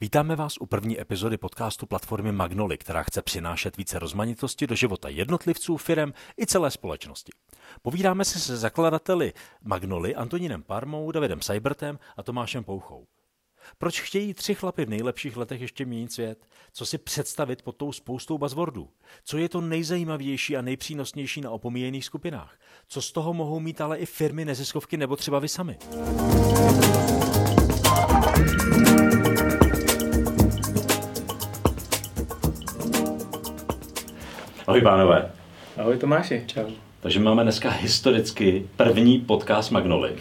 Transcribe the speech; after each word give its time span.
Vítáme 0.00 0.36
vás 0.36 0.54
u 0.60 0.66
první 0.66 1.00
epizody 1.00 1.36
podcastu 1.36 1.86
platformy 1.86 2.32
Magnoli, 2.32 2.78
která 2.78 3.02
chce 3.02 3.22
přinášet 3.22 3.76
více 3.76 3.98
rozmanitosti 3.98 4.66
do 4.66 4.74
života 4.74 5.08
jednotlivců, 5.08 5.76
firem 5.76 6.14
i 6.40 6.46
celé 6.46 6.70
společnosti. 6.70 7.32
Povídáme 7.82 8.24
si 8.24 8.40
se 8.40 8.56
zakladateli 8.56 9.32
Magnoli 9.62 10.14
Antonínem 10.14 10.62
Parmou, 10.62 11.10
Davidem 11.10 11.42
Seibertem 11.42 11.98
a 12.16 12.22
Tomášem 12.22 12.64
Pouchou. 12.64 13.06
Proč 13.78 14.00
chtějí 14.00 14.34
tři 14.34 14.54
chlapy 14.54 14.84
v 14.84 14.88
nejlepších 14.88 15.36
letech 15.36 15.60
ještě 15.60 15.84
měnit 15.84 16.12
svět? 16.12 16.46
Co 16.72 16.86
si 16.86 16.98
představit 16.98 17.62
pod 17.62 17.76
tou 17.76 17.92
spoustou 17.92 18.38
buzzwordů? 18.38 18.88
Co 19.24 19.38
je 19.38 19.48
to 19.48 19.60
nejzajímavější 19.60 20.56
a 20.56 20.62
nejpřínosnější 20.62 21.40
na 21.40 21.50
opomíjených 21.50 22.04
skupinách? 22.04 22.58
Co 22.88 23.02
z 23.02 23.12
toho 23.12 23.34
mohou 23.34 23.60
mít 23.60 23.80
ale 23.80 23.98
i 23.98 24.06
firmy, 24.06 24.44
neziskovky 24.44 24.96
nebo 24.96 25.16
třeba 25.16 25.38
vy 25.38 25.48
sami? 25.48 25.78
Ahoj 34.68 34.80
pánové. 34.80 35.30
Ahoj 35.76 35.96
Tomáši. 35.96 36.44
Čau. 36.46 36.64
Takže 37.00 37.20
máme 37.20 37.42
dneska 37.42 37.70
historicky 37.70 38.66
první 38.76 39.18
podcast 39.18 39.70
Magnoli. 39.70 40.12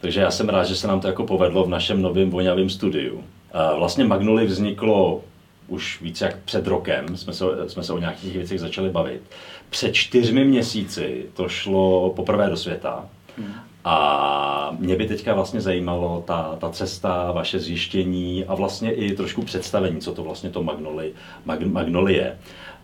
Takže 0.00 0.20
já 0.20 0.30
jsem 0.30 0.48
rád, 0.48 0.64
že 0.64 0.76
se 0.76 0.86
nám 0.86 1.00
to 1.00 1.06
jako 1.06 1.26
povedlo 1.26 1.64
v 1.64 1.68
našem 1.68 2.02
novém 2.02 2.30
vonavém 2.30 2.70
studiu. 2.70 3.24
A 3.52 3.74
vlastně 3.74 4.04
Magnoli 4.04 4.46
vzniklo 4.46 5.22
už 5.68 6.00
více 6.02 6.24
jak 6.24 6.36
před 6.36 6.66
rokem, 6.66 7.16
jsme 7.16 7.32
se, 7.32 7.44
jsme 7.66 7.82
se 7.82 7.92
o 7.92 7.98
nějakých 7.98 8.36
věcech 8.36 8.60
začali 8.60 8.90
bavit. 8.90 9.22
Před 9.70 9.94
čtyřmi 9.94 10.44
měsíci 10.44 11.26
to 11.34 11.48
šlo 11.48 12.10
poprvé 12.16 12.50
do 12.50 12.56
světa. 12.56 13.06
Hmm. 13.38 13.54
A 13.84 14.76
mě 14.78 14.96
by 14.96 15.06
teďka 15.06 15.34
vlastně 15.34 15.60
zajímalo 15.60 16.24
ta, 16.26 16.56
ta 16.60 16.70
cesta, 16.70 17.32
vaše 17.32 17.58
zjištění 17.58 18.44
a 18.44 18.54
vlastně 18.54 18.92
i 18.92 19.16
trošku 19.16 19.42
představení, 19.42 20.00
co 20.00 20.12
to 20.12 20.22
vlastně 20.22 20.50
to 20.50 20.62
Magnoli, 20.62 21.12
Mag, 21.44 21.60
Magnoli 21.60 22.14
je. 22.14 22.38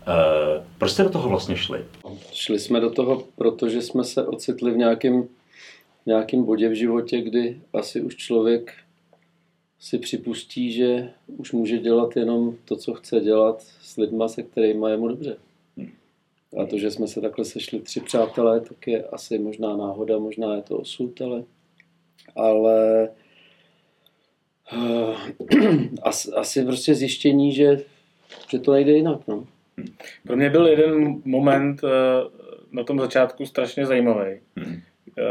Uh, 0.07 0.63
proč 0.77 0.91
jste 0.91 1.03
do 1.03 1.09
toho 1.09 1.29
vlastně 1.29 1.57
šli? 1.57 1.85
Šli 2.31 2.59
jsme 2.59 2.79
do 2.79 2.89
toho, 2.89 3.23
protože 3.35 3.81
jsme 3.81 4.03
se 4.03 4.27
ocitli 4.27 4.71
v 4.71 4.77
nějakém, 4.77 5.27
nějakém 6.05 6.43
bodě 6.43 6.69
v 6.69 6.73
životě, 6.73 7.21
kdy 7.21 7.61
asi 7.73 8.01
už 8.01 8.15
člověk 8.15 8.73
si 9.79 9.97
připustí, 9.97 10.71
že 10.71 11.09
už 11.27 11.51
může 11.51 11.77
dělat 11.77 12.15
jenom 12.15 12.55
to, 12.65 12.75
co 12.75 12.93
chce 12.93 13.19
dělat 13.19 13.61
s 13.61 13.97
lidma, 13.97 14.27
se 14.27 14.43
kterými 14.43 14.89
je 14.89 14.97
mu 14.97 15.07
dobře. 15.07 15.37
A 16.61 16.65
to, 16.65 16.77
že 16.77 16.91
jsme 16.91 17.07
se 17.07 17.21
takhle 17.21 17.45
sešli 17.45 17.79
tři 17.79 17.99
přátelé, 17.99 18.61
tak 18.61 18.87
je 18.87 19.03
asi 19.03 19.39
možná 19.39 19.77
náhoda, 19.77 20.19
možná 20.19 20.55
je 20.55 20.61
to 20.61 20.77
osud, 20.77 21.21
ale, 21.21 21.43
ale 22.35 23.09
uh, 24.77 25.17
asi, 26.01 26.31
asi 26.31 26.65
prostě 26.65 26.95
zjištění, 26.95 27.51
že, 27.51 27.77
že 28.49 28.59
to 28.59 28.71
nejde 28.71 28.91
jinak. 28.91 29.27
No. 29.27 29.47
Pro 30.27 30.35
mě 30.35 30.49
byl 30.49 30.67
jeden 30.67 31.21
moment 31.25 31.83
uh, 31.83 31.89
na 32.71 32.83
tom 32.83 32.99
začátku 32.99 33.45
strašně 33.45 33.85
zajímavý. 33.85 34.39
Hmm. 34.55 34.81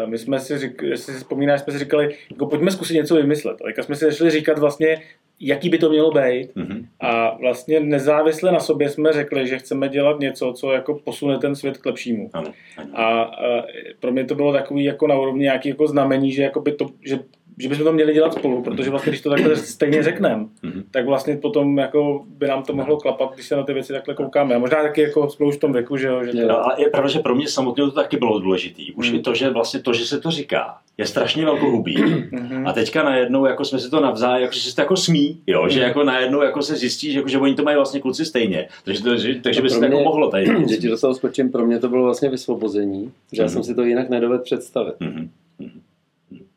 My 0.06 0.18
jsme 0.18 0.40
si 0.40 0.58
říkali, 0.58 0.90
jestli 0.90 1.12
si 1.12 1.18
vzpomínáš, 1.18 1.60
jsme 1.60 1.72
si 1.72 1.78
říkali, 1.78 2.14
jako 2.30 2.46
pojďme 2.46 2.70
zkusit 2.70 2.94
něco 2.94 3.14
vymyslet. 3.14 3.56
A 3.78 3.82
jsme 3.82 3.96
si 3.96 4.04
začali 4.04 4.30
říkat 4.30 4.58
vlastně, 4.58 5.02
jaký 5.40 5.68
by 5.68 5.78
to 5.78 5.90
mělo 5.90 6.10
být. 6.10 6.56
Mm-hmm. 6.56 6.86
A 7.00 7.36
vlastně 7.38 7.80
nezávisle 7.80 8.52
na 8.52 8.60
sobě 8.60 8.88
jsme 8.88 9.12
řekli, 9.12 9.46
že 9.46 9.58
chceme 9.58 9.88
dělat 9.88 10.20
něco, 10.20 10.52
co 10.52 10.72
jako 10.72 10.94
posune 10.94 11.38
ten 11.38 11.54
svět 11.54 11.78
k 11.78 11.86
lepšímu. 11.86 12.30
Ano, 12.32 12.52
ano. 12.76 12.90
A, 12.94 13.22
a 13.22 13.62
pro 14.00 14.12
mě 14.12 14.24
to 14.24 14.34
bylo 14.34 14.52
takový 14.52 14.84
jako 14.84 15.06
na 15.06 15.18
úrovni 15.18 15.42
nějaký 15.42 15.68
jako 15.68 15.86
znamení, 15.86 16.32
že, 16.32 16.42
jako 16.42 16.60
by 16.60 16.72
to, 16.72 16.86
že 17.00 17.18
že 17.58 17.68
bychom 17.68 17.84
to 17.84 17.92
měli 17.92 18.14
dělat 18.14 18.34
spolu, 18.34 18.62
protože 18.62 18.90
vlastně, 18.90 19.10
když 19.10 19.20
to 19.20 19.30
takhle 19.30 19.56
stejně 19.56 20.02
řekneme, 20.02 20.44
mm-hmm. 20.64 20.82
tak 20.90 21.06
vlastně 21.06 21.36
potom 21.36 21.78
jako 21.78 22.24
by 22.28 22.46
nám 22.46 22.62
to 22.62 22.72
mohlo 22.72 22.96
klapat, 22.96 23.34
když 23.34 23.46
se 23.46 23.56
na 23.56 23.62
ty 23.62 23.72
věci 23.72 23.92
takhle 23.92 24.14
koukáme. 24.14 24.54
A 24.54 24.58
možná 24.58 24.82
taky 24.82 25.00
jako 25.00 25.30
jsme 25.30 25.46
už 25.46 25.56
v 25.56 25.60
tom 25.60 25.72
věku, 25.72 25.96
že 25.96 26.06
jo. 26.06 26.24
Že 26.24 26.32
to... 26.32 26.48
no, 26.48 26.64
ale 26.64 26.74
je 26.78 26.90
pravda, 26.90 27.08
že 27.10 27.18
pro 27.18 27.34
mě 27.34 27.48
samotně 27.48 27.84
to 27.84 27.90
taky 27.90 28.16
bylo 28.16 28.38
důležité. 28.38 28.82
Už 28.94 29.10
mm. 29.10 29.16
i 29.16 29.20
to, 29.20 29.34
že 29.34 29.50
vlastně 29.50 29.80
to, 29.80 29.92
že 29.92 30.06
se 30.06 30.20
to 30.20 30.30
říká, 30.30 30.78
je 30.98 31.06
strašně 31.06 31.44
velkohubý. 31.44 31.96
Mm-hmm. 31.96 32.68
A 32.68 32.72
teďka 32.72 33.02
najednou 33.02 33.46
jako 33.46 33.64
jsme 33.64 33.78
si 33.78 33.90
to 33.90 34.00
navzájem, 34.00 34.42
jako, 34.42 34.54
že 34.54 34.60
se 34.60 34.74
to 34.74 34.80
jako 34.80 34.96
smí, 34.96 35.40
jo, 35.46 35.62
mm. 35.62 35.70
že 35.70 35.80
jako 35.80 36.04
najednou 36.04 36.42
jako 36.42 36.62
se 36.62 36.76
zjistí, 36.76 37.12
že, 37.12 37.18
jako, 37.18 37.28
že 37.28 37.38
oni 37.38 37.54
to 37.54 37.62
mají 37.62 37.76
vlastně 37.76 38.00
kluci 38.00 38.24
stejně. 38.24 38.68
Takže, 38.84 39.02
to, 39.02 39.16
že, 39.16 39.34
takže 39.34 39.62
by 39.62 39.70
se 39.70 39.78
to 39.78 39.84
jako 39.84 40.00
mohlo 40.00 40.30
tady. 40.30 40.46
Že 40.68 40.76
ti 40.76 40.88
do 40.88 40.98
toho 40.98 41.14
skočím, 41.14 41.52
pro 41.52 41.66
mě 41.66 41.78
to 41.78 41.88
bylo 41.88 42.04
vlastně 42.04 42.28
vysvobození, 42.28 43.12
že 43.32 43.42
mm. 43.42 43.44
já 43.44 43.48
jsem 43.48 43.62
si 43.62 43.74
to 43.74 43.82
jinak 43.82 44.08
nedovedl 44.08 44.42
představit. 44.42 44.94
Mm-hmm. 45.00 45.28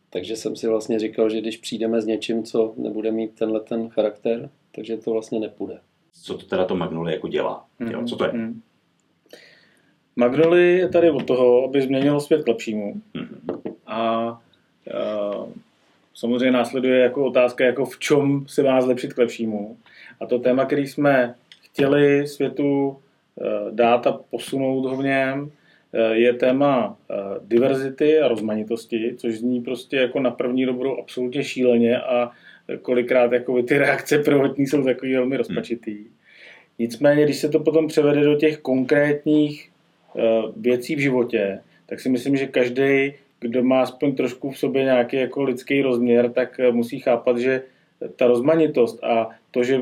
Takže 0.10 0.36
jsem 0.36 0.56
si 0.56 0.68
vlastně 0.68 1.00
říkal, 1.00 1.30
že 1.30 1.42
když 1.42 1.58
přijdeme 1.58 2.02
s 2.02 2.06
něčím, 2.06 2.44
co 2.44 2.74
nebude 2.78 3.12
mít 3.12 3.36
tenhle 3.36 3.60
ten 3.60 3.90
charakter, 3.90 4.50
takže 4.76 4.98
to 4.98 5.12
vlastně 5.12 5.40
nepůjde. 5.40 5.80
Co 6.24 6.38
to 6.38 6.46
teda 6.46 6.66
to 6.66 6.76
Magnoli 6.76 7.12
jako 7.12 7.28
dělá? 7.28 7.66
Mm-hmm. 7.80 7.92
Jo, 7.92 8.06
co 8.06 8.16
to 8.16 8.24
je? 8.24 8.32
Mm-hmm. 8.32 8.54
Magnoli 10.16 10.78
je 10.78 10.90
tady 10.90 11.12
od 11.12 11.26
toho, 11.26 11.64
aby 11.64 11.82
změnilo 11.82 12.20
svět 12.20 12.44
k 12.44 12.48
lepšímu. 12.48 12.94
Mm-hmm. 13.16 13.74
A, 13.88 13.98
a 13.98 14.40
samozřejmě 16.14 16.52
následuje 16.52 17.00
jako 17.00 17.26
otázka, 17.26 17.66
jako 17.66 17.86
v 17.86 18.00
čem 18.00 18.46
se 18.48 18.64
má 18.64 18.82
zlepšit 18.82 19.14
k 19.14 19.18
lepšímu. 19.18 19.78
A 20.20 20.26
to 20.26 20.40
téma, 20.40 20.66
který 20.66 20.88
jsme 20.88 21.36
chtěli 21.62 22.28
světu 22.28 22.98
eh, 23.42 23.72
dát 23.72 24.08
a 24.08 24.12
posunout 24.12 24.86
ho 24.86 24.96
v 24.96 25.04
něm, 25.04 25.52
je 25.94 26.34
téma 26.34 26.98
eh, 27.12 27.16
diverzity 27.48 28.20
a 28.20 28.28
rozmanitosti, 28.28 29.14
což 29.18 29.40
zní 29.40 29.62
prostě 29.62 29.98
jako 29.98 30.20
na 30.20 30.32
první 30.32 30.66
dobrou 30.66 31.00
absolutně 31.00 31.44
šíleně 31.44 32.02
a 32.02 32.32
kolikrát 32.82 33.32
jako 33.32 33.64
ty 33.64 33.78
reakce 33.78 34.20
prvotní 34.20 34.68
jsou 34.68 34.84
takový 34.84 35.14
velmi 35.14 35.38
rozpačitý. 35.38 35.98
Nicméně, 36.80 37.24
když 37.24 37.38
se 37.38 37.50
to 37.50 37.60
potom 37.60 37.88
převede 37.88 38.24
do 38.24 38.36
těch 38.36 38.58
konkrétních 38.58 39.70
eh, 40.18 40.22
věcí 40.58 40.96
v 40.96 41.00
životě, 41.00 41.60
tak 41.86 42.00
si 42.00 42.10
myslím, 42.10 42.38
že 42.38 42.48
každý, 42.48 43.14
kdo 43.40 43.64
má 43.64 43.82
aspoň 43.82 44.16
trošku 44.16 44.52
v 44.52 44.58
sobě 44.58 44.84
nějaký 44.84 45.18
jako 45.18 45.44
lidský 45.44 45.82
rozměr, 45.82 46.32
tak 46.32 46.60
musí 46.72 47.00
chápat, 47.00 47.38
že 47.38 47.62
ta 48.16 48.28
rozmanitost 48.28 49.04
a 49.04 49.30
to, 49.52 49.64
že 49.64 49.82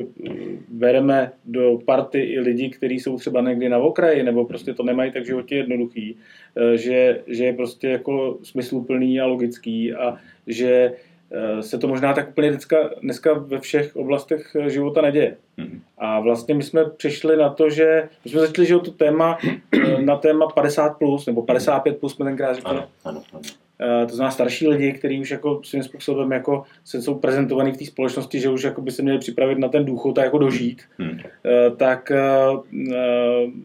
bereme 0.69 1.31
do 1.45 1.79
party 1.85 2.19
i 2.19 2.39
lidi, 2.39 2.69
kteří 2.69 3.00
jsou 3.00 3.17
třeba 3.17 3.41
někdy 3.41 3.69
na 3.69 3.78
okraji, 3.78 4.23
nebo 4.23 4.45
prostě 4.45 4.73
to 4.73 4.83
nemají 4.83 5.11
tak 5.11 5.23
v 5.23 5.25
životě 5.25 5.55
jednoduchý, 5.55 6.17
eh, 6.55 6.78
že, 6.78 7.22
že 7.28 7.45
je 7.45 7.53
prostě 7.53 7.88
jako 7.88 8.38
smysluplný 8.44 9.22
a 9.22 9.25
logický 9.25 9.94
a 9.94 10.17
že 10.47 10.94
eh, 11.31 11.63
se 11.63 11.78
to 11.78 11.88
možná 11.88 12.13
tak 12.13 12.29
úplně 12.29 12.50
dneska, 12.50 12.89
dneska 13.01 13.33
ve 13.33 13.59
všech 13.59 13.95
oblastech 13.95 14.55
života 14.67 15.01
neděje. 15.01 15.38
Mm-hmm. 15.57 15.79
A 15.97 16.19
vlastně 16.19 16.55
my 16.55 16.63
jsme 16.63 16.85
přišli 16.85 17.38
na 17.38 17.49
to, 17.49 17.69
že 17.69 18.09
my 18.25 18.31
jsme 18.31 18.39
začali, 18.39 18.67
že 18.67 18.79
to 18.79 18.91
téma 18.91 19.38
eh, 19.44 20.01
na 20.01 20.16
téma 20.16 20.47
50+, 20.47 20.95
plus, 20.97 21.25
nebo 21.25 21.41
55+, 21.41 21.94
plus 21.94 22.16
jsme 22.16 22.25
tenkrát 22.25 22.55
říkali. 22.55 22.78
Ano, 22.78 22.88
ano, 23.03 23.23
ano. 23.34 23.66
Eh, 23.82 24.06
to 24.06 24.16
znamená 24.16 24.32
starší 24.32 24.68
lidi, 24.68 24.94
kteří 24.94 25.20
už 25.20 25.32
jako 25.32 25.62
svým 25.64 25.84
způsobem 25.84 26.32
jako 26.32 26.64
se 26.86 27.02
jsou 27.02 27.16
prezentovaní 27.16 27.72
v 27.72 27.78
té 27.78 27.86
společnosti, 27.86 28.40
že 28.40 28.50
už 28.50 28.64
jako 28.64 28.82
by 28.82 28.92
se 28.92 29.02
měli 29.02 29.20
připravit 29.20 29.58
na 29.58 29.68
ten 29.68 29.86
důchod 29.86 30.18
a 30.18 30.24
jako 30.24 30.38
dožít, 30.38 30.82
hmm. 30.98 31.20
Eh, 31.46 31.72
tak 31.78 32.12
eh, 32.12 32.22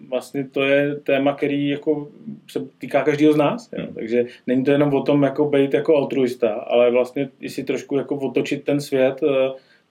vlastně 0.09 0.45
to 0.45 0.63
je 0.63 0.95
téma, 0.95 1.35
který 1.35 1.69
jako 1.69 2.09
se 2.51 2.61
týká 2.79 3.03
každého 3.03 3.33
z 3.33 3.37
nás. 3.37 3.71
Jo. 3.73 3.85
Hmm. 3.85 3.95
Takže 3.95 4.27
není 4.47 4.65
to 4.65 4.71
jenom 4.71 4.95
o 4.95 5.03
tom 5.03 5.23
jako 5.23 5.45
být 5.45 5.75
jako 5.75 5.97
altruista, 5.97 6.51
ale 6.51 6.91
vlastně 6.91 7.29
i 7.41 7.49
si 7.49 7.65
trošku 7.65 7.97
jako 7.97 8.17
otočit 8.17 8.65
ten 8.65 8.81
svět 8.81 9.21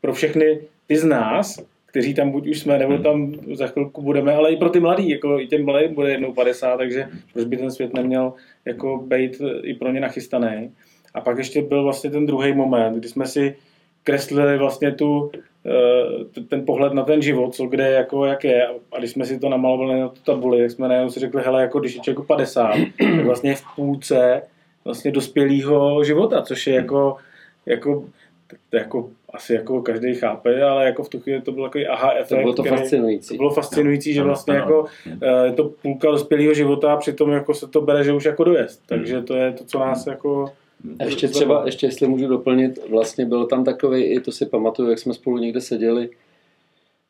pro 0.01 0.13
všechny 0.13 0.59
ty 0.87 0.97
z 0.97 1.03
nás, 1.03 1.59
kteří 1.91 2.13
tam 2.13 2.31
buď 2.31 2.47
už 2.47 2.59
jsme, 2.59 2.77
nebo 2.77 2.93
hmm. 2.93 3.03
tam 3.03 3.33
za 3.53 3.67
chvilku 3.67 4.01
budeme, 4.01 4.33
ale 4.33 4.51
i 4.51 4.57
pro 4.57 4.69
ty 4.69 4.79
mladý, 4.79 5.09
jako 5.09 5.39
i 5.39 5.47
těm 5.47 5.65
mladým 5.65 5.95
bude 5.95 6.11
jednou 6.11 6.33
50, 6.33 6.77
takže 6.77 7.07
proč 7.33 7.45
by 7.45 7.57
ten 7.57 7.71
svět 7.71 7.93
neměl 7.93 8.33
jako 8.65 8.97
být 8.97 9.41
i 9.63 9.73
pro 9.73 9.91
ně 9.91 9.99
nachystaný. 9.99 10.71
A 11.13 11.21
pak 11.21 11.37
ještě 11.37 11.61
byl 11.61 11.83
vlastně 11.83 12.09
ten 12.09 12.25
druhý 12.25 12.53
moment, 12.53 12.99
kdy 12.99 13.07
jsme 13.07 13.25
si 13.25 13.55
kreslili 14.03 14.57
vlastně 14.57 14.91
tu, 14.91 15.31
eh, 15.65 16.41
ten 16.41 16.65
pohled 16.65 16.93
na 16.93 17.03
ten 17.03 17.21
život, 17.21 17.55
co 17.55 17.65
kde 17.65 17.91
jako 17.91 18.25
jak 18.25 18.43
je. 18.43 18.67
A 18.91 18.99
když 18.99 19.11
jsme 19.11 19.25
si 19.25 19.39
to 19.39 19.49
namalovali 19.49 19.99
na 19.99 20.07
tu 20.07 20.21
tabuli, 20.25 20.59
tak 20.59 20.71
jsme 20.71 20.87
najednou 20.87 21.09
si 21.09 21.19
řekli, 21.19 21.41
hele, 21.45 21.61
jako 21.61 21.79
když 21.79 21.95
je 21.95 22.01
člověk 22.01 22.27
50, 22.27 22.75
tak 22.99 23.25
vlastně 23.25 23.55
v 23.55 23.63
půlce 23.75 24.41
vlastně 24.85 25.11
dospělého 25.11 26.03
života, 26.03 26.41
což 26.41 26.67
je 26.67 26.73
jako, 26.75 27.17
jako, 27.65 28.05
jako 28.73 29.09
asi 29.33 29.53
jako 29.53 29.81
každý 29.81 30.15
chápe, 30.15 30.63
ale 30.63 30.85
jako 30.85 31.03
v 31.03 31.09
tu 31.09 31.19
chvíli 31.19 31.41
to 31.41 31.51
byl 31.51 31.63
takový 31.63 31.87
aha 31.87 32.13
efekt. 32.13 32.29
To 32.29 32.41
bylo 32.41 32.53
to 32.53 32.63
který, 32.63 32.77
fascinující. 32.77 33.27
To 33.27 33.37
bylo 33.37 33.49
fascinující, 33.49 34.09
no, 34.09 34.13
že 34.13 34.23
vlastně 34.23 34.53
no, 34.53 34.59
jako 34.59 34.85
no. 35.21 35.27
je 35.45 35.51
to 35.51 35.71
půlka 35.81 36.11
dospělého 36.11 36.53
života 36.53 36.93
a 36.93 36.97
přitom 36.97 37.31
jako 37.31 37.53
se 37.53 37.67
to 37.67 37.81
bere, 37.81 38.03
že 38.03 38.13
už 38.13 38.25
jako 38.25 38.43
dojezd. 38.43 38.81
Hmm. 38.91 38.99
Takže 38.99 39.21
to 39.21 39.35
je 39.35 39.51
to, 39.51 39.63
co 39.63 39.79
nás 39.79 40.07
jako 40.07 40.51
a 40.99 41.03
ještě 41.03 41.27
třeba, 41.27 41.65
ještě 41.65 41.87
jestli 41.87 42.07
můžu 42.07 42.27
doplnit, 42.27 42.79
vlastně 42.89 43.25
byl 43.25 43.45
tam 43.45 43.63
takový, 43.63 44.03
i 44.03 44.19
to 44.19 44.31
si 44.31 44.45
pamatuju, 44.45 44.89
jak 44.89 44.99
jsme 44.99 45.13
spolu 45.13 45.37
někde 45.37 45.61
seděli, 45.61 46.09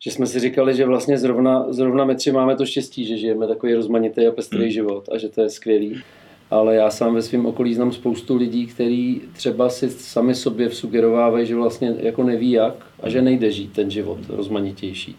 že 0.03 0.11
jsme 0.11 0.25
si 0.25 0.39
říkali, 0.39 0.75
že 0.75 0.85
vlastně 0.85 1.17
zrovna, 1.17 1.65
zrovna 1.69 2.05
my 2.05 2.15
tři 2.15 2.31
máme 2.31 2.55
to 2.55 2.65
štěstí, 2.65 3.05
že 3.05 3.17
žijeme 3.17 3.47
takový 3.47 3.73
rozmanitý 3.73 4.27
a 4.27 4.31
pestrý 4.31 4.61
hmm. 4.61 4.69
život 4.69 5.09
a 5.11 5.17
že 5.17 5.29
to 5.29 5.41
je 5.41 5.49
skvělý. 5.49 6.01
Ale 6.51 6.75
já 6.75 6.91
sám 6.91 7.13
ve 7.13 7.21
svém 7.21 7.45
okolí 7.45 7.73
znám 7.73 7.91
spoustu 7.91 8.35
lidí, 8.35 8.67
kteří 8.67 9.21
třeba 9.33 9.69
si 9.69 9.89
sami 9.89 10.35
sobě 10.35 10.69
sugerovávají, 10.69 11.45
že 11.45 11.55
vlastně 11.55 11.95
jako 11.99 12.23
neví 12.23 12.51
jak 12.51 12.73
a 13.03 13.09
že 13.09 13.21
nejde 13.21 13.51
žít 13.51 13.73
ten 13.73 13.91
život 13.91 14.19
rozmanitější. 14.29 15.15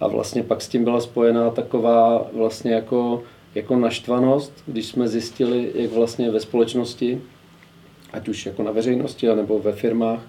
A 0.00 0.08
vlastně 0.08 0.42
pak 0.42 0.62
s 0.62 0.68
tím 0.68 0.84
byla 0.84 1.00
spojená 1.00 1.50
taková 1.50 2.26
vlastně 2.32 2.72
jako, 2.72 3.22
jako 3.54 3.76
naštvanost, 3.76 4.52
když 4.66 4.86
jsme 4.86 5.08
zjistili, 5.08 5.70
jak 5.74 5.92
vlastně 5.92 6.30
ve 6.30 6.40
společnosti, 6.40 7.20
ať 8.12 8.28
už 8.28 8.46
jako 8.46 8.62
na 8.62 8.70
veřejnosti, 8.70 9.26
nebo 9.26 9.58
ve 9.58 9.72
firmách, 9.72 10.20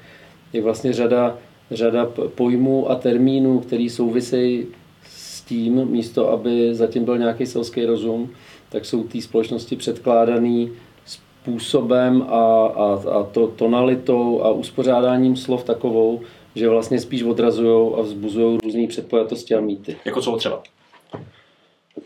je 0.53 0.61
vlastně 0.61 0.93
řada, 0.93 1.37
řada 1.71 2.05
pojmů 2.35 2.91
a 2.91 2.95
termínů, 2.95 3.59
který 3.59 3.89
souvisejí 3.89 4.67
s 5.09 5.41
tím, 5.41 5.85
místo 5.85 6.31
aby 6.31 6.75
zatím 6.75 7.05
byl 7.05 7.17
nějaký 7.17 7.45
selský 7.45 7.85
rozum, 7.85 8.29
tak 8.69 8.85
jsou 8.85 9.03
té 9.03 9.21
společnosti 9.21 9.75
předkládaný 9.75 10.71
způsobem 11.05 12.21
a, 12.21 12.65
a, 12.65 13.03
a 13.11 13.23
to 13.23 13.47
tonalitou 13.47 14.41
a 14.41 14.51
uspořádáním 14.51 15.35
slov 15.35 15.63
takovou, 15.63 16.21
že 16.55 16.69
vlastně 16.69 16.99
spíš 16.99 17.23
odrazují 17.23 17.93
a 17.97 18.01
vzbuzují 18.01 18.57
různé 18.63 18.87
předpojatosti 18.87 19.55
a 19.55 19.61
mýty. 19.61 19.97
Jako 20.05 20.21
co 20.21 20.37
třeba? 20.37 20.63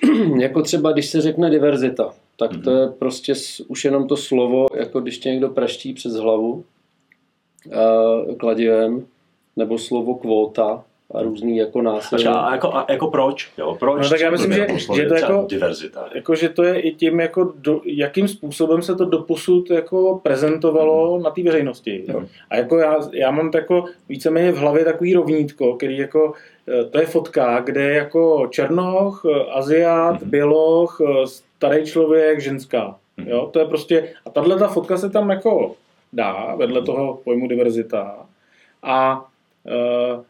jako 0.39 0.61
třeba, 0.61 0.91
když 0.91 1.05
se 1.05 1.21
řekne 1.21 1.49
diverzita, 1.49 2.13
tak 2.39 2.51
to 2.63 2.71
je 2.71 2.87
prostě 2.87 3.33
už 3.67 3.85
jenom 3.85 4.07
to 4.07 4.17
slovo, 4.17 4.65
jako 4.75 5.01
když 5.01 5.17
tě 5.17 5.29
někdo 5.29 5.49
praští 5.49 5.93
přes 5.93 6.13
hlavu 6.13 6.63
uh, 7.65 8.35
kladivem, 8.35 9.05
nebo 9.55 9.77
slovo 9.77 10.15
kvóta, 10.15 10.83
a 11.13 11.21
různý 11.21 11.57
jako 11.57 11.81
násilí. 11.81 12.27
A 12.27 12.51
jako, 12.51 12.75
a 12.75 12.85
jako 12.89 13.07
proč? 13.07 13.51
Jo, 13.57 13.75
proč? 13.79 14.03
No 14.03 14.09
tak 14.09 14.19
já 14.19 14.31
myslím, 14.31 14.53
že, 14.53 14.67
že 14.95 15.05
to 15.05 15.15
jako, 15.15 15.45
diverzita. 15.49 16.09
Jako, 16.15 16.35
že 16.35 16.49
to 16.49 16.63
je 16.63 16.79
i 16.79 16.91
tím, 16.91 17.19
jako 17.19 17.53
do, 17.55 17.81
jakým 17.85 18.27
způsobem 18.27 18.81
se 18.81 18.95
to 18.95 19.05
doposud 19.05 19.69
jako 19.69 20.19
prezentovalo 20.23 21.17
mm. 21.17 21.23
na 21.23 21.29
té 21.29 21.43
veřejnosti. 21.43 22.03
Jo. 22.07 22.23
A 22.49 22.55
jako 22.55 22.77
já, 22.77 22.97
já 23.13 23.31
mám 23.31 23.51
jako 23.53 23.85
víceméně 24.09 24.51
v 24.51 24.57
hlavě 24.57 24.85
takový 24.85 25.13
rovnítko, 25.13 25.73
který 25.73 25.97
jako, 25.97 26.33
eh, 26.67 26.83
to 26.83 26.99
je 26.99 27.05
fotka, 27.05 27.59
kde 27.59 27.81
je 27.81 27.93
jako 27.93 28.47
černoch, 28.51 29.25
eh, 29.25 29.51
aziat, 29.51 30.21
mm. 30.21 30.29
běloch, 30.29 31.01
eh, 31.01 31.27
starý 31.27 31.85
člověk, 31.85 32.41
ženská. 32.41 32.95
Mm. 33.17 33.27
Jo, 33.27 33.49
to 33.53 33.59
je 33.59 33.65
prostě, 33.65 34.13
a 34.25 34.29
tahle 34.29 34.59
ta 34.59 34.67
fotka 34.67 34.97
se 34.97 35.09
tam 35.09 35.29
jako 35.29 35.75
dá 36.13 36.55
vedle 36.55 36.79
mm. 36.79 36.85
toho 36.85 37.19
pojmu 37.23 37.47
diverzita. 37.47 38.25
A 38.83 39.25
uh, 39.65 40.23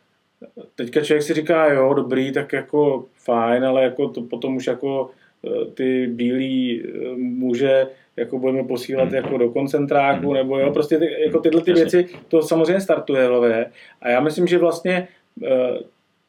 teďka 0.76 1.02
člověk 1.02 1.24
si 1.24 1.34
říká, 1.34 1.74
jo, 1.74 1.94
dobrý, 1.94 2.32
tak 2.32 2.54
jako 2.54 3.06
fajn, 3.14 3.66
ale 3.66 3.84
jako 3.84 4.10
to 4.10 4.22
potom 4.22 4.56
už 4.56 4.68
jako 4.68 5.10
eh, 5.48 5.66
ty 5.66 6.08
bílí 6.08 6.84
eh, 6.84 7.16
muže 7.16 7.88
jako 8.18 8.40
budeme 8.40 8.64
posílat 8.64 9.10
mm. 9.10 9.16
jako 9.16 9.38
do 9.38 9.50
koncentráku, 9.50 10.28
mm. 10.28 10.34
nebo 10.34 10.60
jo, 10.60 10.74
prostě 10.74 10.98
ty, 10.98 11.22
jako 11.26 11.40
tyhle 11.40 11.62
ty 11.62 11.74
věci, 11.74 12.10
to 12.28 12.42
samozřejmě 12.42 12.82
startuje 12.82 13.28
hlavě. 13.28 13.72
A 14.02 14.10
já 14.10 14.20
myslím, 14.20 14.48
že 14.48 14.58
vlastně 14.58 15.08
eh, 15.44 15.80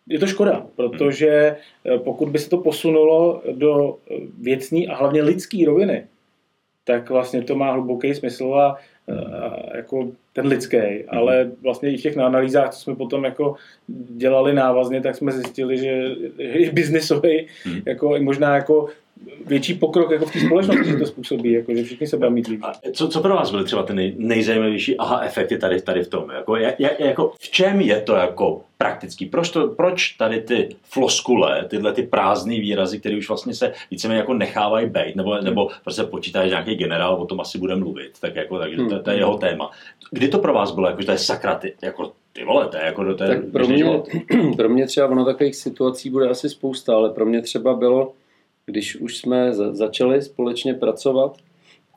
je 0.08 0.18
to 0.18 0.26
škoda, 0.26 0.66
protože 0.76 1.56
pokud 2.04 2.28
by 2.28 2.38
se 2.38 2.50
to 2.50 2.58
posunulo 2.58 3.42
do 3.52 3.96
věcní 4.40 4.88
a 4.88 4.96
hlavně 4.96 5.22
lidský 5.22 5.64
roviny, 5.64 6.06
tak 6.84 7.10
vlastně 7.10 7.42
to 7.42 7.54
má 7.54 7.72
hluboký 7.72 8.14
smysl 8.14 8.54
a 8.54 8.78
jako 9.74 10.12
ten 10.34 10.46
lidský, 10.46 10.76
mm-hmm. 10.76 11.04
ale 11.08 11.50
vlastně 11.62 11.92
i 11.92 11.96
v 11.96 12.02
těch 12.02 12.18
analýzách, 12.18 12.70
co 12.70 12.80
jsme 12.80 12.94
potom 12.96 13.24
jako 13.24 13.54
dělali 14.16 14.54
návazně, 14.54 15.00
tak 15.00 15.16
jsme 15.16 15.32
zjistili, 15.32 15.78
že 15.78 16.10
i 16.38 16.70
biznisový, 16.70 17.46
mm-hmm. 17.46 17.82
jako 17.86 18.16
i 18.16 18.20
možná 18.20 18.56
jako 18.56 18.88
větší 19.46 19.74
pokrok 19.74 20.10
jako 20.10 20.26
v 20.26 20.32
té 20.32 20.40
společnosti 20.40 20.96
to 20.96 21.06
způsobí, 21.06 21.52
jako, 21.52 21.74
že 21.74 21.84
všichni 21.84 22.06
se 22.06 22.16
budou 22.16 22.30
mít 22.30 22.46
líp. 22.46 22.60
A 22.62 22.72
co, 22.92 23.08
co 23.08 23.20
pro 23.20 23.34
vás 23.34 23.50
byly 23.50 23.64
třeba 23.64 23.82
ty 23.82 23.94
nej, 23.94 24.14
nejzajímavější 24.18 24.96
aha 24.96 25.20
efekty 25.20 25.58
tady, 25.58 25.82
tady 25.82 26.04
v 26.04 26.08
tom? 26.08 26.30
Jako, 26.30 26.56
je, 26.56 26.74
je, 26.78 26.96
jako, 26.98 27.32
v 27.40 27.50
čem 27.50 27.80
je 27.80 28.00
to 28.00 28.14
jako 28.14 28.60
praktický? 28.78 29.26
Proč, 29.26 29.50
to, 29.50 29.68
proč 29.68 30.08
tady 30.10 30.40
ty 30.40 30.68
floskule, 30.82 31.64
tyhle 31.68 31.92
ty 31.92 32.02
prázdné 32.02 32.54
výrazy, 32.54 33.00
které 33.00 33.16
už 33.16 33.28
vlastně 33.28 33.54
se 33.54 33.72
víceméně 33.90 34.18
jako 34.18 34.34
nechávají 34.34 34.86
být, 34.86 35.16
nebo, 35.16 35.40
nebo 35.40 35.68
prostě 35.82 36.02
počítá, 36.02 36.42
že 36.42 36.48
nějaký 36.48 36.74
generál 36.74 37.14
o 37.14 37.26
tom 37.26 37.40
asi 37.40 37.58
bude 37.58 37.76
mluvit, 37.76 38.10
tak 38.20 38.36
jako, 38.36 38.58
takže 38.58 38.76
to, 38.76 39.02
to, 39.02 39.10
je 39.10 39.16
jeho 39.16 39.38
téma. 39.38 39.70
Kdy 40.10 40.23
to 40.28 40.38
pro 40.38 40.54
vás 40.54 40.70
bylo, 40.70 40.86
jako, 40.86 41.00
že 41.00 41.06
to 41.06 41.12
je 41.12 41.18
sakra, 41.18 41.54
ty, 41.54 41.74
jako, 41.82 42.12
ty 42.32 42.44
vole, 42.44 42.68
to 42.68 42.76
je 42.76 42.84
jako 42.84 43.14
to 43.14 43.24
je 43.24 43.28
tak 43.28 43.50
pro 43.52 43.68
mě, 43.68 44.02
pro 44.56 44.68
mě 44.68 44.86
třeba 44.86 45.08
ono 45.08 45.24
takových 45.24 45.56
situací 45.56 46.10
bude 46.10 46.28
asi 46.28 46.48
spousta, 46.48 46.94
ale 46.94 47.10
pro 47.10 47.26
mě 47.26 47.42
třeba 47.42 47.74
bylo, 47.74 48.12
když 48.66 48.96
už 48.96 49.16
jsme 49.16 49.54
začali 49.54 50.22
společně 50.22 50.74
pracovat, 50.74 51.36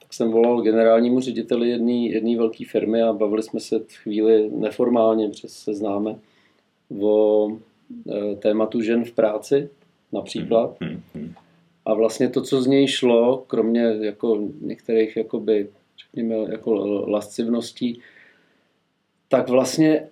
tak 0.02 0.14
jsem 0.14 0.32
volal 0.32 0.62
generálnímu 0.62 1.20
řediteli 1.20 1.70
jedné 1.70 2.38
velké 2.38 2.66
firmy 2.66 3.02
a 3.02 3.14
bavili 3.14 3.44
jsme 3.44 3.60
se 3.60 3.80
chvíli 4.04 4.50
neformálně, 4.50 5.30
přes 5.30 5.54
se 5.54 5.74
známe, 5.74 6.16
o 7.02 7.50
e, 8.12 8.36
tématu 8.36 8.82
žen 8.82 9.06
v 9.06 9.12
práci 9.12 9.70
například. 10.14 10.78
Hmm, 10.82 10.90
hmm, 10.90 11.02
hmm. 11.16 11.34
A 11.86 11.94
vlastně 11.94 12.30
to, 12.30 12.42
co 12.42 12.62
z 12.62 12.68
něj 12.68 12.88
šlo, 12.88 13.44
kromě 13.48 13.82
jako 14.02 14.48
některých 14.62 15.18
jakoby, 15.18 15.70
řekněme, 15.98 16.36
jako 16.52 16.74
lascivností, 17.08 18.02
tak 19.30 19.50
vlastně 19.50 20.08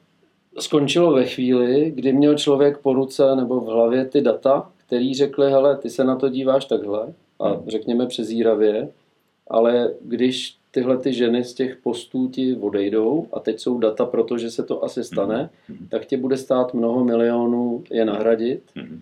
skončilo 0.60 1.14
ve 1.14 1.26
chvíli, 1.26 1.92
kdy 1.96 2.14
měl 2.14 2.38
člověk 2.38 2.78
po 2.78 2.94
ruce 2.94 3.36
nebo 3.36 3.60
v 3.60 3.66
hlavě 3.66 4.06
ty 4.06 4.22
data, 4.22 4.72
který 4.88 5.14
řekli, 5.14 5.52
hele, 5.52 5.78
ty 5.78 5.90
se 5.90 6.04
na 6.04 6.16
to 6.16 6.30
díváš 6.30 6.66
takhle 6.66 7.14
a 7.40 7.50
hmm. 7.50 7.64
řekněme 7.68 8.08
přezíravě, 8.08 8.90
ale 9.48 9.94
když 10.02 10.56
tyhle 10.72 10.98
ty 10.98 11.14
ženy 11.14 11.44
z 11.44 11.54
těch 11.54 11.76
postů 11.76 12.28
ti 12.28 12.56
odejdou 12.56 13.28
a 13.34 13.40
teď 13.40 13.60
jsou 13.60 13.78
data, 13.78 14.06
protože 14.06 14.52
se 14.52 14.64
to 14.64 14.84
asi 14.84 15.04
stane, 15.04 15.50
hmm. 15.68 15.88
tak 15.92 16.06
tě 16.06 16.18
bude 16.18 16.38
stát 16.38 16.74
mnoho 16.74 17.04
milionů 17.04 17.84
je 17.92 18.06
nahradit, 18.06 18.62
hmm. 18.76 19.02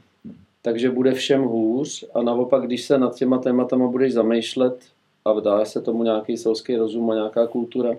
takže 0.61 0.89
bude 0.89 1.11
všem 1.11 1.43
hůř 1.43 2.05
a 2.13 2.21
naopak, 2.21 2.63
když 2.63 2.83
se 2.83 2.97
nad 2.97 3.15
těma 3.15 3.37
tématama 3.37 3.87
budeš 3.87 4.13
zamýšlet 4.13 4.79
a 5.25 5.39
dá 5.39 5.65
se 5.65 5.81
tomu 5.81 6.03
nějaký 6.03 6.37
selský 6.37 6.75
rozum 6.75 7.11
a 7.11 7.15
nějaká 7.15 7.47
kultura, 7.47 7.89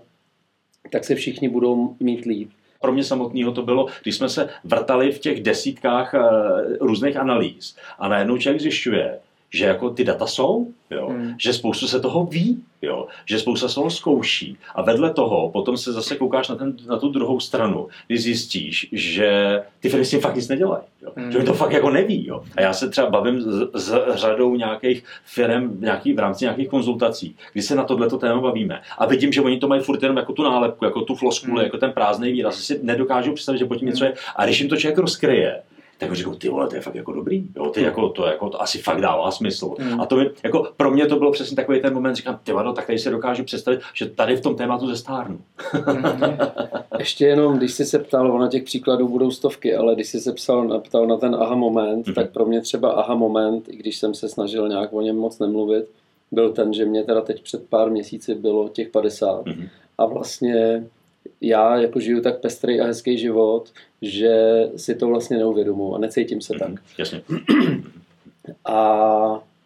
tak 0.91 1.05
se 1.05 1.15
všichni 1.15 1.49
budou 1.49 1.97
mít 2.01 2.25
líp. 2.25 2.51
Pro 2.81 2.93
mě 2.93 3.05
samotného 3.05 3.53
to 3.53 3.63
bylo, 3.63 3.87
když 4.03 4.17
jsme 4.17 4.29
se 4.29 4.49
vrtali 4.65 5.13
v 5.13 5.19
těch 5.19 5.43
desítkách 5.43 6.15
eh, 6.15 6.21
různých 6.81 7.17
analýz. 7.17 7.77
A 7.99 8.09
najednou 8.09 8.39
člověk 8.39 8.63
zjišťuje, 8.63 9.19
že 9.55 9.65
jako 9.65 9.91
ty 9.91 10.05
data 10.05 10.27
jsou, 10.27 10.69
jo? 10.91 11.09
Hmm. 11.09 11.35
že 11.39 11.53
spoustu 11.53 11.87
se 11.87 12.01
toho 12.01 12.27
ví, 12.27 12.63
jo? 12.83 13.07
že 13.25 13.39
spousta 13.39 13.69
se 13.69 13.75
toho 13.75 13.91
zkouší 13.91 14.57
a 14.75 14.83
vedle 14.83 15.13
toho 15.13 15.51
potom 15.51 15.77
se 15.77 15.93
zase 15.93 16.17
koukáš 16.17 16.49
na, 16.49 16.55
ten, 16.55 16.77
na 16.87 16.99
tu 16.99 17.09
druhou 17.09 17.41
stranu, 17.41 17.89
kdy 18.07 18.19
zjistíš, 18.19 18.89
že 18.93 19.63
ty 19.81 19.89
firmy 19.89 20.05
si 20.05 20.21
fakt 20.21 20.37
nic 20.37 20.49
nedělají, 20.49 20.83
jo? 21.03 21.13
Hmm. 21.17 21.33
že 21.33 21.39
to 21.39 21.55
fakt 21.55 21.73
jako 21.73 21.91
neví. 21.91 22.27
Jo? 22.27 22.45
A 22.57 22.61
já 22.61 22.73
se 22.73 22.91
třeba 22.91 23.11
bavím 23.11 23.41
s, 23.41 23.71
s 23.75 24.05
řadou 24.15 24.57
nějakých 24.57 25.05
firm 25.25 25.81
nějaký, 25.81 26.13
v 26.13 26.19
rámci 26.19 26.45
nějakých 26.45 26.69
konzultací, 26.69 27.37
kdy 27.53 27.63
se 27.63 27.75
na 27.75 27.85
tohleto 27.85 28.19
téma 28.19 28.41
bavíme 28.41 28.83
a 28.99 29.07
vidím, 29.07 29.33
že 29.33 29.41
oni 29.41 29.59
to 29.59 29.69
mají 29.69 29.83
furt 29.83 30.03
jenom 30.03 30.17
jako 30.17 30.33
tu 30.33 30.43
nálepku, 30.43 30.85
jako 30.85 31.01
tu 31.01 31.15
floskuli, 31.15 31.53
hmm. 31.53 31.65
jako 31.65 31.79
ten 31.79 31.93
prázdný 31.93 32.33
výraz, 32.33 32.61
si 32.61 32.81
nedokážu 32.83 33.33
představit, 33.33 33.59
že 33.59 33.65
pod 33.65 33.77
tím 33.77 33.89
něco 33.89 34.05
je 34.05 34.15
a 34.37 34.45
když 34.45 34.61
jim 34.61 34.69
to 34.69 34.77
člověk 34.77 34.99
rozkryje, 34.99 35.63
tak 35.99 36.13
říkám, 36.13 36.37
ty 36.37 36.49
vole, 36.49 36.69
to 36.69 36.75
je 36.75 36.81
fakt 36.81 36.95
jako 36.95 37.13
dobrý, 37.13 37.49
jo, 37.57 37.71
ty 37.71 37.83
jako, 37.83 38.09
to, 38.09 38.27
jako, 38.27 38.49
to 38.49 38.63
asi 38.63 38.79
fakt 38.79 39.01
dává 39.01 39.31
smysl. 39.31 39.75
Mm. 39.79 40.01
A 40.01 40.07
to 40.07 40.17
mi, 40.17 40.31
jako, 40.45 40.69
pro 40.77 40.91
mě 40.91 41.07
to 41.07 41.17
bylo 41.17 41.33
přesně 41.33 41.57
takový 41.57 41.81
ten 41.81 41.95
moment, 41.95 42.15
říkám, 42.15 42.41
ty 42.45 42.53
vado, 42.53 42.73
tak 42.73 42.87
tady 42.87 42.99
si 42.99 43.11
dokážu 43.11 43.45
představit, 43.45 43.81
že 43.95 44.09
tady 44.09 44.37
v 44.37 44.41
tom 44.41 44.57
tématu 44.57 44.87
zestárnu. 44.87 45.41
Ještě 46.99 47.27
jenom, 47.27 47.57
když 47.59 47.73
jsi 47.73 47.85
se 47.85 47.99
ptal, 47.99 48.33
ono 48.33 48.49
těch 48.49 48.63
příkladů 48.63 49.09
budou 49.09 49.31
stovky, 49.31 49.75
ale 49.75 49.95
když 49.95 50.09
jsi 50.09 50.21
se 50.21 50.33
psal, 50.33 50.81
ptal 50.81 51.07
na 51.07 51.17
ten 51.17 51.35
aha 51.35 51.55
moment, 51.55 52.07
mm. 52.07 52.15
tak 52.15 52.31
pro 52.31 52.47
mě 52.47 52.61
třeba 52.61 52.91
aha 52.91 53.15
moment, 53.15 53.69
i 53.69 53.77
když 53.77 53.99
jsem 53.99 54.15
se 54.15 54.29
snažil 54.29 54.69
nějak 54.69 54.93
o 54.93 55.01
něm 55.01 55.17
moc 55.17 55.39
nemluvit, 55.39 55.85
byl 56.33 56.53
ten, 56.53 56.73
že 56.73 56.85
mě 56.85 57.05
teda 57.05 57.21
teď 57.21 57.43
před 57.43 57.69
pár 57.69 57.91
měsíci 57.91 58.35
bylo 58.35 58.69
těch 58.69 58.89
50 58.89 59.47
mm. 59.47 59.69
a 59.99 60.07
vlastně 60.07 60.85
já 61.41 61.77
jako 61.77 62.01
žiju 62.01 62.21
tak 62.21 62.41
pestrý 62.41 62.81
a 62.81 62.87
hezký 62.87 63.19
život, 63.19 63.73
že 64.03 64.65
si 64.77 64.95
to 64.95 65.09
vlastně 65.09 65.37
neuvědomuji 65.37 65.95
a 65.95 65.99
necítím 65.99 66.41
se 66.41 66.55
tak. 66.59 66.69
Mm, 66.69 66.77
jasně. 66.99 67.23
A, 68.65 68.75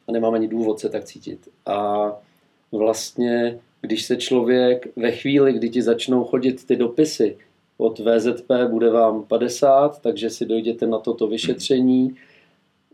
a 0.08 0.12
nemám 0.12 0.34
ani 0.34 0.48
důvod 0.48 0.80
se 0.80 0.88
tak 0.88 1.04
cítit. 1.04 1.48
A 1.66 2.12
vlastně, 2.72 3.58
když 3.80 4.04
se 4.04 4.16
člověk 4.16 4.88
ve 4.96 5.10
chvíli, 5.10 5.52
kdy 5.52 5.68
ti 5.70 5.82
začnou 5.82 6.24
chodit 6.24 6.66
ty 6.66 6.76
dopisy, 6.76 7.36
od 7.78 7.98
VZP 7.98 8.50
bude 8.70 8.90
vám 8.90 9.22
50, 9.22 10.02
takže 10.02 10.30
si 10.30 10.46
dojděte 10.46 10.86
na 10.86 10.98
toto 10.98 11.26
vyšetření, 11.26 12.16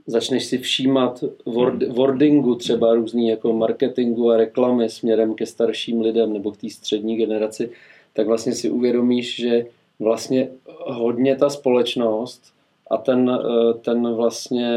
začneš 0.06 0.44
si 0.44 0.58
všímat 0.58 1.24
word, 1.46 1.82
wordingu 1.82 2.54
třeba 2.54 2.94
různý 2.94 3.28
jako 3.28 3.52
marketingu 3.52 4.30
a 4.30 4.36
reklamy 4.36 4.88
směrem 4.88 5.34
ke 5.34 5.46
starším 5.46 6.00
lidem 6.00 6.32
nebo 6.32 6.52
k 6.52 6.56
té 6.56 6.70
střední 6.70 7.16
generaci, 7.16 7.70
tak 8.14 8.26
vlastně 8.26 8.52
si 8.54 8.70
uvědomíš, 8.70 9.36
že 9.36 9.66
vlastně 10.00 10.48
hodně 10.86 11.36
ta 11.36 11.50
společnost 11.50 12.42
a 12.90 12.96
ten, 12.96 13.30
eh, 13.44 13.74
ten 13.74 14.14
vlastně 14.14 14.70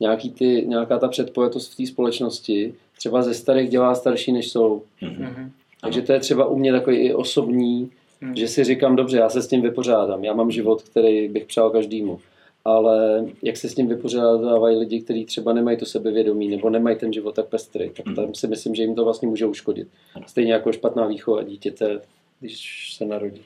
nějaký 0.00 0.30
ty, 0.30 0.64
nějaká 0.66 0.98
ta 0.98 1.08
předpojetost 1.08 1.72
v 1.72 1.76
té 1.76 1.86
společnosti 1.86 2.74
třeba 2.98 3.22
ze 3.22 3.34
starých 3.34 3.70
dělá 3.70 3.94
starší, 3.94 4.32
než 4.32 4.50
jsou. 4.50 4.82
Mhm. 5.02 5.50
Takže 5.80 6.02
to 6.02 6.12
je 6.12 6.20
třeba 6.20 6.46
u 6.46 6.56
mě 6.56 6.72
takový 6.72 6.96
i 6.96 7.14
osobní, 7.14 7.90
Mhm. 8.20 8.36
že 8.36 8.48
si 8.48 8.64
říkám, 8.64 8.96
dobře, 8.96 9.16
já 9.18 9.28
se 9.28 9.42
s 9.42 9.48
tím 9.48 9.62
vypořádám, 9.62 10.24
já 10.24 10.32
mám 10.34 10.50
život, 10.50 10.82
který 10.82 11.28
bych 11.28 11.44
přál 11.44 11.70
každému. 11.70 12.20
Ale 12.64 13.24
jak 13.42 13.56
se 13.56 13.68
s 13.68 13.74
tím 13.74 13.88
vypořádávají 13.88 14.76
lidi, 14.76 15.00
kteří 15.00 15.24
třeba 15.24 15.52
nemají 15.52 15.76
to 15.76 15.86
sebevědomí 15.86 16.48
nebo 16.48 16.70
nemají 16.70 16.96
ten 16.96 17.12
život 17.12 17.34
tak 17.34 17.46
pestrý, 17.46 17.90
tak 17.90 18.14
tam 18.16 18.34
si 18.34 18.46
myslím, 18.46 18.74
že 18.74 18.82
jim 18.82 18.94
to 18.94 19.04
vlastně 19.04 19.28
může 19.28 19.46
uškodit. 19.46 19.88
Stejně 20.26 20.52
jako 20.52 20.72
špatná 20.72 21.06
výchova 21.06 21.42
dítěte, 21.42 22.00
když 22.40 22.94
se 22.94 23.04
narodí. 23.04 23.42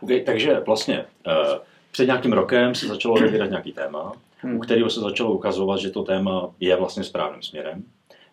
Okay, 0.00 0.20
takže 0.20 0.60
vlastně 0.60 1.04
uh, 1.26 1.58
před 1.90 2.06
nějakým 2.06 2.32
rokem 2.32 2.74
se 2.74 2.86
začalo 2.86 3.14
vybírat 3.14 3.50
nějaký 3.50 3.72
téma, 3.72 4.12
Hmm. 4.42 4.56
u 4.56 4.60
kterého 4.60 4.90
se 4.90 5.00
začalo 5.00 5.32
ukazovat, 5.32 5.80
že 5.80 5.90
to 5.90 6.02
téma 6.02 6.50
je 6.60 6.76
vlastně 6.76 7.04
správným 7.04 7.42
směrem, 7.42 7.84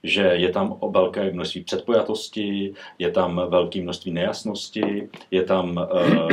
že 0.03 0.21
je 0.21 0.49
tam 0.49 0.75
velké 0.91 1.31
množství 1.31 1.61
předpojatosti, 1.63 2.73
je 2.99 3.11
tam 3.11 3.41
velké 3.49 3.81
množství 3.81 4.11
nejasnosti, 4.11 5.09
je 5.31 5.43
tam, 5.43 5.87
uh, 5.93 6.31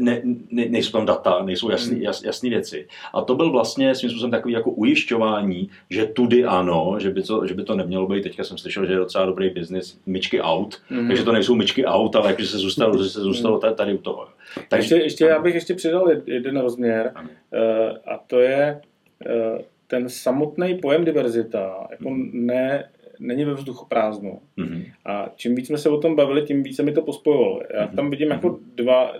ne, 0.00 0.22
ne, 0.50 0.66
nejsou 0.68 0.92
tam 0.92 1.06
data, 1.06 1.42
nejsou 1.44 1.70
jasné 1.70 1.98
jas, 1.98 2.22
jasný 2.22 2.50
věci. 2.50 2.86
A 3.14 3.22
to 3.22 3.34
byl 3.34 3.50
vlastně 3.50 3.94
svým 3.94 4.10
způsobem 4.10 4.30
takový 4.30 4.54
jako 4.54 4.70
ujišťování, 4.70 5.70
že 5.90 6.06
tudy 6.06 6.44
ano, 6.44 6.96
že 6.98 7.10
by, 7.10 7.22
to, 7.22 7.46
že 7.46 7.54
by 7.54 7.62
to 7.64 7.74
nemělo 7.74 8.06
být. 8.06 8.22
Teďka 8.22 8.44
jsem 8.44 8.58
slyšel, 8.58 8.86
že 8.86 8.92
je 8.92 8.98
docela 8.98 9.26
dobrý 9.26 9.50
biznis 9.50 10.00
myčky 10.06 10.40
out, 10.40 10.76
Mhm. 10.90 11.08
takže 11.08 11.24
to 11.24 11.32
nejsou 11.32 11.54
myčky 11.54 11.84
out, 11.86 12.16
ale 12.16 12.30
jakože 12.30 12.48
se 12.48 12.58
zůstalo, 12.58 13.02
že 13.02 13.08
se 13.10 13.20
zůstalo 13.20 13.58
tady, 13.58 13.74
tady 13.74 13.94
u 13.94 13.98
toho. 13.98 14.28
Ještě, 14.76 14.94
ještě 14.96 15.24
já 15.24 15.42
bych 15.42 15.54
ještě 15.54 15.74
přidal 15.74 16.06
jed- 16.06 16.22
jeden 16.26 16.60
rozměr 16.60 17.12
eh, 17.52 17.90
a 18.12 18.18
to 18.26 18.38
je 18.40 18.80
eh, 19.26 19.58
ten 19.88 20.08
samotný 20.08 20.74
pojem 20.74 21.04
diverzita 21.04 21.86
jako 21.90 22.10
ne, 22.32 22.90
není 23.20 23.44
ve 23.44 23.54
vzduchoprázdnu. 23.54 24.40
Mhm. 24.56 24.82
A 25.04 25.32
čím 25.36 25.54
víc 25.54 25.66
jsme 25.66 25.78
se 25.78 25.88
o 25.88 25.98
tom 25.98 26.16
bavili, 26.16 26.42
tím 26.42 26.62
více 26.62 26.82
mi 26.82 26.92
to 26.92 27.02
pospojovalo. 27.02 27.60
Já 27.74 27.86
tam 27.86 28.10
vidím 28.10 28.30
jako 28.30 28.58
dva, 28.74 29.12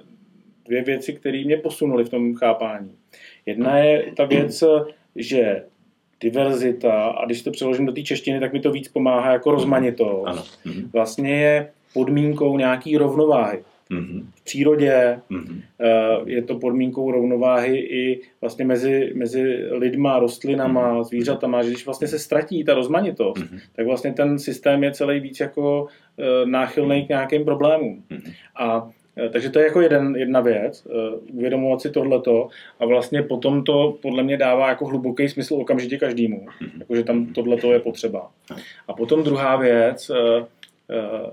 dvě 0.64 0.82
věci, 0.82 1.12
které 1.12 1.44
mě 1.44 1.56
posunuly 1.56 2.04
v 2.04 2.08
tom 2.08 2.34
chápání. 2.34 2.92
Jedna 3.46 3.78
je 3.78 4.12
ta 4.16 4.24
věc, 4.24 4.64
že 5.16 5.64
diverzita, 6.20 7.04
a 7.04 7.26
když 7.26 7.42
to 7.42 7.50
přeložím 7.50 7.86
do 7.86 7.92
té 7.92 8.02
češtiny, 8.02 8.40
tak 8.40 8.52
mi 8.52 8.60
to 8.60 8.72
víc 8.72 8.88
pomáhá 8.88 9.32
jako 9.32 9.50
rozmanitost. 9.50 10.28
Ano. 10.28 10.42
Mhm. 10.64 10.90
Vlastně 10.92 11.40
je 11.40 11.70
podmínkou 11.94 12.58
nějaký 12.58 12.96
rovnováhy. 12.96 13.64
Mhm. 13.90 14.30
V 14.34 14.44
přírodě 14.44 15.18
Mhm. 15.30 15.60
eh, 15.80 15.86
je 16.26 16.42
to 16.42 16.58
podmínkou 16.58 17.10
rovnováhy 17.10 17.76
i 17.78 18.20
vlastně 18.40 18.64
mezi, 18.64 19.12
mezi 19.14 19.42
lidma, 19.70 20.18
rostlinama, 20.18 21.02
zvířatama, 21.02 21.62
že 21.62 21.70
když 21.70 21.86
vlastně 21.86 22.08
se 22.08 22.18
ztratí 22.18 22.64
ta 22.64 22.74
rozmanitost, 22.74 23.42
tak 23.76 23.86
vlastně 23.86 24.12
ten 24.12 24.38
systém 24.38 24.84
je 24.84 24.90
celý 24.92 25.20
víc 25.20 25.40
jako 25.40 25.86
eh, 26.18 26.46
náchylný 26.46 27.06
k 27.06 27.08
nějakým 27.08 27.44
problémům. 27.44 28.02
A 28.56 28.90
eh, 29.16 29.28
takže 29.28 29.50
to 29.50 29.58
je 29.58 29.64
jako 29.64 29.80
jeden, 29.80 30.16
jedna 30.16 30.40
věc, 30.40 30.86
uvědomovat 31.32 31.80
si 31.80 31.90
tohleto 31.90 32.48
a 32.80 32.86
vlastně 32.86 33.22
potom 33.22 33.64
to 33.64 33.98
podle 34.02 34.22
mě 34.22 34.36
dává 34.36 34.68
jako 34.68 34.86
hluboký 34.86 35.28
smysl 35.28 35.54
okamžitě 35.54 35.98
každému, 35.98 36.46
jakože 36.78 37.04
tam 37.04 37.26
tohleto 37.26 37.72
je 37.72 37.80
potřeba. 37.80 38.30
A 38.88 38.92
potom 38.92 39.22
druhá 39.22 39.56
věc 39.56 40.10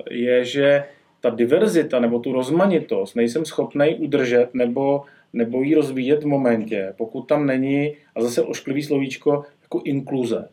je, 0.10 0.46
že 0.46 0.84
ta 1.26 1.32
diverzita 1.32 2.00
nebo 2.00 2.20
tu 2.20 2.34
rozmanitost 2.34 3.16
nejsem 3.16 3.46
schopný 3.46 3.96
udržet 3.96 4.50
nebo, 4.54 5.04
nebo 5.34 5.62
ji 5.62 5.76
rozvíjet 5.76 6.24
v 6.24 6.28
momentě, 6.28 6.94
pokud 6.98 7.22
tam 7.22 7.46
není, 7.46 7.96
a 8.16 8.22
zase 8.22 8.42
ošklivý 8.42 8.84
slovíčko, 8.84 9.44
jako 9.62 9.82
inkluze. 9.86 10.50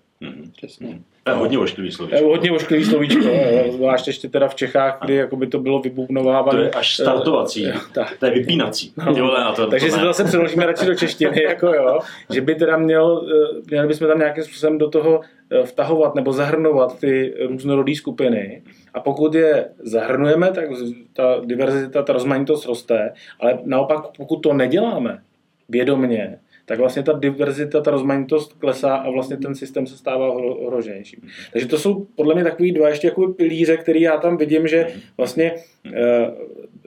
Přesně. 0.56 0.99
To 1.25 1.30
je 1.30 1.37
hodně 1.37 1.59
ošklivý 1.59 1.88
To 1.88 1.92
je 1.92 2.09
slovíčko. 2.09 2.28
hodně 2.28 2.52
ošklivý 2.52 2.85
slovíčko, 2.85 3.28
zvlášť 3.73 4.06
ještě 4.06 4.28
teda 4.28 4.49
v 4.49 4.54
Čechách, 4.54 4.99
kdy 5.04 5.14
jako 5.14 5.37
by 5.37 5.47
to 5.47 5.59
bylo 5.59 5.80
vybubnovávané. 5.80 6.59
To 6.59 6.64
je 6.64 6.71
až 6.71 6.94
startovací. 6.94 7.66
Eh, 7.66 7.75
tak. 7.94 8.16
To 8.18 8.26
je 8.26 8.32
vypínací. 8.32 8.92
Vole, 8.97 9.40
na 9.40 9.52
to, 9.52 9.66
Takže 9.66 9.87
to 9.87 9.92
si 9.92 9.99
to 9.99 10.06
zase 10.06 10.25
přeložíme 10.25 10.66
radši 10.66 10.87
do 10.87 10.94
češtiny, 10.94 11.42
jako 11.49 11.66
jo, 11.66 11.99
že 12.30 12.40
by 12.40 12.54
teda 12.54 12.76
měl, 12.76 13.26
eh, 13.32 13.61
měli 13.71 13.88
bychom 13.88 14.09
tam 14.09 14.18
nějakým 14.18 14.44
způsobem 14.44 14.78
do 14.78 14.88
toho 14.88 15.21
eh, 15.50 15.62
vtahovat 15.66 16.14
nebo 16.14 16.32
zahrnovat 16.32 17.00
ty 17.00 17.35
různorodé 17.49 17.94
skupiny. 17.94 18.62
A 18.94 19.00
pokud 19.00 19.35
je 19.35 19.68
zahrnujeme, 19.78 20.52
tak 20.52 20.64
ta 21.12 21.40
diverzita, 21.44 22.02
ta 22.02 22.12
rozmanitost 22.12 22.66
roste, 22.66 23.12
ale 23.40 23.59
naopak 23.64 23.99
pokud 24.16 24.37
to 24.37 24.52
neděláme 24.52 25.23
vědomně, 25.68 26.38
tak 26.72 26.78
vlastně 26.80 27.02
ta 27.02 27.12
diverzita, 27.12 27.80
ta 27.80 27.90
rozmanitost 27.90 28.52
klesá 28.52 28.96
a 28.96 29.10
vlastně 29.10 29.36
ten 29.36 29.54
systém 29.54 29.86
se 29.86 29.96
stává 29.96 30.36
hro- 30.36 30.66
ohroženějším. 30.66 31.20
Takže 31.52 31.68
to 31.68 31.78
jsou 31.78 32.06
podle 32.16 32.34
mě 32.34 32.44
takový 32.44 32.72
dva 32.72 32.88
ještě 32.88 33.06
jako 33.06 33.28
pilíře, 33.28 33.76
který 33.76 34.00
já 34.00 34.16
tam 34.16 34.36
vidím, 34.36 34.68
že 34.68 34.86
vlastně 35.16 35.54
eh, 35.94 36.30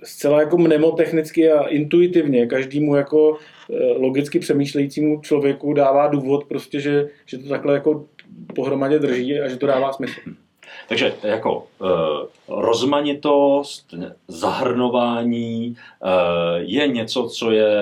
zcela 0.03 0.39
jako 0.39 0.57
mnemotechnicky 0.57 1.51
a 1.51 1.63
intuitivně 1.67 2.47
každému 2.47 2.95
jako 2.95 3.37
eh, 3.37 3.75
logicky 3.97 4.39
přemýšlejícímu 4.39 5.21
člověku 5.21 5.73
dává 5.73 6.07
důvod 6.07 6.45
prostě, 6.45 6.79
že, 6.79 7.09
že 7.25 7.37
to 7.37 7.49
takhle 7.49 7.73
jako 7.73 8.05
pohromadě 8.55 8.99
drží 8.99 9.39
a 9.39 9.47
že 9.47 9.57
to 9.57 9.67
dává 9.67 9.93
smysl. 9.93 10.19
Takže 10.89 11.13
jako 11.23 11.67
uh, 11.79 11.89
rozmanitost, 12.61 13.93
zahrnování 14.27 15.75
uh, 16.03 16.09
je 16.57 16.87
něco, 16.87 17.29
co 17.29 17.51
je 17.51 17.73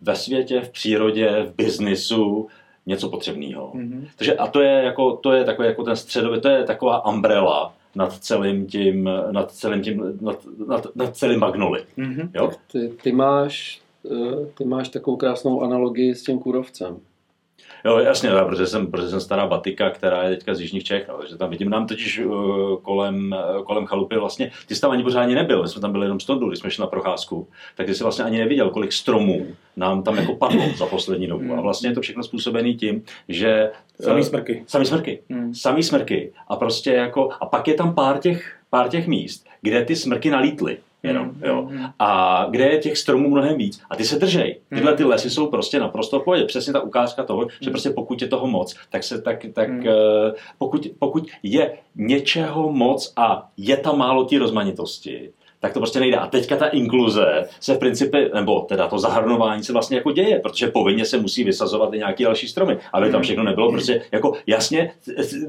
ve 0.00 0.16
světě, 0.16 0.60
v 0.60 0.70
přírodě, 0.70 1.46
v 1.46 1.54
biznisu 1.54 2.48
něco 2.86 3.08
potřebného. 3.08 3.70
Mhm. 3.74 4.06
Takže 4.16 4.36
a 4.36 4.46
to 4.46 4.60
je 4.60 4.82
jako, 4.82 5.16
to 5.16 5.32
je 5.32 5.44
takový 5.44 5.68
jako 5.68 5.84
ten 5.84 5.96
středový, 5.96 6.40
to 6.40 6.48
je 6.48 6.64
taková 6.64 7.06
umbrella 7.06 7.74
nad 7.94 8.12
celým 8.12 8.66
tím, 8.66 9.10
nad 9.30 9.52
celým 9.52 9.82
tím, 9.82 10.18
nad, 10.20 10.46
nad, 10.68 10.86
nad 10.96 11.16
celým 11.16 11.40
Magnoli. 11.40 11.84
Mhm. 11.96 12.30
Jo? 12.34 12.50
Ty, 12.72 12.92
ty, 13.02 13.12
máš, 13.12 13.80
eh, 14.06 14.46
ty 14.58 14.64
máš 14.64 14.88
takovou 14.88 15.16
krásnou 15.16 15.62
analogii 15.62 16.14
s 16.14 16.22
tím 16.22 16.38
kůrovcem. 16.38 16.96
Jo, 17.88 17.98
jasně, 17.98 18.28
já, 18.28 18.44
protože 18.44 18.66
jsem, 18.66 18.86
protože 18.86 19.08
jsem 19.08 19.20
stará 19.20 19.46
batika, 19.46 19.90
která 19.90 20.22
je 20.22 20.36
teďka 20.36 20.54
z 20.54 20.60
Jižních 20.60 20.84
Čech, 20.84 21.08
no, 21.08 21.18
takže 21.18 21.36
tam 21.36 21.50
vidím, 21.50 21.70
nám 21.70 21.86
totiž 21.86 22.18
uh, 22.18 22.76
kolem, 22.82 23.34
uh, 23.56 23.64
kolem 23.64 23.86
chalupy 23.86 24.16
vlastně, 24.16 24.50
ty 24.66 24.74
jsi 24.74 24.80
tam 24.80 24.90
ani 24.90 25.02
pořádně 25.02 25.34
nebyl, 25.34 25.62
my 25.62 25.68
jsme 25.68 25.80
tam 25.80 25.92
byli 25.92 26.04
jenom 26.04 26.20
stondu, 26.20 26.48
když 26.48 26.58
jsme 26.58 26.70
šli 26.70 26.80
na 26.80 26.86
procházku, 26.86 27.48
tak 27.76 27.86
ty 27.86 27.94
jsi 27.94 28.02
vlastně 28.02 28.24
ani 28.24 28.38
neviděl, 28.38 28.70
kolik 28.70 28.92
stromů 28.92 29.46
nám 29.76 30.02
tam 30.02 30.16
jako 30.16 30.34
padlo 30.34 30.62
za 30.76 30.86
poslední 30.86 31.26
dobu. 31.26 31.54
A 31.54 31.60
vlastně 31.60 31.88
je 31.88 31.94
to 31.94 32.00
všechno 32.00 32.22
způsobené 32.22 32.72
tím, 32.72 33.02
že... 33.28 33.70
Samý 34.00 34.20
eh, 34.20 34.24
smrky. 34.24 34.64
Samý 34.66 34.84
smrky. 34.84 35.22
Hmm. 35.30 35.54
Samý 35.54 35.82
smrky. 35.82 36.32
A 36.48 36.56
prostě 36.56 36.92
jako, 36.92 37.28
a 37.40 37.46
pak 37.46 37.68
je 37.68 37.74
tam 37.74 37.94
pár 37.94 38.18
těch, 38.18 38.58
pár 38.70 38.88
těch 38.88 39.06
míst, 39.06 39.46
kde 39.62 39.84
ty 39.84 39.96
smrky 39.96 40.30
nalítly. 40.30 40.78
Jenom, 41.08 41.28
Hmm, 41.28 41.42
jo. 41.44 41.62
hmm. 41.70 41.86
A 41.98 42.46
kde 42.50 42.64
je 42.64 42.78
těch 42.78 42.98
stromů 42.98 43.30
mnohem 43.30 43.56
víc. 43.56 43.80
A 43.90 43.96
ty 43.96 44.04
se 44.04 44.18
držej. 44.18 44.60
Tyhle 44.68 44.96
ty 44.96 45.04
lesy 45.04 45.30
jsou 45.30 45.46
prostě 45.46 45.80
naprosto 45.80 46.20
v 46.20 46.24
pohodě. 46.24 46.44
Přesně 46.44 46.72
ta 46.72 46.80
ukázka 46.80 47.24
toho, 47.24 47.46
že 47.60 47.70
prostě 47.70 47.90
pokud 47.90 48.22
je 48.22 48.28
toho 48.28 48.46
moc, 48.46 48.76
tak 48.90 49.04
se 49.04 49.22
tak, 49.22 49.46
tak 49.52 49.68
eh, 49.86 49.92
pokud, 50.58 50.86
pokud 50.98 51.26
je 51.42 51.78
něčeho 51.96 52.72
moc 52.72 53.12
a 53.16 53.50
je 53.56 53.76
tam 53.76 53.98
málo 53.98 54.24
té 54.24 54.38
rozmanitosti, 54.38 55.30
tak 55.60 55.72
to 55.72 55.80
prostě 55.80 56.00
nejde. 56.00 56.16
A 56.16 56.26
teďka 56.26 56.56
ta 56.56 56.66
inkluze 56.66 57.44
se 57.60 57.74
v 57.74 57.78
principu, 57.78 58.16
nebo 58.34 58.60
teda 58.60 58.88
to 58.88 58.98
zahrnování 58.98 59.64
se 59.64 59.72
vlastně 59.72 59.96
jako 59.96 60.12
děje, 60.12 60.40
protože 60.40 60.68
povinně 60.68 61.04
se 61.04 61.18
musí 61.18 61.44
vysazovat 61.44 61.94
i 61.94 61.98
nějaký 61.98 62.24
další 62.24 62.48
stromy, 62.48 62.78
aby 62.92 63.10
tam 63.10 63.22
všechno 63.22 63.42
nebylo. 63.42 63.70
Prostě 63.70 64.02
jako 64.12 64.32
jasně, 64.46 64.90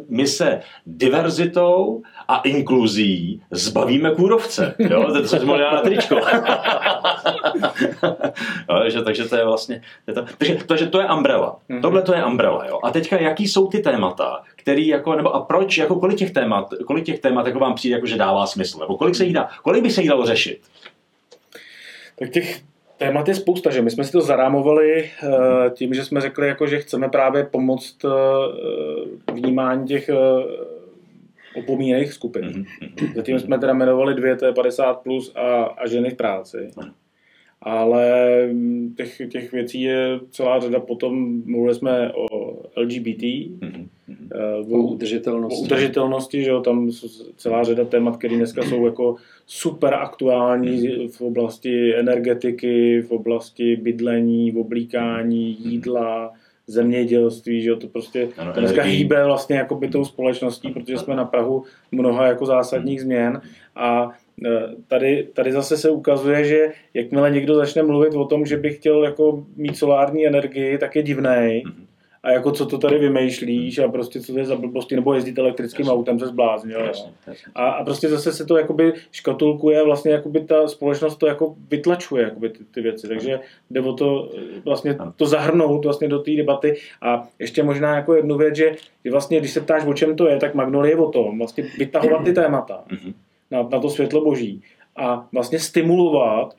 my 0.09 0.27
se 0.27 0.61
diverzitou 0.85 2.01
a 2.27 2.41
inkluzí 2.41 3.41
zbavíme 3.51 4.11
kůrovce. 4.11 4.75
Jo? 4.79 5.13
To 5.13 5.27
se 5.27 5.45
mohli 5.45 5.61
na 5.61 5.81
tričko. 5.81 6.15
jo, 8.69 8.89
že, 8.89 9.01
takže 9.01 9.23
to 9.23 9.35
je 9.35 9.45
vlastně... 9.45 9.81
Je 10.07 10.13
to, 10.13 10.25
takže, 10.37 10.57
takže 10.65 10.87
to 10.87 10.99
je 10.99 11.07
umbrella. 11.07 11.59
Mhm. 11.69 11.81
Tohle 11.81 12.01
to 12.01 12.13
je 12.13 12.25
umbrella. 12.25 12.65
Jo? 12.65 12.79
A 12.83 12.91
teďka, 12.91 13.21
jaký 13.21 13.47
jsou 13.47 13.67
ty 13.67 13.79
témata, 13.79 14.41
který 14.69 14.87
jako, 14.87 15.15
nebo 15.15 15.35
a 15.35 15.41
proč, 15.41 15.77
jako 15.77 15.95
kolik 15.95 16.17
těch 16.17 16.31
témat, 16.31 16.73
kolik 16.87 17.05
těch 17.05 17.19
témat 17.19 17.47
jako 17.47 17.59
vám 17.59 17.75
přijde, 17.75 17.95
jako, 17.95 18.07
že 18.07 18.17
dává 18.17 18.47
smysl, 18.47 18.79
nebo 18.79 18.97
kolik 18.97 19.15
se 19.15 19.25
jich 19.25 19.33
dá, 19.33 19.49
kolik 19.63 19.83
by 19.83 19.89
se 19.89 20.01
jich 20.01 20.09
dalo 20.09 20.25
řešit? 20.25 20.61
Tak 22.19 22.29
těch 22.29 22.61
témat 22.97 23.27
je 23.27 23.35
spousta, 23.35 23.69
že 23.69 23.81
my 23.81 23.91
jsme 23.91 24.03
si 24.03 24.11
to 24.11 24.21
zarámovali 24.21 25.03
eh, 25.03 25.69
tím, 25.69 25.93
že 25.93 26.05
jsme 26.05 26.21
řekli, 26.21 26.47
jako, 26.47 26.67
že 26.67 26.79
chceme 26.79 27.09
právě 27.09 27.43
pomoct 27.43 28.05
eh, 28.05 29.31
vnímání 29.31 29.87
těch 29.87 30.09
eh, 30.09 30.15
opomíjených 31.55 32.13
skupin. 32.13 32.45
Mhm, 32.45 33.13
Zatím 33.15 33.39
jsme 33.39 33.59
teda 33.59 33.73
jmenovali 33.73 34.13
dvě, 34.13 34.35
to 34.35 34.45
je 34.45 34.53
50 34.53 34.93
plus 34.93 35.35
a, 35.35 35.63
a 35.63 35.87
ženy 35.87 36.09
v 36.09 36.15
práci. 36.15 36.71
Ale 37.61 38.29
mm, 38.51 38.93
těch, 38.97 39.21
těch 39.29 39.51
věcí 39.51 39.81
je 39.81 40.19
celá 40.31 40.59
řada. 40.59 40.79
Potom 40.79 41.41
mluvili 41.45 41.75
jsme 41.75 42.11
o 42.13 42.27
LGBT, 42.77 43.23
mhm, 43.61 43.89
mhm. 44.07 44.29
eh, 44.35 44.55
O 44.55 44.77
o, 44.77 44.81
udržitelnosti. 44.81 45.61
o 45.61 45.65
udržitelnosti, 45.65 46.43
že 46.43 46.49
jo, 46.49 46.61
tam 46.61 46.91
jsou 46.91 47.07
celá 47.37 47.63
řada 47.63 47.85
témat, 47.85 48.17
které 48.17 48.35
dneska 48.35 48.63
jsou 48.63 48.85
jako 48.85 49.15
super 49.47 49.93
aktuální 49.93 51.07
v 51.07 51.21
oblasti 51.21 51.95
energetiky, 51.95 53.01
v 53.01 53.11
oblasti 53.11 53.75
bydlení, 53.75 54.51
v 54.51 54.57
oblíkání, 54.57 55.57
jídla, 55.59 56.33
zemědělství, 56.69 57.61
že 57.61 57.69
jo, 57.69 57.75
to 57.75 57.87
prostě 57.87 58.29
Ano, 58.37 58.53
to 58.53 58.59
dneska 58.59 58.81
hýbe 58.81 59.25
vlastně 59.25 59.55
jako 59.55 59.75
by 59.75 59.87
tou 59.87 60.05
společností, 60.05 60.69
protože 60.69 60.97
jsme 60.97 61.15
na 61.15 61.25
Prahu 61.25 61.63
mnoha 61.91 62.27
jako 62.27 62.45
zásadních 62.45 63.01
změn 63.01 63.41
a 63.75 64.11
tady, 64.87 65.27
tady 65.33 65.51
zase 65.51 65.77
se 65.77 65.89
ukazuje, 65.89 66.45
že 66.45 66.67
jakmile 66.93 67.31
někdo 67.31 67.55
začne 67.55 67.83
mluvit 67.83 68.13
o 68.13 68.25
tom, 68.25 68.45
že 68.45 68.57
by 68.57 68.69
chtěl 68.73 69.03
jako 69.03 69.43
mít 69.55 69.77
solární 69.77 70.27
energii, 70.27 70.77
tak 70.77 70.95
je 70.95 71.03
divnej. 71.03 71.63
A 72.23 72.31
jako 72.31 72.51
co 72.51 72.65
to 72.65 72.77
tady 72.77 72.97
vymýšlíš 72.97 73.79
a 73.79 73.87
prostě 73.87 74.21
co 74.21 74.33
to 74.33 74.39
je 74.39 74.45
za 74.45 74.55
blbosti, 74.55 74.95
nebo 74.95 75.13
jezdit 75.13 75.37
elektrickým 75.37 75.85
Jasně. 75.85 75.93
autem 75.97 76.19
se 76.19 76.27
zbláznil. 76.27 76.79
Jasně, 76.79 77.11
jasně. 77.27 77.51
A, 77.55 77.69
a 77.69 77.83
prostě 77.83 78.09
zase 78.09 78.31
se 78.33 78.45
to 78.45 78.57
jakoby 78.57 78.93
škatulkuje 79.11 79.83
vlastně 79.83 80.11
jakoby 80.11 80.41
ta 80.41 80.67
společnost 80.67 81.15
to 81.15 81.27
jako 81.27 81.55
vytlačuje 81.69 82.23
jakoby 82.23 82.49
ty, 82.49 82.63
ty 82.63 82.81
věci. 82.81 83.07
Takže 83.07 83.39
jde 83.71 83.81
o 83.81 83.93
to 83.93 84.29
eh, 84.37 84.41
vlastně 84.65 84.97
to 85.15 85.25
zahrnout 85.25 85.85
vlastně 85.85 86.07
do 86.07 86.19
té 86.19 86.31
debaty. 86.31 86.75
A 87.01 87.27
ještě 87.39 87.63
možná 87.63 87.95
jako 87.95 88.13
jednu 88.15 88.37
věc, 88.37 88.55
že, 88.55 88.75
že 89.05 89.11
vlastně 89.11 89.39
když 89.39 89.51
se 89.51 89.61
ptáš, 89.61 89.85
o 89.85 89.93
čem 89.93 90.15
to 90.15 90.27
je, 90.27 90.37
tak 90.37 90.55
Magnolie 90.55 90.91
je 90.93 90.97
o 90.97 91.11
tom 91.11 91.37
vlastně 91.37 91.65
vytahovat 91.77 92.23
ty 92.23 92.33
témata 92.33 92.83
Mhm. 92.91 93.13
Na, 93.51 93.63
na 93.63 93.79
to 93.79 93.89
světlo 93.89 94.21
boží 94.23 94.61
a 94.95 95.27
vlastně 95.31 95.59
stimulovat 95.59 96.53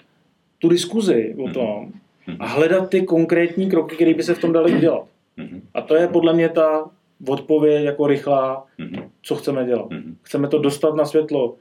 tu 0.59 0.68
diskuzi 0.68 1.35
o 1.44 1.49
tom 1.50 1.92
a 2.38 2.47
hledat 2.47 2.90
ty 2.90 3.02
konkrétní 3.02 3.70
kroky, 3.70 3.94
které 3.94 4.14
by 4.14 4.23
se 4.23 4.35
v 4.35 4.40
tom 4.40 4.52
daly 4.52 4.73
udělat. 4.76 5.06
Mhm. 5.37 5.62
A 5.75 5.80
to 5.80 5.94
je 5.94 6.09
podle 6.09 6.32
mě 6.32 6.49
ta 6.49 6.90
odpověď 7.28 7.85
jako 7.85 8.06
rychlá, 8.06 8.66
Mhm. 8.78 9.02
co 9.23 9.37
chceme 9.37 9.64
dělat. 9.64 9.90
Mhm. 9.90 10.16
Chceme 10.23 10.49
to 10.49 10.59
dostat 10.59 10.94
na 10.94 11.04
světlo 11.04 11.54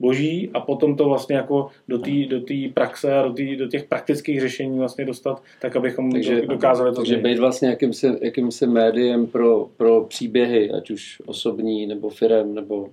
boží 0.00 0.50
a 0.54 0.60
potom 0.60 0.96
to 0.96 1.04
vlastně 1.04 1.36
jako 1.36 1.68
do 1.88 1.98
té 1.98 2.10
do 2.28 2.40
praxe 2.74 3.14
a 3.18 3.22
do, 3.22 3.32
tý, 3.32 3.56
do 3.56 3.68
těch 3.68 3.84
praktických 3.84 4.40
řešení 4.40 4.78
vlastně 4.78 5.04
dostat, 5.04 5.42
tak 5.60 5.76
abychom 5.76 6.12
Takže, 6.12 6.40
do, 6.40 6.46
dokázali 6.46 6.90
to 6.90 6.96
takže 6.96 7.16
být 7.16 7.38
vlastně 7.38 7.68
jakýmsi, 7.68 8.06
jakýmsi 8.20 8.66
médiem 8.66 9.26
pro, 9.26 9.68
pro 9.76 10.04
příběhy, 10.04 10.70
ať 10.70 10.90
už 10.90 11.22
osobní, 11.26 11.86
nebo 11.86 12.10
firem, 12.10 12.54
nebo 12.54 12.88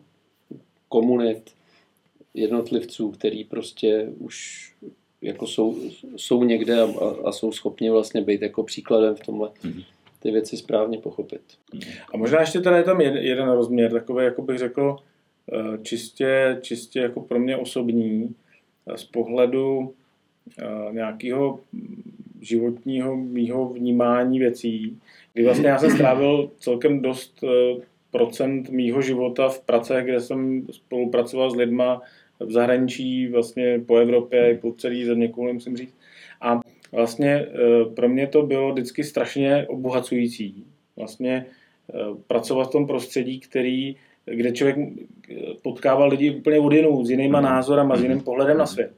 komunit, 0.90 1.52
jednotlivců, 2.34 3.12
který 3.12 3.44
prostě 3.44 4.10
už 4.18 4.66
jako 5.22 5.48
jsou, 5.48 5.78
jsou 6.16 6.44
někde 6.44 6.82
a, 6.82 6.88
a, 7.26 7.32
jsou 7.32 7.52
schopni 7.52 7.90
vlastně 7.90 8.22
být 8.22 8.42
jako 8.42 8.64
příkladem 8.64 9.16
v 9.16 9.20
tomhle 9.20 9.50
Mhm. 9.64 9.82
ty 10.20 10.32
věci 10.32 10.58
správně 10.58 10.98
pochopit. 10.98 11.42
A 12.14 12.18
možná 12.18 12.40
ještě 12.40 12.60
tady 12.60 12.78
je 12.78 12.84
tam 12.84 13.02
jeden, 13.02 13.24
jeden 13.24 13.50
rozměr, 13.50 13.92
takový, 13.92 14.26
jako 14.26 14.42
bych 14.42 14.58
řekl, 14.58 14.98
eh, 15.54 15.78
čistě, 15.84 16.58
čistě 16.62 17.00
jako 17.00 17.22
pro 17.22 17.40
mě 17.40 17.58
osobní, 17.58 18.36
eh, 18.88 18.98
z 18.98 19.04
pohledu 19.04 19.94
eh, 20.60 20.94
nějakého 20.94 21.60
životního 22.42 23.16
mýho 23.18 23.70
vnímání 23.70 24.40
věcí, 24.40 24.98
kdy 25.34 25.44
vlastně 25.44 25.68
já 25.68 25.80
jsem 25.80 25.92
strávil 25.92 26.52
celkem 26.60 27.02
dost 27.02 27.44
procent 28.12 28.70
mýho 28.70 29.02
života 29.02 29.50
v 29.50 29.62
pracech, 29.62 30.06
kde 30.06 30.20
jsem 30.20 30.68
spolupracoval 30.72 31.52
s 31.52 31.56
lidma 31.56 32.02
v 32.40 32.52
zahraničí, 32.52 33.28
vlastně 33.28 33.82
po 33.86 33.98
Evropě, 33.98 34.58
po 34.62 34.72
celé 34.72 35.06
země 35.06 35.28
kouli, 35.28 35.54
musím 35.54 35.78
říct. 35.78 35.96
A 36.42 36.60
vlastně 36.92 37.30
eh, 37.30 37.86
pro 37.96 38.10
mě 38.10 38.28
to 38.28 38.42
bylo 38.42 38.72
vždycky 38.72 39.04
strašně 39.04 39.66
obohacující. 39.68 40.66
Vlastně 40.96 41.46
eh, 41.46 41.98
pracovat 42.28 42.64
v 42.64 42.72
tom 42.72 42.88
prostředí, 42.88 43.40
který, 43.40 43.96
kde 44.26 44.52
člověk 44.52 44.78
eh, 44.78 45.36
potkával 45.62 46.10
lidi 46.10 46.32
úplně 46.32 46.60
od 46.60 46.74
jinů, 46.74 47.06
s 47.06 47.10
jinýma 47.10 47.42
názorama, 47.42 47.96
s 47.96 48.04
jiným 48.04 48.22
pohledem 48.22 48.58
na 48.58 48.66
svět. 48.66 48.92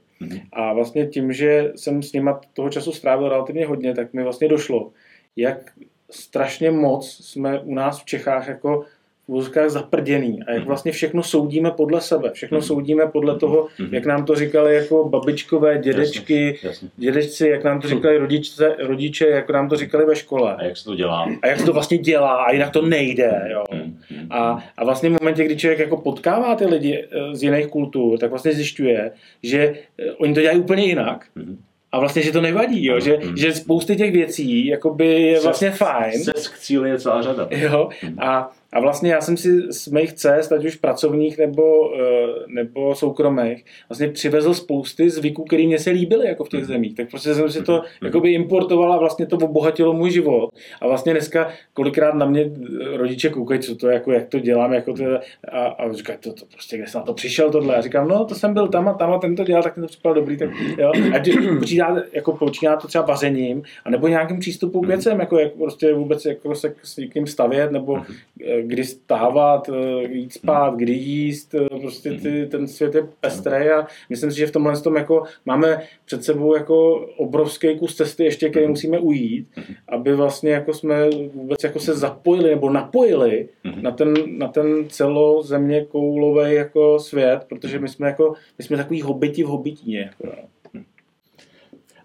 A 0.54 0.74
vlastně 0.74 1.08
tím, 1.08 1.34
že 1.34 1.72
jsem 1.76 2.04
s 2.04 2.14
nima 2.14 2.42
toho 2.54 2.70
času 2.70 2.92
strávil 2.92 3.30
relativně 3.30 3.66
hodně, 3.66 3.94
tak 3.94 4.14
mi 4.14 4.24
vlastně 4.24 4.48
došlo, 4.48 4.92
jak 5.36 5.72
strašně 6.10 6.72
moc 6.72 7.10
jsme 7.10 7.60
u 7.60 7.74
nás 7.74 8.02
v 8.02 8.06
Čechách 8.06 8.48
jako 8.48 8.86
v 9.28 9.32
úzkách 9.34 9.70
zaprděný 9.70 10.40
a 10.48 10.52
jak 10.52 10.66
vlastně 10.66 10.92
všechno 10.92 11.24
soudíme 11.24 11.72
podle 11.72 12.02
sebe. 12.02 12.32
Všechno 12.34 12.62
soudíme 12.62 13.06
podle 13.08 13.40
toho, 13.40 13.68
jak 13.92 14.06
nám 14.06 14.26
to 14.26 14.36
říkali 14.36 14.76
jako 14.76 15.10
babičkové, 15.10 15.78
dědečky, 15.78 16.60
dědečci, 16.98 17.48
jak 17.48 17.64
nám 17.64 17.82
to 17.82 17.88
říkali 17.88 18.18
rodiče, 18.18 18.76
rodiče, 18.80 19.28
jak 19.28 19.50
nám 19.50 19.70
to 19.70 19.76
říkali 19.76 20.06
ve 20.06 20.16
škole. 20.16 20.56
A 20.56 20.64
jak 20.64 20.78
se 20.78 20.86
to 20.86 20.96
dělá? 20.96 21.28
A 21.42 21.48
jak 21.48 21.60
se 21.60 21.66
to 21.66 21.74
vlastně 21.74 21.98
dělá 21.98 22.44
a 22.44 22.52
jinak 22.52 22.70
to 22.72 22.82
nejde. 22.82 23.42
Jo. 23.52 23.64
Mhm. 23.74 23.98
Mhm. 24.12 24.28
A, 24.30 24.64
a 24.78 24.86
vlastně 24.86 25.10
v 25.10 25.20
momentě, 25.22 25.44
kdy 25.44 25.58
člověk 25.58 25.80
jako 25.80 25.98
potkává 25.98 26.56
ty 26.56 26.66
lidi 26.66 27.06
eh, 27.12 27.36
z 27.36 27.44
jiných 27.44 27.68
kultur, 27.68 28.18
tak 28.20 28.30
vlastně 28.30 28.52
zjišťuje, 28.54 29.12
že 29.44 29.74
eh, 30.00 30.12
oni 30.12 30.34
to 30.34 30.42
dělají 30.42 30.60
úplně 30.60 30.86
jinak. 30.86 31.26
Mhm. 31.36 31.58
A 31.92 32.00
vlastně, 32.00 32.22
že 32.22 32.32
to 32.32 32.42
nevadí, 32.42 32.86
jo? 32.86 33.00
Že, 33.00 33.18
Mhm. 33.24 33.38
že 33.38 33.54
spousty 33.54 33.96
těch 33.96 34.12
věcí 34.12 34.68
jakoby 34.68 35.06
je 35.22 35.38
Se- 35.38 35.44
vlastně 35.44 35.72
fajn. 35.72 36.24
Cest 36.24 36.48
k 36.48 36.58
cíli 36.60 36.90
je 36.90 37.00
celá 37.00 37.22
řada. 37.22 37.48
Jo? 37.52 37.90
A, 38.20 38.52
a 38.74 38.80
vlastně 38.80 39.12
já 39.12 39.22
jsem 39.22 39.38
si 39.38 39.72
z 39.72 39.88
mých 39.88 40.14
cest, 40.14 40.52
ať 40.52 40.66
už 40.66 40.76
pracovních 40.76 41.38
nebo, 41.38 41.94
eh, 41.96 42.28
nebo 42.48 42.96
soukromých, 42.96 43.66
vlastně 43.90 44.08
přivezl 44.08 44.54
spousty 44.54 45.10
zvyků, 45.10 45.44
které 45.44 45.64
mě 45.64 45.80
se 45.80 45.90
líbily 45.90 46.28
jako 46.28 46.44
v 46.44 46.50
těch 46.50 46.66
zemích. 46.66 46.96
Tak 46.96 47.10
prostě 47.10 47.36
jsem 47.36 47.50
si 47.50 47.64
to 47.64 47.82
jakoby 48.04 48.34
importoval 48.34 48.94
a 48.94 48.98
vlastně 48.98 49.26
to 49.26 49.38
obohatilo 49.38 49.94
můj 49.94 50.12
život. 50.12 50.50
A 50.82 50.88
vlastně 50.88 51.12
dneska 51.12 51.50
kolikrát 51.74 52.16
na 52.16 52.26
mě 52.26 52.52
rodiče 52.96 53.30
koukají, 53.30 53.60
co 53.60 53.76
to 53.76 53.88
jako, 53.88 54.12
jak 54.12 54.28
to 54.28 54.40
dělám, 54.40 54.74
jako 54.74 54.94
to, 54.94 55.04
a, 55.52 55.66
a 55.66 55.94
říkají, 55.94 56.20
to, 56.22 56.34
to 56.34 56.46
prostě, 56.46 56.78
kde 56.78 56.88
jsi 56.88 56.98
na 56.98 57.04
to 57.04 57.14
přišel 57.14 57.52
tohle. 57.52 57.76
A 57.76 57.82
říkám, 57.82 58.08
no 58.08 58.26
to 58.26 58.36
jsem 58.36 58.54
byl 58.54 58.68
tam 58.68 58.88
a 58.88 58.94
tam 58.94 59.14
a 59.14 59.20
ten 59.20 59.36
to 59.36 59.44
dělal, 59.44 59.64
tak 59.64 59.78
mi 59.78 59.82
to 59.82 59.88
připadalo 59.88 60.22
dobrý. 60.22 60.38
Tak, 60.38 60.50
jo. 60.78 60.92
A 61.16 61.20
počítá, 61.60 62.04
jako 62.14 62.32
počíná 62.38 62.76
to 62.76 62.88
třeba 62.88 63.06
vařením, 63.06 63.64
a 63.86 63.90
nebo 63.90 64.08
nějakým 64.08 64.40
přístupem 64.40 64.82
k 64.82 64.88
věcem, 64.88 65.20
jako 65.20 65.40
jak 65.40 65.54
prostě 65.54 65.94
vůbec 65.94 66.26
jako 66.26 66.56
se 66.56 66.74
s 66.84 66.98
někým 66.98 67.28
stavět, 67.28 67.72
nebo 67.72 68.02
eh, 68.46 68.61
kdy 68.64 68.84
stávat, 68.84 69.70
eh, 69.70 70.04
jít 70.12 70.34
spát, 70.34 70.76
kdy 70.76 70.94
jíst, 70.94 71.56
eh, 71.56 71.80
prostě 71.82 72.12
ty, 72.12 72.46
ten 72.46 72.68
svět 72.68 72.96
je 72.96 73.08
pestrý 73.20 73.70
a 73.70 73.88
myslím 74.10 74.32
si, 74.32 74.38
že 74.38 74.48
v 74.48 74.52
tomhle 74.52 74.82
tom 74.82 74.96
jako 74.96 75.24
máme 75.46 75.82
před 76.06 76.24
sebou 76.24 76.56
jako 76.56 76.96
obrovský 77.18 77.80
kus 77.80 77.96
cesty 77.96 78.24
ještě, 78.24 78.50
který 78.50 78.68
musíme 78.68 79.00
ujít, 79.00 79.48
aby 79.88 80.16
vlastně 80.16 80.52
jako 80.52 80.74
jsme 80.74 81.10
vůbec 81.34 81.64
jako 81.64 81.80
se 81.80 81.94
zapojili 81.94 82.50
nebo 82.50 82.70
napojili 82.70 83.50
na 83.82 83.92
ten, 83.92 84.14
na 84.38 84.48
ten 84.48 84.90
celozemě 84.90 85.86
koulový 85.86 86.54
jako 86.54 87.00
svět, 87.00 87.46
protože 87.50 87.80
my 87.80 87.88
jsme 87.88 88.08
jako, 88.08 88.34
my 88.58 88.64
jsme 88.64 88.78
takový 88.78 89.02
hobiti 89.02 89.44
v 89.44 89.48
hobitíně. 89.48 90.00
Jako, 90.00 90.36
no. 90.74 90.84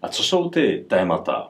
A 0.01 0.07
co 0.07 0.23
jsou 0.23 0.49
ty 0.49 0.85
témata, 0.87 1.49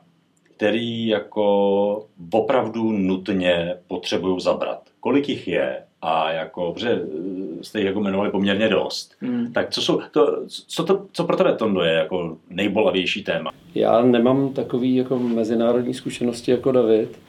který 0.57 1.07
jako 1.07 2.07
opravdu 2.31 2.91
nutně 2.91 3.75
potřebují 3.87 4.41
zabrat? 4.41 4.89
Kolik 5.07 5.29
jich 5.29 5.47
je? 5.47 5.77
A 6.01 6.31
jako, 6.31 6.71
protože 6.73 6.89
eh, 6.89 7.63
jste 7.63 7.79
jich 7.79 7.85
jako 7.85 7.99
jmenovali 7.99 8.31
poměrně 8.31 8.69
dost. 8.69 9.15
Hmm. 9.19 9.53
Tak 9.53 9.69
co, 9.69 9.81
jsou, 9.81 10.01
to, 10.11 10.43
co, 10.47 10.83
to, 10.83 11.05
co 11.11 11.23
pro 11.23 11.37
tebe 11.37 11.55
Tondo 11.55 11.81
je 11.81 11.93
jako 11.93 12.37
nejbolavější 12.49 13.23
téma? 13.23 13.51
Já 13.75 14.01
nemám 14.01 14.53
takový 14.53 14.95
jako 14.95 15.19
mezinárodní 15.19 15.93
zkušenosti 15.93 16.51
jako 16.51 16.71
David, 16.71 17.19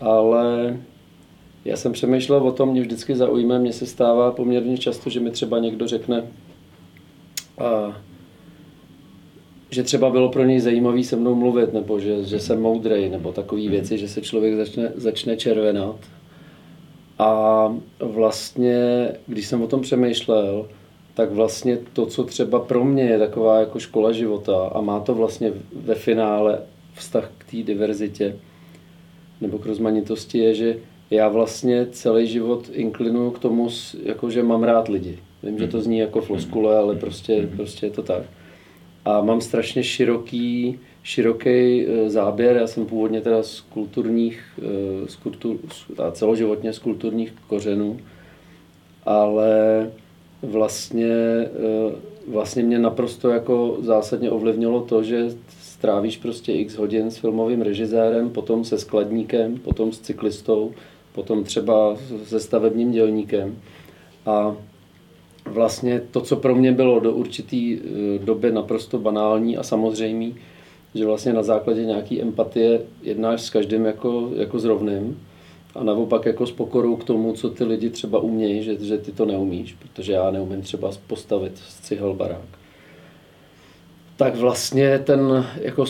ale 0.00 0.76
já 1.64 1.76
jsem 1.76 1.92
přemýšlel 1.92 2.48
o 2.48 2.52
tom, 2.52 2.68
mě 2.68 2.80
vždycky 2.80 3.16
zaujme, 3.16 3.58
mně 3.58 3.72
se 3.72 3.86
stává 3.86 4.30
poměrně 4.30 4.78
často, 4.78 5.10
že 5.10 5.20
mi 5.20 5.30
třeba 5.30 5.58
někdo 5.58 5.86
řekne, 5.86 6.22
a, 7.58 7.96
že 9.70 9.82
třeba 9.82 10.10
bylo 10.10 10.28
pro 10.28 10.44
něj 10.44 10.60
zajímavý 10.60 11.04
se 11.04 11.16
mnou 11.16 11.34
mluvit, 11.34 11.72
nebo 11.72 12.00
že, 12.00 12.24
že 12.24 12.40
jsem 12.40 12.62
moudrej, 12.62 13.08
nebo 13.08 13.32
takové 13.32 13.68
věci, 13.68 13.98
že 13.98 14.08
se 14.08 14.20
člověk 14.20 14.56
začne, 14.56 14.92
začne 14.94 15.36
červenat. 15.36 15.96
A 17.18 17.68
vlastně, 18.00 19.08
když 19.26 19.46
jsem 19.46 19.62
o 19.62 19.66
tom 19.66 19.80
přemýšlel, 19.80 20.68
tak 21.14 21.32
vlastně 21.32 21.78
to, 21.92 22.06
co 22.06 22.24
třeba 22.24 22.60
pro 22.60 22.84
mě 22.84 23.02
je 23.02 23.18
taková 23.18 23.60
jako 23.60 23.78
škola 23.78 24.12
života 24.12 24.66
a 24.74 24.80
má 24.80 25.00
to 25.00 25.14
vlastně 25.14 25.52
ve 25.72 25.94
finále 25.94 26.58
vztah 26.94 27.30
k 27.38 27.50
té 27.50 27.56
diverzitě 27.56 28.36
nebo 29.40 29.58
k 29.58 29.66
rozmanitosti, 29.66 30.38
je, 30.38 30.54
že 30.54 30.76
já 31.10 31.28
vlastně 31.28 31.86
celý 31.86 32.26
život 32.26 32.70
inklinuju 32.72 33.30
k 33.30 33.38
tomu, 33.38 33.68
jako 34.02 34.30
že 34.30 34.42
mám 34.42 34.62
rád 34.62 34.88
lidi. 34.88 35.18
Vím, 35.42 35.58
že 35.58 35.66
to 35.66 35.80
zní 35.80 35.98
jako 35.98 36.20
floskule, 36.20 36.78
ale 36.78 36.94
prostě, 36.94 37.48
prostě 37.56 37.86
je 37.86 37.90
to 37.90 38.02
tak. 38.02 38.22
A 39.04 39.20
mám 39.20 39.40
strašně 39.40 39.82
široký, 39.82 40.78
široký 41.04 41.86
eh, 41.86 42.10
záběr. 42.10 42.56
Já 42.56 42.66
jsem 42.66 42.86
původně 42.86 43.20
teda 43.20 43.42
z 43.42 43.60
kulturních, 43.60 44.42
eh, 44.58 45.08
z 45.08 45.16
kultur, 45.16 45.56
a 45.98 46.10
celoživotně 46.10 46.72
z 46.72 46.78
kulturních 46.78 47.32
kořenů, 47.46 47.98
ale 49.06 49.90
vlastně, 50.42 51.14
eh, 51.14 51.92
vlastně 52.28 52.62
mě 52.62 52.78
naprosto 52.78 53.30
jako 53.30 53.76
zásadně 53.80 54.30
ovlivnilo 54.30 54.80
to, 54.80 55.02
že 55.02 55.30
strávíš 55.60 56.16
prostě 56.16 56.52
x 56.52 56.76
hodin 56.76 57.10
s 57.10 57.18
filmovým 57.18 57.62
režisérem, 57.62 58.30
potom 58.30 58.64
se 58.64 58.78
skladníkem, 58.78 59.58
potom 59.58 59.92
s 59.92 60.00
cyklistou, 60.00 60.72
potom 61.12 61.44
třeba 61.44 61.96
se 62.24 62.40
stavebním 62.40 62.92
dělníkem. 62.92 63.56
A 64.26 64.56
vlastně 65.44 66.02
to, 66.10 66.20
co 66.20 66.36
pro 66.36 66.54
mě 66.54 66.72
bylo 66.72 67.00
do 67.00 67.12
určité 67.12 67.56
doby 68.24 68.52
naprosto 68.52 68.98
banální 68.98 69.56
a 69.56 69.62
samozřejmý, 69.62 70.34
že 70.94 71.06
vlastně 71.06 71.32
na 71.32 71.42
základě 71.42 71.84
nějaké 71.84 72.20
empatie 72.20 72.80
jednáš 73.02 73.42
s 73.42 73.50
každým 73.50 73.84
jako, 73.84 74.30
jako 74.36 74.58
s 74.58 74.64
rovným 74.64 75.20
a 75.74 75.84
naopak 75.84 76.26
jako 76.26 76.46
s 76.46 76.52
pokorou 76.52 76.96
k 76.96 77.04
tomu, 77.04 77.32
co 77.32 77.50
ty 77.50 77.64
lidi 77.64 77.90
třeba 77.90 78.18
umějí, 78.18 78.62
že, 78.62 78.84
že 78.84 78.98
ty 78.98 79.12
to 79.12 79.24
neumíš, 79.24 79.72
protože 79.72 80.12
já 80.12 80.30
neumím 80.30 80.62
třeba 80.62 80.90
postavit 81.06 81.58
z 81.58 81.80
cihel 81.80 82.14
barák. 82.14 82.48
Tak 84.16 84.36
vlastně 84.36 84.98
ten, 84.98 85.46
jako, 85.60 85.84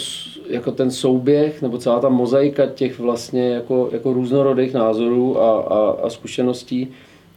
jako 0.48 0.72
ten 0.72 0.90
souběh, 0.90 1.62
nebo 1.62 1.78
celá 1.78 2.00
ta 2.00 2.08
mozaika 2.08 2.66
těch 2.66 2.98
vlastně 2.98 3.48
jako, 3.48 3.88
jako 3.92 4.12
různorodých 4.12 4.74
názorů 4.74 5.40
a, 5.40 5.60
a, 5.60 5.90
a 5.90 6.10
zkušeností, 6.10 6.88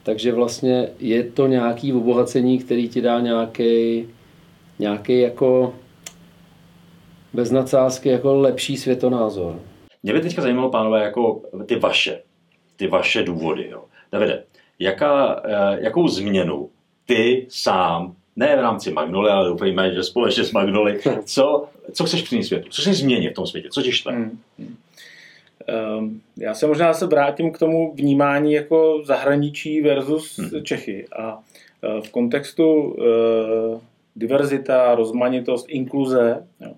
takže 0.03 0.31
vlastně 0.31 0.89
je 0.99 1.23
to 1.23 1.47
nějaký 1.47 1.93
obohacení, 1.93 2.57
který 2.57 2.89
ti 2.89 3.01
dá 3.01 3.19
nějaký, 3.19 4.05
nějaký 4.79 5.19
jako 5.19 5.73
bez 7.37 7.51
nadsázky 7.51 8.09
jako 8.09 8.35
lepší 8.35 8.77
světonázor. 8.77 9.59
Mě 10.03 10.13
by 10.13 10.21
teďka 10.21 10.41
zajímalo, 10.41 10.69
pánové, 10.69 11.03
jako 11.03 11.41
ty 11.65 11.75
vaše, 11.75 12.21
ty 12.75 12.87
vaše 12.87 13.23
důvody. 13.23 13.67
Jo. 13.71 13.83
Davide, 14.11 14.43
jaká, 14.79 15.41
eh, 15.45 15.77
jakou 15.79 16.07
změnu 16.07 16.69
ty 17.05 17.45
sám, 17.49 18.15
ne 18.35 18.55
v 18.55 18.59
rámci 18.59 18.91
Magnoly, 18.91 19.29
ale 19.29 19.49
doufejme, 19.49 19.93
že 19.93 20.03
společně 20.03 20.43
s 20.43 20.51
Magnoly, 20.51 20.99
co, 21.25 21.67
co 21.93 22.05
chceš 22.05 22.21
přinést 22.21 22.47
světu? 22.47 22.69
Co 22.69 22.81
chceš 22.81 22.97
změnit 22.97 23.29
v 23.29 23.35
tom 23.35 23.47
světě? 23.47 23.69
Co 23.71 23.81
ti 23.81 23.91
štve? 23.91 24.11
Hmm. 24.11 24.39
Um, 25.97 26.21
já 26.37 26.53
se 26.53 26.67
možná 26.67 26.93
se 26.93 27.05
vrátím 27.05 27.51
k 27.51 27.59
tomu 27.59 27.93
vnímání 27.93 28.53
jako 28.53 29.01
zahraničí 29.05 29.81
versus 29.81 30.37
hmm. 30.37 30.63
Čechy. 30.63 31.07
A 31.07 31.35
uh, 31.35 32.01
v 32.01 32.09
kontextu 32.11 32.81
uh, 32.81 33.81
diverzita, 34.15 34.95
rozmanitost, 34.95 35.65
inkluze, 35.69 36.47
jo, 36.59 36.73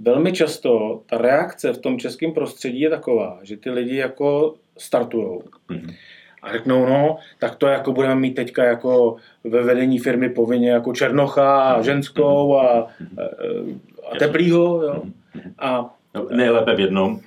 velmi 0.00 0.32
často 0.32 1.00
ta 1.06 1.18
reakce 1.18 1.72
v 1.72 1.78
tom 1.78 1.98
českém 1.98 2.32
prostředí 2.32 2.80
je 2.80 2.90
taková, 2.90 3.38
že 3.42 3.56
ty 3.56 3.70
lidi 3.70 3.96
jako 3.96 4.54
startujou. 4.78 5.42
Mm-hmm. 5.70 5.94
A 6.42 6.52
řeknou, 6.52 6.86
no, 6.86 7.16
tak 7.38 7.56
to 7.56 7.66
jako 7.66 7.92
budeme 7.92 8.14
mít 8.14 8.34
teďka 8.34 8.64
jako 8.64 9.16
ve 9.44 9.62
vedení 9.62 9.98
firmy 9.98 10.28
povinně 10.28 10.70
jako 10.70 10.92
Černocha 10.92 11.62
a 11.62 11.74
mhm. 11.74 11.84
ženskou 11.84 12.56
a, 12.56 12.86
mhm. 13.00 13.18
a, 13.20 13.22
a 14.12 14.18
teplýho, 14.18 14.82
jo. 14.82 15.02
Mhm. 15.34 15.54
A 15.58 15.94
no, 16.14 16.26
Nejlépe 16.30 16.74
v 16.74 16.80
jednom. 16.80 17.20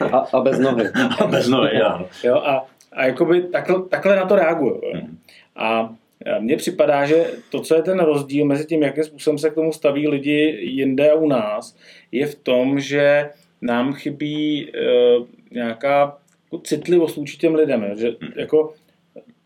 a, 0.12 0.18
a 0.32 0.40
bez 0.40 0.58
nohy. 0.58 0.84
A 1.20 1.26
bez 1.26 1.48
nohy, 1.48 1.80
ano. 1.80 2.06
Jo, 2.24 2.36
a, 2.36 2.66
a 2.92 3.04
jakoby 3.04 3.42
takhle, 3.42 3.82
takhle 3.82 4.16
na 4.16 4.26
to 4.26 4.36
reagují. 4.36 4.80
A 5.56 5.94
mně 6.40 6.56
připadá, 6.56 7.06
že 7.06 7.26
to, 7.50 7.60
co 7.60 7.74
je 7.74 7.82
ten 7.82 8.00
rozdíl 8.00 8.44
mezi 8.44 8.66
tím, 8.66 8.82
jakým 8.82 9.04
způsobem 9.04 9.38
se 9.38 9.50
k 9.50 9.54
tomu 9.54 9.72
staví 9.72 10.08
lidi 10.08 10.58
jinde 10.60 11.10
a 11.10 11.14
u 11.14 11.28
nás, 11.28 11.76
je 12.12 12.26
v 12.26 12.34
tom, 12.34 12.80
že 12.80 13.30
nám 13.62 13.92
chybí 13.92 14.70
e, 14.70 14.80
nějaká 15.50 16.18
jako 16.44 16.58
citlivost 16.64 17.16
vůči 17.16 17.36
těm 17.36 17.54
lidem. 17.54 17.90
Že, 17.96 18.08
hmm. 18.20 18.32
jako, 18.36 18.74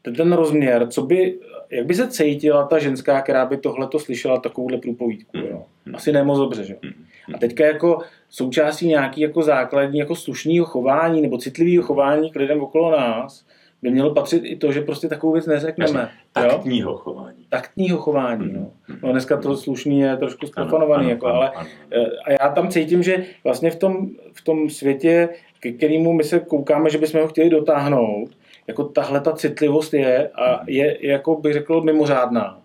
ten 0.02 0.32
rozměr, 0.32 0.86
co 0.88 1.02
by, 1.02 1.38
jak 1.70 1.86
by 1.86 1.94
se 1.94 2.08
cítila 2.08 2.66
ta 2.66 2.78
ženská, 2.78 3.22
která 3.22 3.46
by 3.46 3.56
tohle 3.56 3.88
to 3.88 3.98
slyšela, 3.98 4.40
takovouhle 4.40 4.78
průpovídku. 4.78 5.38
Jo? 5.38 5.64
Hmm. 5.86 5.94
Asi 5.94 6.12
nemoc 6.12 6.38
dobře, 6.38 6.64
že? 6.64 6.76
Hmm. 6.82 7.04
A 7.34 7.38
teďka 7.38 7.66
jako 7.66 7.98
součástí 8.30 8.86
nějaký 8.86 9.20
jako 9.20 9.42
základní 9.42 9.98
jako 9.98 10.16
slušného 10.16 10.66
chování 10.66 11.22
nebo 11.22 11.38
citlivého 11.38 11.82
chování 11.82 12.30
k 12.30 12.36
lidem 12.36 12.60
okolo 12.60 12.90
nás, 12.90 13.46
by 13.82 13.90
mělo 13.90 14.14
patřit 14.14 14.42
i 14.44 14.56
to, 14.56 14.72
že 14.72 14.80
prostě 14.80 15.08
takovou 15.08 15.32
věc 15.32 15.46
neřekneme. 15.46 16.10
Taktního 16.32 16.90
jo? 16.90 16.96
chování. 16.96 17.46
Taktního 17.48 17.98
chování, 17.98 18.52
no. 18.52 18.70
no. 19.02 19.12
dneska 19.12 19.36
to 19.36 19.56
slušný 19.56 20.00
je 20.00 20.16
trošku 20.16 20.46
sprofanovaný, 20.46 21.10
jako, 21.10 21.26
ano, 21.26 21.36
ale 21.36 21.50
ano. 21.50 21.68
Eh, 21.92 22.06
a 22.24 22.32
já 22.32 22.52
tam 22.54 22.68
cítím, 22.68 23.02
že 23.02 23.24
vlastně 23.44 23.70
v 23.70 23.76
tom, 23.76 24.08
v 24.32 24.44
tom 24.44 24.70
světě, 24.70 25.28
ke 25.60 25.72
kterému 25.72 26.12
my 26.12 26.24
se 26.24 26.40
koukáme, 26.40 26.90
že 26.90 26.98
bychom 26.98 27.20
ho 27.20 27.28
chtěli 27.28 27.50
dotáhnout, 27.50 28.30
jako 28.66 28.84
tahle 28.84 29.20
ta 29.20 29.32
citlivost 29.32 29.94
je 29.94 30.28
a 30.28 30.60
je, 30.66 31.06
je 31.06 31.10
jako 31.10 31.34
bych 31.34 31.52
řekl, 31.52 31.80
mimořádná. 31.80 32.60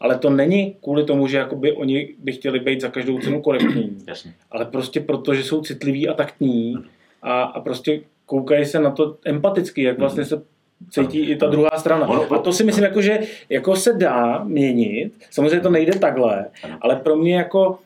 Ale 0.00 0.18
to 0.18 0.30
není 0.30 0.76
kvůli 0.82 1.04
tomu, 1.04 1.26
že 1.26 1.36
jakoby 1.36 1.72
oni 1.72 2.14
by 2.18 2.32
chtěli 2.32 2.60
být 2.60 2.80
za 2.80 2.88
každou 2.88 3.18
cenu 3.18 3.42
korektní. 3.42 3.98
Jasně. 4.08 4.34
Ale 4.50 4.64
prostě 4.64 5.00
proto, 5.00 5.34
že 5.34 5.42
jsou 5.42 5.62
citliví 5.62 6.08
a 6.08 6.14
taktní 6.14 6.76
a, 7.22 7.42
a 7.42 7.60
prostě 7.60 8.00
koukají 8.26 8.64
se 8.64 8.80
na 8.80 8.90
to 8.90 9.16
empaticky, 9.24 9.82
jak 9.82 9.98
vlastně 9.98 10.24
se 10.24 10.42
cítí 10.90 11.20
i 11.20 11.36
ta 11.36 11.46
druhá 11.46 11.70
strana. 11.76 12.06
A 12.30 12.38
to 12.38 12.52
si 12.52 12.64
myslím, 12.64 12.84
jako, 12.84 13.02
že 13.02 13.18
jako 13.48 13.76
se 13.76 13.92
dá 13.92 14.44
měnit. 14.44 15.12
Samozřejmě 15.30 15.60
to 15.60 15.70
nejde 15.70 15.98
takhle, 15.98 16.46
ale 16.80 16.96
pro 16.96 17.16
mě 17.16 17.36
jako 17.36 17.78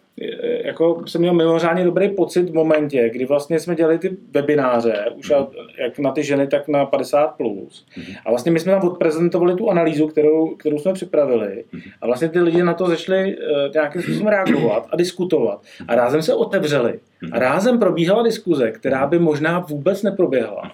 jako 0.64 1.02
jsem 1.06 1.20
měl 1.20 1.34
mimořádně 1.34 1.84
dobrý 1.84 2.08
pocit 2.08 2.50
v 2.50 2.54
momentě, 2.54 3.10
kdy 3.12 3.24
vlastně 3.24 3.60
jsme 3.60 3.74
dělali 3.74 3.98
ty 3.98 4.16
webináře, 4.30 5.04
už 5.16 5.30
mm. 5.30 5.46
jak 5.78 5.98
na 5.98 6.10
ty 6.10 6.24
ženy, 6.24 6.46
tak 6.46 6.68
na 6.68 6.86
50+. 6.86 7.28
Plus. 7.36 7.86
Mm. 7.96 8.04
A 8.26 8.30
vlastně 8.30 8.52
my 8.52 8.60
jsme 8.60 8.72
tam 8.72 8.88
odprezentovali 8.88 9.54
tu 9.54 9.70
analýzu, 9.70 10.06
kterou, 10.06 10.56
kterou 10.56 10.78
jsme 10.78 10.92
připravili. 10.92 11.64
Mm. 11.72 11.80
A 12.00 12.06
vlastně 12.06 12.28
ty 12.28 12.40
lidi 12.40 12.62
na 12.62 12.74
to 12.74 12.86
začali 12.86 13.36
uh, 13.36 13.72
nějakým 13.74 14.02
způsobem 14.02 14.28
reagovat 14.28 14.86
a 14.90 14.96
diskutovat. 14.96 15.62
A 15.88 15.94
rázem 15.94 16.22
se 16.22 16.34
otevřeli. 16.34 17.00
A 17.32 17.38
rázem 17.38 17.78
probíhala 17.78 18.22
diskuze, 18.22 18.70
která 18.70 19.06
by 19.06 19.18
možná 19.18 19.58
vůbec 19.58 20.02
neproběhla. 20.02 20.72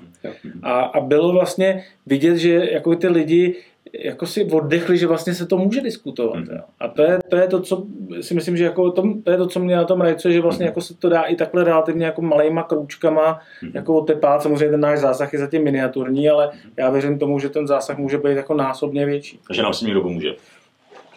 A, 0.63 0.81
a 0.81 1.01
bylo 1.01 1.33
vlastně 1.33 1.85
vidět, 2.07 2.37
že 2.37 2.69
jako 2.73 2.95
ty 2.95 3.09
lidi 3.09 3.55
jako 3.99 4.27
si 4.27 4.45
oddechli, 4.45 4.99
že 4.99 5.07
vlastně 5.07 5.35
se 5.35 5.47
to 5.47 5.57
může 5.57 5.81
diskutovat. 5.81 6.37
Mm. 6.37 6.47
Jo. 6.51 6.61
A 6.81 6.89
to 6.89 7.03
je, 7.03 7.19
to 7.29 7.37
je 7.37 7.49
to, 7.49 7.61
co 7.61 7.87
si 8.21 8.35
myslím, 8.35 8.57
že 8.57 8.65
jako 8.65 8.91
to, 8.91 9.03
to 9.25 9.31
je 9.31 9.37
to, 9.37 9.47
co 9.47 9.61
mě 9.61 9.77
na 9.77 9.85
tom 9.85 10.01
rajcuje, 10.01 10.35
že 10.35 10.41
vlastně 10.41 10.67
jako 10.67 10.81
se 10.81 10.95
to 10.95 11.09
dá 11.09 11.23
i 11.23 11.37
takhle 11.37 11.65
relativně 11.65 12.07
jako 12.07 12.23
malejma 12.23 12.63
kroučkama 12.63 13.41
mm. 13.63 13.71
jako 13.75 13.95
otepát. 13.95 14.43
Samozřejmě 14.43 14.71
ten 14.71 14.81
náš 14.81 14.99
zásah 14.99 15.33
je 15.33 15.39
zatím 15.39 15.65
miniaturní, 15.65 16.29
ale 16.29 16.51
já 16.77 16.91
věřím 16.91 17.19
tomu, 17.19 17.39
že 17.39 17.49
ten 17.49 17.67
zásah 17.67 17.99
může 17.99 18.19
být 18.19 18.37
jako 18.37 18.55
násobně 18.55 19.07
větší. 19.07 19.41
Takže 19.47 19.63
nám 19.63 19.75
si 19.75 19.85
někdo 19.85 20.01
pomůže. 20.01 20.35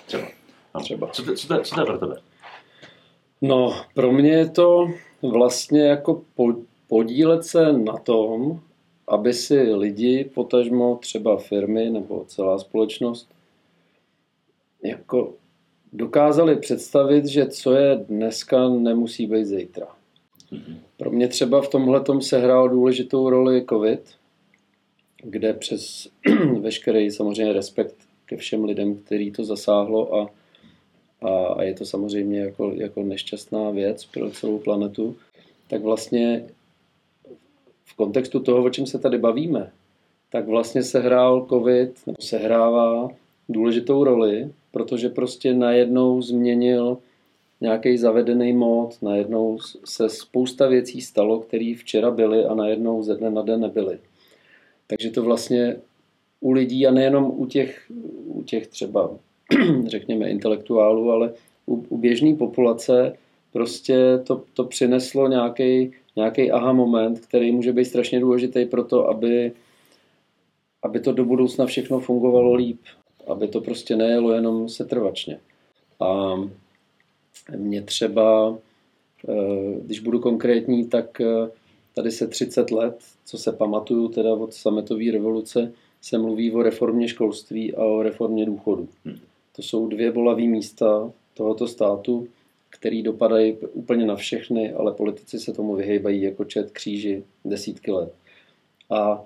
Třeba. 0.05 0.23
No. 0.75 0.81
Třeba. 0.81 1.07
Co, 1.07 1.23
to, 1.25 1.35
co, 1.35 1.47
to, 1.47 1.61
co 1.61 1.75
to 1.75 1.81
je 1.81 1.85
pro 1.85 1.97
tebe? 1.97 2.15
No, 3.41 3.81
pro 3.93 4.11
mě 4.11 4.31
je 4.31 4.49
to 4.49 4.87
vlastně 5.21 5.87
jako 5.87 6.21
podílet 6.87 7.45
se 7.45 7.73
na 7.73 7.97
tom, 7.97 8.59
aby 9.07 9.33
si 9.33 9.61
lidi, 9.61 10.29
potažmo 10.33 10.95
třeba 11.01 11.37
firmy 11.37 11.89
nebo 11.89 12.25
celá 12.27 12.59
společnost, 12.59 13.29
jako 14.83 15.33
dokázali 15.93 16.55
představit, 16.55 17.25
že 17.25 17.47
co 17.47 17.73
je 17.73 17.95
dneska, 17.95 18.69
nemusí 18.69 19.27
být 19.27 19.45
zítra. 19.45 19.87
Pro 20.97 21.11
mě 21.11 21.27
třeba 21.27 21.61
v 21.61 21.69
tomhle 21.69 22.03
se 22.21 22.39
hrál 22.39 22.69
důležitou 22.69 23.29
roli 23.29 23.65
COVID, 23.69 24.01
kde 25.23 25.53
přes 25.53 26.07
veškerý 26.59 27.11
samozřejmě 27.11 27.53
respekt 27.53 27.95
ke 28.25 28.37
všem 28.37 28.63
lidem, 28.63 28.95
který 28.95 29.31
to 29.31 29.43
zasáhlo 29.43 30.15
a, 30.15 30.29
a, 31.21 31.29
a 31.29 31.63
je 31.63 31.73
to 31.73 31.85
samozřejmě 31.85 32.39
jako, 32.39 32.71
jako 32.75 33.03
nešťastná 33.03 33.69
věc 33.69 34.05
pro 34.05 34.31
celou 34.31 34.59
planetu, 34.59 35.15
tak 35.67 35.81
vlastně 35.81 36.49
kontextu 37.93 38.39
toho, 38.39 38.63
o 38.63 38.69
čem 38.69 38.85
se 38.85 38.99
tady 38.99 39.17
bavíme, 39.17 39.71
tak 40.31 40.47
vlastně 40.47 40.83
se 40.83 40.99
hrál 40.99 41.45
COVID, 41.49 42.07
nebo 42.07 42.21
se 42.21 42.37
hrává 42.37 43.09
důležitou 43.49 44.03
roli, 44.03 44.49
protože 44.71 45.09
prostě 45.09 45.53
najednou 45.53 46.21
změnil 46.21 46.97
nějaký 47.61 47.97
zavedený 47.97 48.53
mód, 48.53 48.97
najednou 49.01 49.57
se 49.85 50.09
spousta 50.09 50.67
věcí 50.67 51.01
stalo, 51.01 51.39
které 51.39 51.73
včera 51.77 52.11
byly 52.11 52.45
a 52.45 52.55
najednou 52.55 53.03
ze 53.03 53.15
dne 53.15 53.29
na 53.29 53.41
den 53.41 53.59
nebyly. 53.59 53.99
Takže 54.87 55.11
to 55.11 55.23
vlastně 55.23 55.75
u 56.39 56.51
lidí 56.51 56.87
a 56.87 56.91
nejenom 56.91 57.31
u 57.35 57.45
těch, 57.45 57.91
u 58.25 58.43
těch 58.43 58.67
třeba, 58.67 59.11
řekněme, 59.85 60.29
intelektuálů, 60.29 61.11
ale 61.11 61.33
u, 61.65 61.85
u 61.89 61.97
běžné 61.97 62.35
populace 62.35 63.17
prostě 63.53 64.19
to, 64.23 64.43
to 64.53 64.63
přineslo 64.63 65.27
nějaký 65.27 65.91
nějaký 66.17 66.51
aha 66.51 66.73
moment, 66.73 67.19
který 67.19 67.51
může 67.51 67.73
být 67.73 67.85
strašně 67.85 68.19
důležitý 68.19 68.65
pro 68.65 68.83
to, 68.83 69.09
aby, 69.09 69.51
aby 70.83 70.99
to 70.99 71.11
do 71.11 71.25
budoucna 71.25 71.65
všechno 71.65 71.99
fungovalo 71.99 72.53
líp. 72.53 72.79
Aby 73.27 73.47
to 73.47 73.61
prostě 73.61 73.95
nejelo 73.95 74.31
jenom 74.31 74.69
setrvačně. 74.69 75.39
A 75.99 76.35
mě 77.57 77.81
třeba, 77.81 78.57
eh, 79.29 79.79
když 79.81 79.99
budu 79.99 80.19
konkrétní, 80.19 80.87
tak 80.87 81.21
eh, 81.21 81.49
tady 81.95 82.11
se 82.11 82.27
30 82.27 82.71
let, 82.71 82.99
co 83.25 83.37
se 83.37 83.51
pamatuju 83.51 84.07
teda 84.07 84.33
od 84.33 84.53
sametové 84.53 85.11
revoluce, 85.11 85.73
se 86.01 86.17
mluví 86.17 86.51
o 86.51 86.63
reformě 86.63 87.07
školství 87.07 87.75
a 87.75 87.85
o 87.85 88.01
reformě 88.01 88.45
důchodu. 88.45 88.87
Hmm. 89.05 89.19
To 89.55 89.61
jsou 89.61 89.87
dvě 89.87 90.11
bolavé 90.11 90.41
místa 90.41 91.11
tohoto 91.33 91.67
státu, 91.67 92.27
který 92.79 93.03
dopadají 93.03 93.57
úplně 93.57 94.05
na 94.05 94.15
všechny, 94.15 94.73
ale 94.73 94.93
politici 94.93 95.39
se 95.39 95.53
tomu 95.53 95.75
vyhejbají 95.75 96.21
jako 96.21 96.45
čet 96.45 96.71
kříži 96.71 97.23
desítky 97.45 97.91
let. 97.91 98.13
A 98.89 99.25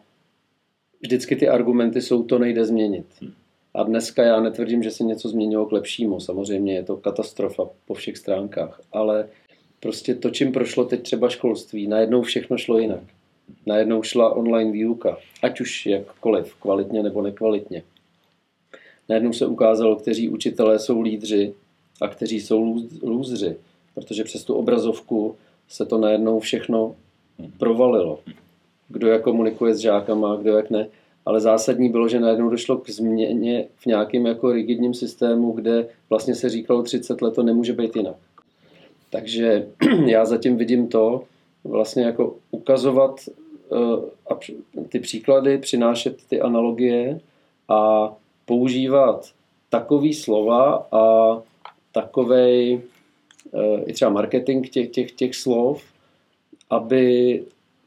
vždycky 1.01 1.35
ty 1.35 1.47
argumenty 1.47 2.01
jsou, 2.01 2.23
to 2.23 2.39
nejde 2.39 2.65
změnit. 2.65 3.05
A 3.73 3.83
dneska 3.83 4.23
já 4.23 4.39
netvrdím, 4.39 4.83
že 4.83 4.91
se 4.91 5.03
něco 5.03 5.29
změnilo 5.29 5.65
k 5.65 5.71
lepšímu. 5.71 6.19
Samozřejmě 6.19 6.73
je 6.73 6.83
to 6.83 6.97
katastrofa 6.97 7.69
po 7.85 7.93
všech 7.93 8.17
stránkách, 8.17 8.81
ale 8.91 9.29
prostě 9.79 10.15
to, 10.15 10.29
čím 10.29 10.51
prošlo 10.51 10.85
teď 10.85 11.01
třeba 11.01 11.29
školství, 11.29 11.87
najednou 11.87 12.21
všechno 12.21 12.57
šlo 12.57 12.79
jinak. 12.79 13.03
Najednou 13.65 14.03
šla 14.03 14.35
online 14.35 14.71
výuka, 14.71 15.17
ať 15.43 15.61
už 15.61 15.85
jakkoliv, 15.85 16.55
kvalitně 16.55 17.03
nebo 17.03 17.21
nekvalitně. 17.21 17.83
Najednou 19.09 19.33
se 19.33 19.45
ukázalo, 19.45 19.95
kteří 19.95 20.29
učitelé 20.29 20.79
jsou 20.79 21.01
lídři 21.01 21.53
a 22.01 22.07
kteří 22.07 22.41
jsou 22.41 22.77
lůzři, 23.03 23.55
protože 23.95 24.23
přes 24.23 24.43
tu 24.43 24.53
obrazovku 24.53 25.35
se 25.67 25.85
to 25.85 25.97
najednou 25.97 26.39
všechno 26.39 26.95
provalilo. 27.57 28.19
Kdo 28.89 29.07
jak 29.07 29.21
komunikuje 29.21 29.75
s 29.75 29.79
žákama, 29.79 30.35
kdo 30.35 30.57
jak 30.57 30.69
ne. 30.69 30.87
Ale 31.25 31.41
zásadní 31.41 31.89
bylo, 31.89 32.07
že 32.07 32.19
najednou 32.19 32.49
došlo 32.49 32.77
k 32.77 32.89
změně 32.89 33.67
v 33.77 33.85
nějakém 33.85 34.25
jako 34.25 34.51
rigidním 34.51 34.93
systému, 34.93 35.51
kde 35.51 35.87
vlastně 36.09 36.35
se 36.35 36.49
říkalo 36.49 36.83
30 36.83 37.21
let 37.21 37.35
to 37.35 37.43
nemůže 37.43 37.73
být 37.73 37.95
jinak. 37.95 38.15
Takže 39.09 39.67
já 40.05 40.25
zatím 40.25 40.57
vidím 40.57 40.87
to, 40.87 41.23
vlastně 41.63 42.03
jako 42.03 42.35
ukazovat 42.51 43.19
uh, 43.69 44.03
ty 44.89 44.99
příklady, 44.99 45.57
přinášet 45.57 46.17
ty 46.29 46.41
analogie 46.41 47.19
a 47.69 48.13
používat 48.45 49.31
takový 49.69 50.13
slova 50.13 50.87
a 50.91 51.35
takovej 51.91 52.81
uh, 53.51 53.79
i 53.85 53.93
třeba 53.93 54.11
marketing 54.11 54.69
těch, 54.69 54.89
těch, 54.89 55.11
těch 55.11 55.35
slov, 55.35 55.83
aby 56.69 57.43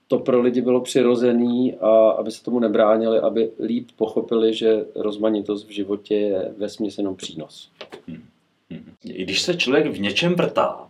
to 0.08 0.18
pro 0.18 0.40
lidi 0.40 0.60
bylo 0.60 0.80
přirozený 0.80 1.74
a 1.74 2.10
aby 2.10 2.30
se 2.30 2.44
tomu 2.44 2.58
nebránili, 2.58 3.18
aby 3.18 3.50
líp 3.60 3.88
pochopili, 3.96 4.54
že 4.54 4.84
rozmanitost 4.94 5.68
v 5.68 5.70
životě 5.70 6.14
je 6.14 6.52
ve 6.58 6.66
jenom 6.98 7.16
přínos. 7.16 7.70
Hmm. 8.08 8.22
Hmm. 8.70 8.92
Když 9.02 9.42
se 9.42 9.54
člověk 9.54 9.86
v 9.86 10.00
něčem 10.00 10.34
vrtá, 10.34 10.88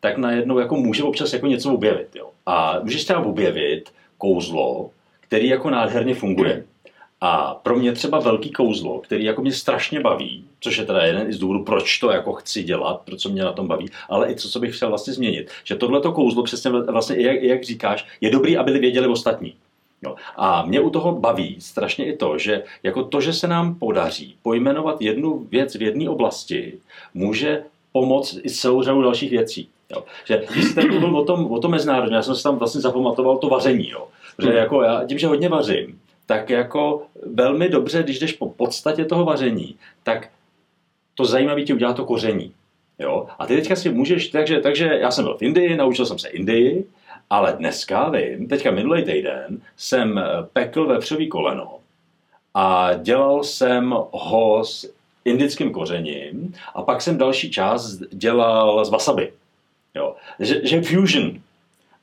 tak 0.00 0.18
najednou 0.18 0.58
jako 0.58 0.76
může 0.76 1.02
občas 1.02 1.32
jako 1.32 1.46
něco 1.46 1.74
objevit. 1.74 2.16
Jo. 2.16 2.30
A 2.46 2.80
můžeš 2.82 3.04
třeba 3.04 3.20
objevit 3.20 3.90
kouzlo, 4.18 4.90
který 5.20 5.48
jako 5.48 5.70
nádherně 5.70 6.14
funguje. 6.14 6.64
A 7.20 7.54
pro 7.54 7.76
mě 7.76 7.92
třeba 7.92 8.20
velký 8.20 8.50
kouzlo, 8.50 8.98
který 8.98 9.24
jako 9.24 9.42
mě 9.42 9.52
strašně 9.52 10.00
baví, 10.00 10.44
což 10.60 10.78
je 10.78 10.84
teda 10.84 11.04
jeden 11.04 11.32
z 11.32 11.38
důvodů, 11.38 11.64
proč 11.64 11.98
to 11.98 12.10
jako 12.10 12.32
chci 12.32 12.62
dělat, 12.62 13.00
proč 13.04 13.26
mě 13.26 13.42
na 13.42 13.52
tom 13.52 13.68
baví, 13.68 13.90
ale 14.08 14.30
i 14.30 14.34
to, 14.34 14.48
co 14.48 14.60
bych 14.60 14.76
chtěl 14.76 14.88
vlastně 14.88 15.12
změnit. 15.12 15.50
Že 15.64 15.76
tohleto 15.76 16.12
kouzlo, 16.12 16.42
přesně 16.42 16.70
vlastně, 16.70 17.16
jak, 17.20 17.42
jak 17.42 17.64
říkáš, 17.64 18.06
je 18.20 18.30
dobrý, 18.30 18.56
aby 18.56 18.78
věděli 18.78 19.06
ostatní. 19.06 19.54
Jo. 20.02 20.16
A 20.36 20.66
mě 20.66 20.80
u 20.80 20.90
toho 20.90 21.12
baví 21.12 21.56
strašně 21.58 22.06
i 22.06 22.16
to, 22.16 22.38
že 22.38 22.62
jako 22.82 23.04
to, 23.04 23.20
že 23.20 23.32
se 23.32 23.48
nám 23.48 23.74
podaří 23.74 24.36
pojmenovat 24.42 25.02
jednu 25.02 25.46
věc 25.50 25.74
v 25.74 25.82
jedné 25.82 26.10
oblasti, 26.10 26.78
může 27.14 27.62
pomoct 27.92 28.38
i 28.44 28.50
celou 28.50 28.82
řadu 28.82 29.02
dalších 29.02 29.30
věcí. 29.30 29.68
Jo. 29.90 30.04
Že 30.24 30.42
když 30.52 30.64
jste 30.64 30.84
mluvil 30.84 31.16
o 31.16 31.24
tom, 31.24 31.52
o 31.52 31.58
tom 31.58 31.70
mezinárodně, 31.70 32.16
já 32.16 32.22
jsem 32.22 32.34
si 32.34 32.42
tam 32.42 32.56
vlastně 32.56 32.80
zapamatoval 32.80 33.38
to 33.38 33.48
vaření. 33.48 33.90
Jo. 33.90 34.08
Že 34.38 34.48
hmm. 34.48 34.56
jako 34.56 34.82
já, 34.82 35.04
tím, 35.04 35.18
že 35.18 35.26
hodně 35.26 35.48
vařím, 35.48 36.00
tak 36.28 36.50
jako 36.50 37.02
velmi 37.26 37.68
dobře, 37.68 38.02
když 38.02 38.18
jdeš 38.18 38.32
po 38.32 38.48
podstatě 38.48 39.04
toho 39.04 39.24
vaření, 39.24 39.76
tak 40.02 40.28
to 41.14 41.24
zajímavé 41.24 41.62
ti 41.62 41.74
udělá 41.74 41.92
to 41.92 42.04
koření. 42.04 42.52
Jo? 42.98 43.26
A 43.38 43.46
ty 43.46 43.56
teďka 43.56 43.76
si 43.76 43.90
můžeš, 43.90 44.28
takže, 44.28 44.60
takže 44.60 44.86
já 45.00 45.10
jsem 45.10 45.24
byl 45.24 45.36
v 45.36 45.42
Indii, 45.42 45.76
naučil 45.76 46.06
jsem 46.06 46.18
se 46.18 46.28
Indii, 46.28 46.84
ale 47.30 47.52
dneska 47.52 48.08
vím, 48.08 48.48
teďka 48.48 48.70
minulý 48.70 49.04
týden 49.04 49.60
jsem 49.76 50.20
pekl 50.52 50.86
vepřový 50.86 51.28
koleno 51.28 51.78
a 52.54 52.94
dělal 52.94 53.44
jsem 53.44 53.94
ho 54.12 54.64
s 54.64 54.94
indickým 55.24 55.72
kořením 55.72 56.54
a 56.74 56.82
pak 56.82 57.02
jsem 57.02 57.18
další 57.18 57.50
část 57.50 58.00
dělal 58.12 58.84
z 58.84 58.90
wasabi. 58.90 59.32
Jo? 59.94 60.16
Že, 60.40 60.66
že 60.66 60.82
fusion. 60.82 61.40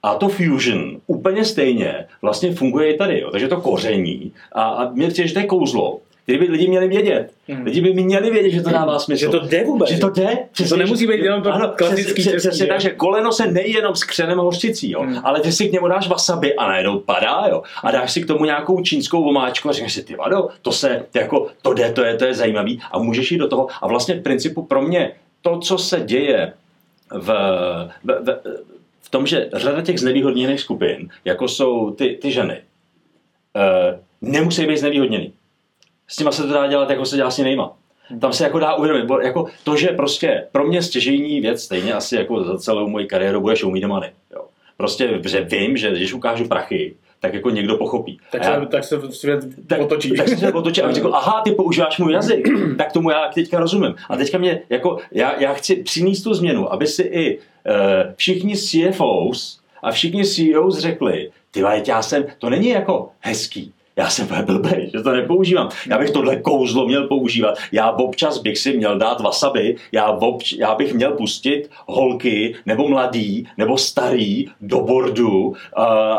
A 0.06 0.16
to 0.16 0.30
fusion 0.30 0.98
úplně 1.08 1.46
stejně 1.46 2.06
vlastně 2.22 2.56
funguje 2.56 2.94
i 2.94 2.98
tady. 2.98 3.20
Jo? 3.20 3.32
Takže 3.32 3.48
to 3.48 3.62
koření 3.62 4.32
a, 4.52 4.64
a 4.64 4.92
mě 4.92 5.08
přijde, 5.08 5.28
že 5.28 5.34
to 5.34 5.40
je 5.40 5.46
kouzlo, 5.46 6.00
který 6.24 6.40
by 6.40 6.46
lidi 6.46 6.68
měli 6.68 6.88
vědět. 6.88 7.32
Hmm. 7.48 7.64
Lidi 7.64 7.82
by 7.82 7.94
měli 7.94 8.32
vědět, 8.32 8.50
že 8.50 8.62
to 8.62 8.70
dává 8.70 9.00
smysl. 9.00 9.20
Že 9.20 9.30
to 9.30 9.40
jde 9.40 9.64
vůbec. 9.64 9.90
Že 9.90 9.98
to 9.98 10.10
jde. 10.10 10.38
Že 10.54 10.70
to 10.70 10.78
nemusí 10.78 11.08
být 11.08 11.20
jenom 11.20 11.42
to 11.42 11.54
ano, 11.54 11.72
klasický 11.78 12.22
přesně, 12.22 12.38
přesně 12.38 12.66
tak, 12.66 12.82
že 12.82 12.90
koleno 12.90 13.32
se 13.32 13.52
nejí 13.52 13.74
jenom 13.74 13.96
s 13.96 14.04
křenem 14.04 14.40
a 14.40 14.44
hořčicí, 14.44 14.92
jo. 14.92 15.02
Hmm. 15.02 15.20
ale 15.24 15.40
ty 15.40 15.52
si 15.52 15.70
k 15.70 15.72
němu 15.72 15.88
dáš 15.88 16.08
wasabi 16.08 16.56
a 16.56 16.68
najednou 16.68 17.00
padá, 17.00 17.46
jo. 17.50 17.64
A 17.84 17.92
dáš 17.92 18.12
si 18.12 18.24
k 18.24 18.28
tomu 18.28 18.46
nějakou 18.46 18.82
čínskou 18.82 19.24
vomáčku 19.24 19.70
a 19.70 19.74
řekneš 19.74 19.94
si, 19.94 20.04
ty 20.04 20.16
vado, 20.16 20.48
to 20.62 20.72
se, 20.72 21.06
to 21.12 21.20
jako, 21.20 21.48
to 21.62 21.74
jde, 21.74 21.92
to 21.92 22.04
je, 22.04 22.16
to 22.16 22.26
je 22.26 22.34
zajímavý 22.34 22.82
a 22.92 23.00
můžeš 23.00 23.32
jít 23.32 23.38
do 23.38 23.48
toho. 23.48 23.68
A 23.82 23.88
vlastně 23.88 24.16
v 24.16 24.22
principu 24.22 24.64
pro 24.64 24.82
mě 24.82 25.12
to, 25.42 25.60
co 25.60 25.78
se 25.78 26.00
děje 26.00 26.54
v, 27.12 27.28
v, 28.04 28.08
v, 28.08 28.40
v 29.06 29.10
tom, 29.10 29.28
že 29.28 29.50
řada 29.54 29.82
těch 29.82 30.00
znevýhodněných 30.00 30.60
skupin, 30.60 31.10
jako 31.26 31.48
jsou 31.48 31.92
ty, 31.92 32.18
ty 32.22 32.32
ženy, 32.32 32.62
uh, 33.56 34.00
nemusí 34.22 34.66
být 34.66 34.78
znevýhodněný. 34.78 35.34
S 36.08 36.16
těma 36.16 36.32
se 36.32 36.44
to 36.44 36.54
dá 36.54 36.68
dělat, 36.68 36.90
jako 36.90 37.06
se 37.06 37.16
dělá 37.16 37.32
s 37.32 37.40
jinýma. 37.40 37.78
Tam 38.22 38.34
se 38.34 38.44
jako 38.44 38.60
dá 38.60 38.76
uvědomit, 38.76 39.24
jako 39.24 39.48
to, 39.64 39.76
že 39.76 39.88
prostě 39.88 40.48
pro 40.52 40.68
mě 40.68 40.82
stěžejní 40.82 41.42
věc, 41.42 41.64
stejně 41.64 41.94
asi 41.94 42.16
jako 42.16 42.44
za 42.44 42.58
celou 42.58 42.88
moji 42.88 43.06
kariéru, 43.06 43.42
bude 43.42 43.56
show 43.56 43.74
me 43.74 43.88
money. 43.88 44.12
Jo. 44.36 44.46
Prostě 44.78 45.22
vím, 45.42 45.78
že 45.78 45.92
když 45.92 46.14
ukážu 46.14 46.48
prachy, 46.48 46.96
tak 47.20 47.34
jako 47.34 47.50
někdo 47.50 47.78
pochopí. 47.78 48.20
Tak, 48.32 48.44
se, 48.44 48.52
já, 48.52 48.66
tak 48.66 48.84
se 48.84 49.12
svět 49.12 49.46
tak, 49.68 49.82
otočí. 49.82 50.12
Tak 50.12 50.30
se 50.30 50.38
svět 50.38 50.56
otočí 50.56 50.82
a 50.82 50.92
řekl, 50.92 51.12
aha, 51.16 51.42
ty 51.42 51.52
používáš 51.52 51.98
můj 51.98 52.14
jazyk, 52.14 52.48
tak 52.78 52.92
tomu 52.92 53.10
já 53.10 53.32
teďka 53.34 53.60
rozumím. 53.60 53.96
A 54.10 54.18
teďka 54.18 54.38
mě, 54.38 54.62
jako, 54.70 54.98
já, 55.12 55.42
já 55.42 55.54
chci 55.54 55.76
přinést 55.76 56.22
tu 56.22 56.34
změnu, 56.34 56.74
aby 56.74 56.88
si 56.88 57.02
i 57.02 57.38
uh, 57.38 57.44
všichni 58.16 58.56
CFOs 58.58 59.60
a 59.84 59.92
všichni 59.92 60.26
CEOs 60.26 60.80
řekli, 60.80 61.32
ty 61.52 61.64
já 61.88 62.02
jsem, 62.02 62.26
to 62.40 62.50
není 62.50 62.70
jako 62.70 63.10
hezký, 63.20 63.74
já 63.98 64.10
jsem 64.10 64.28
blbý, 64.46 64.90
že 64.94 65.02
to 65.02 65.12
nepoužívám. 65.12 65.70
Já 65.90 65.98
bych 65.98 66.12
tohle 66.12 66.36
kouzlo 66.36 66.88
měl 66.88 67.08
používat. 67.08 67.58
Já 67.72 67.92
občas 67.92 68.38
bych 68.38 68.58
si 68.58 68.78
měl 68.78 68.98
dát 68.98 69.22
wasabi, 69.22 69.76
já, 69.92 70.12
obč, 70.12 70.54
já 70.54 70.76
bych 70.76 70.94
měl 70.94 71.12
pustit 71.12 71.70
holky, 71.86 72.56
nebo 72.66 72.88
mladý, 72.88 73.48
nebo 73.58 73.78
starý 73.78 74.46
do 74.62 74.82
bordu, 74.82 75.48
uh, 75.48 75.56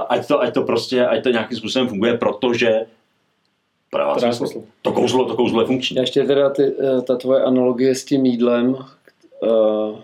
ať, 0.09 0.29
to, 0.29 0.41
ať 0.41 0.55
to 0.55 0.63
prostě, 0.63 1.07
ať 1.07 1.23
to 1.23 1.31
nějakým 1.31 1.59
způsobem 1.59 1.89
funguje, 1.89 2.17
protože 2.17 2.87
smysl. 4.31 4.63
To 4.83 4.93
kouzlo, 4.93 5.25
to 5.25 5.37
kouzlo 5.37 5.61
je 5.61 5.67
funkční. 5.67 5.97
Ještě 5.97 6.25
teda 6.25 6.51
ty, 6.51 6.63
eh, 6.63 7.03
ta 7.03 7.17
tvoje 7.17 7.43
analogie 7.43 7.95
s 7.95 8.05
tím 8.05 8.27
jídlem, 8.27 8.69
uh, 8.69 9.99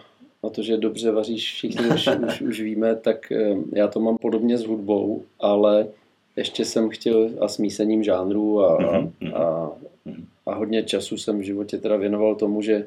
na 0.44 0.50
to, 0.50 0.62
že 0.62 0.76
dobře 0.76 1.10
vaříš, 1.10 1.54
všichni 1.54 1.86
už, 1.86 2.08
už, 2.26 2.40
už 2.40 2.60
víme, 2.60 2.96
tak 2.96 3.32
uh, 3.50 3.58
já 3.72 3.88
to 3.88 4.00
mám 4.00 4.18
podobně 4.18 4.58
s 4.58 4.64
hudbou, 4.64 5.22
ale 5.40 5.86
ještě 6.36 6.64
jsem 6.64 6.90
chtěl 6.90 7.30
a 7.40 7.48
smísením 7.48 8.04
žánrů 8.04 8.64
a, 8.64 8.78
mm-hmm. 8.78 9.36
a, 9.36 9.70
a 10.46 10.54
hodně 10.54 10.82
času 10.82 11.16
jsem 11.16 11.38
v 11.38 11.42
životě 11.42 11.78
teda 11.78 11.96
věnoval 11.96 12.34
tomu, 12.34 12.62
že 12.62 12.86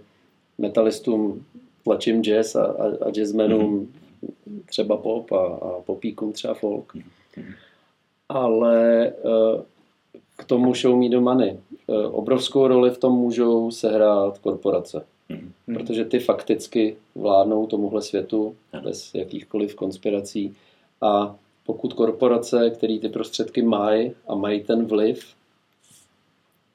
metalistům 0.57 1.45
tlačím 1.83 2.23
jazz 2.23 2.55
a, 2.55 2.65
a, 2.65 3.05
a 3.05 3.11
jazzmenům 3.11 3.79
mm-hmm. 3.79 4.61
třeba 4.65 4.97
pop 4.97 5.31
a, 5.31 5.45
a 5.45 5.81
popíkům 5.85 6.33
třeba 6.33 6.53
folk. 6.53 6.93
Mm-hmm. 6.95 7.53
Ale 8.29 9.13
uh, 9.23 9.61
k 10.37 10.43
tomu 10.43 10.73
show 10.73 10.99
me 10.99 11.09
the 11.09 11.19
money. 11.19 11.57
Uh, 11.87 11.95
obrovskou 12.11 12.67
roli 12.67 12.89
v 12.89 12.97
tom 12.97 13.13
můžou 13.13 13.71
sehrát 13.71 14.37
korporace. 14.37 15.05
Mm-hmm. 15.29 15.73
Protože 15.73 16.05
ty 16.05 16.19
fakticky 16.19 16.95
vládnou 17.15 17.67
tomuhle 17.67 18.01
světu 18.01 18.55
bez 18.83 19.15
jakýchkoliv 19.15 19.75
konspirací 19.75 20.55
a 21.01 21.35
pokud 21.65 21.93
korporace, 21.93 22.69
které 22.69 22.99
ty 22.99 23.09
prostředky 23.09 23.61
mají 23.61 24.11
a 24.27 24.35
mají 24.35 24.63
ten 24.63 24.85
vliv, 24.85 25.33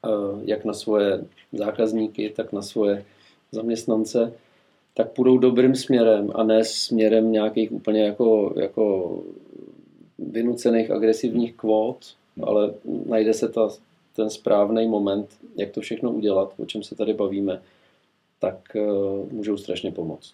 eh, 0.05 0.09
jak 0.45 0.65
na 0.65 0.73
svoje 0.73 1.23
zákazníky, 1.53 2.29
tak 2.29 2.53
na 2.53 2.61
svoje 2.61 3.05
zaměstnance, 3.51 4.33
tak 4.93 5.11
půjdou 5.11 5.37
dobrým 5.37 5.75
směrem 5.75 6.31
a 6.35 6.43
ne 6.43 6.63
směrem 6.63 7.31
nějakých 7.31 7.71
úplně 7.71 8.03
jako, 8.03 8.53
jako 8.61 9.17
vynucených 10.19 10.91
agresivních 10.91 11.55
kvót, 11.55 11.97
ale 12.43 12.73
najde 13.05 13.33
se 13.33 13.49
ta, 13.49 13.69
ten 14.15 14.29
správný 14.29 14.87
moment, 14.87 15.29
jak 15.55 15.71
to 15.71 15.81
všechno 15.81 16.11
udělat, 16.11 16.53
o 16.57 16.65
čem 16.65 16.83
se 16.83 16.95
tady 16.95 17.13
bavíme, 17.13 17.61
tak 18.39 18.57
uh, 18.75 19.31
můžou 19.31 19.57
strašně 19.57 19.91
pomoct. 19.91 20.33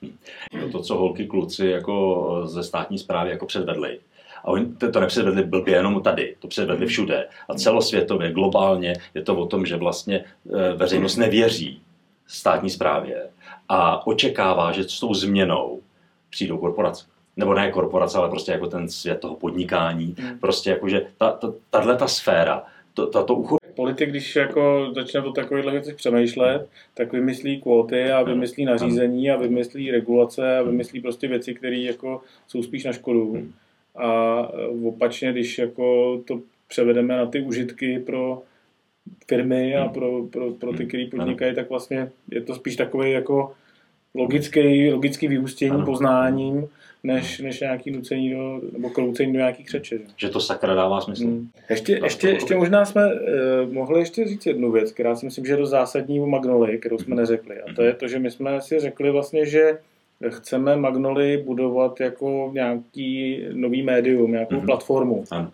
To, 0.71 0.81
co 0.81 0.95
holky, 0.95 1.25
kluci 1.25 1.67
jako 1.67 2.41
ze 2.45 2.63
státní 2.63 2.97
zprávy 2.97 3.29
jako 3.29 3.45
předvedli, 3.45 3.99
a 4.47 4.51
oni 4.51 4.65
to 4.91 4.99
nepředvedli 4.99 5.43
blbě 5.43 5.75
jenom 5.75 6.01
tady, 6.01 6.35
to 6.39 6.47
předvedli 6.47 6.85
všude. 6.85 7.27
A 7.49 7.53
celosvětově, 7.53 8.31
globálně 8.31 8.93
je 9.13 9.21
to 9.21 9.35
o 9.35 9.45
tom, 9.45 9.65
že 9.65 9.75
vlastně 9.75 10.23
e, 10.53 10.73
veřejnost 10.73 11.17
nevěří 11.17 11.81
státní 12.27 12.69
správě 12.69 13.27
a 13.69 14.07
očekává, 14.07 14.71
že 14.71 14.83
s 14.83 14.99
tou 14.99 15.13
změnou 15.13 15.79
přijdou 16.29 16.57
korporace. 16.57 17.05
Nebo 17.37 17.53
ne 17.53 17.71
korporace, 17.71 18.17
ale 18.17 18.29
prostě 18.29 18.51
jako 18.51 18.67
ten 18.67 18.89
svět 18.89 19.19
toho 19.19 19.35
podnikání, 19.35 20.15
hmm. 20.19 20.39
prostě 20.39 20.69
jako, 20.69 20.89
že 20.89 21.01
ta, 21.17 21.31
ta, 21.31 21.53
tato 21.69 22.07
sféra, 22.07 22.63
to, 22.93 23.07
tato 23.07 23.43
politik, 23.75 24.09
když 24.09 24.35
jako 24.35 24.91
začne 24.95 25.21
o 25.21 25.31
takovýchhle 25.31 25.71
věcech 25.71 25.95
přemýšlet, 25.95 26.69
tak 26.93 27.11
vymyslí 27.11 27.61
kvóty 27.61 28.11
a 28.11 28.23
vymyslí 28.23 28.65
nařízení 28.65 29.31
a 29.31 29.37
vymyslí 29.37 29.91
regulace 29.91 30.57
a 30.57 30.61
vymyslí 30.61 31.01
prostě 31.01 31.27
věci, 31.27 31.53
které 31.53 31.77
jako 31.77 32.21
jsou 32.47 32.63
spíš 32.63 32.83
na 32.83 32.93
škodu. 32.93 33.47
A 33.97 34.41
opačně, 34.83 35.31
když 35.31 35.57
jako 35.57 36.17
to 36.27 36.41
převedeme 36.67 37.17
na 37.17 37.25
ty 37.25 37.41
užitky 37.41 37.99
pro 37.99 38.41
firmy 39.27 39.75
a 39.75 39.87
pro, 39.87 40.23
pro, 40.23 40.51
pro 40.51 40.73
ty, 40.73 40.85
kteří 40.85 41.05
podnikají, 41.05 41.55
tak 41.55 41.69
vlastně 41.69 42.09
je 42.31 42.41
to 42.41 42.55
spíš 42.55 42.75
takový 42.75 43.11
jako 43.11 43.53
logický, 44.15 44.91
logický 44.91 45.27
vyústění 45.27 45.71
ano. 45.71 45.85
poznáním, 45.85 46.67
než, 47.03 47.39
než 47.39 47.59
nějaký 47.59 47.91
nucení 47.91 48.31
do, 48.31 48.61
nebo 48.73 48.89
kroucení 48.89 49.33
do 49.33 49.37
nějakých 49.37 49.65
křeče. 49.65 49.97
Že, 49.97 50.03
že 50.17 50.29
to 50.29 50.39
sakra 50.39 50.75
dává 50.75 51.01
smysl. 51.01 51.23
Hmm. 51.23 51.49
Ještě, 51.69 51.99
ještě, 52.03 52.29
ještě 52.29 52.55
možná 52.55 52.85
jsme 52.85 53.05
uh, 53.13 53.73
mohli 53.73 53.99
ještě 53.99 54.27
říct 54.27 54.45
jednu 54.45 54.71
věc, 54.71 54.91
která 54.91 55.15
si 55.15 55.25
myslím, 55.25 55.45
že 55.45 55.53
je 55.53 55.57
do 55.57 55.65
zásadní 55.65 56.19
u 56.19 56.25
Magnoli, 56.25 56.77
kterou 56.77 56.97
jsme 56.97 57.15
neřekli. 57.15 57.61
A 57.61 57.73
to 57.73 57.83
je 57.83 57.93
to, 57.93 58.07
že 58.07 58.19
my 58.19 58.31
jsme 58.31 58.61
si 58.61 58.79
řekli 58.79 59.11
vlastně, 59.11 59.45
že 59.45 59.77
chceme 60.29 60.75
Magnoli 60.75 61.37
budovat 61.37 61.99
jako 61.99 62.51
nějaký 62.53 63.41
nový 63.53 63.83
médium, 63.83 64.31
nějakou 64.31 64.55
mm-hmm. 64.55 64.65
platformu. 64.65 65.23
Ano. 65.31 65.51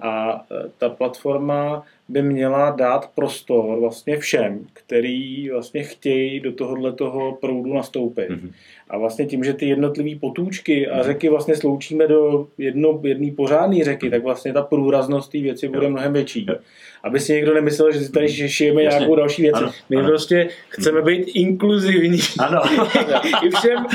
A 0.00 0.44
e, 0.50 0.68
ta 0.78 0.88
platforma 0.88 1.82
by 2.08 2.22
měla 2.22 2.70
dát 2.70 3.10
prostor 3.14 3.80
vlastně 3.80 4.16
všem, 4.16 4.66
který 4.72 5.50
vlastně 5.50 5.82
chtějí 5.82 6.40
do 6.40 6.52
tohohle 6.52 6.92
toho 6.92 7.32
proudu 7.32 7.74
nastoupit. 7.74 8.30
Mm-hmm. 8.30 8.50
A 8.90 8.98
vlastně 8.98 9.26
tím, 9.26 9.44
že 9.44 9.52
ty 9.52 9.68
jednotlivé 9.68 10.20
potůčky 10.20 10.88
a 10.88 10.96
mhm. 10.96 11.04
řeky 11.04 11.28
vlastně 11.28 11.56
sloučíme 11.56 12.06
do 12.06 12.46
jedno, 12.58 13.00
jedné 13.02 13.32
pořádné 13.32 13.84
řeky, 13.84 14.10
tak 14.10 14.22
vlastně 14.22 14.52
ta 14.52 14.62
průraznost 14.62 15.32
té 15.32 15.38
věci 15.38 15.68
bude 15.68 15.88
mnohem 15.88 16.12
větší. 16.12 16.46
Aby 17.04 17.20
si 17.20 17.32
někdo 17.32 17.54
nemyslel, 17.54 17.92
že 17.92 18.00
si 18.00 18.12
tady 18.12 18.28
šijeme 18.28 18.82
Jasně. 18.82 18.98
nějakou 18.98 19.16
další 19.16 19.42
věc. 19.42 19.54
Ano, 19.56 19.70
My 19.90 19.96
ano. 19.96 20.08
prostě 20.08 20.48
chceme 20.68 21.02
být 21.02 21.28
inkluzivní. 21.34 22.18
Ano. 22.38 22.62
I 23.42 23.50
všem, 23.50 23.86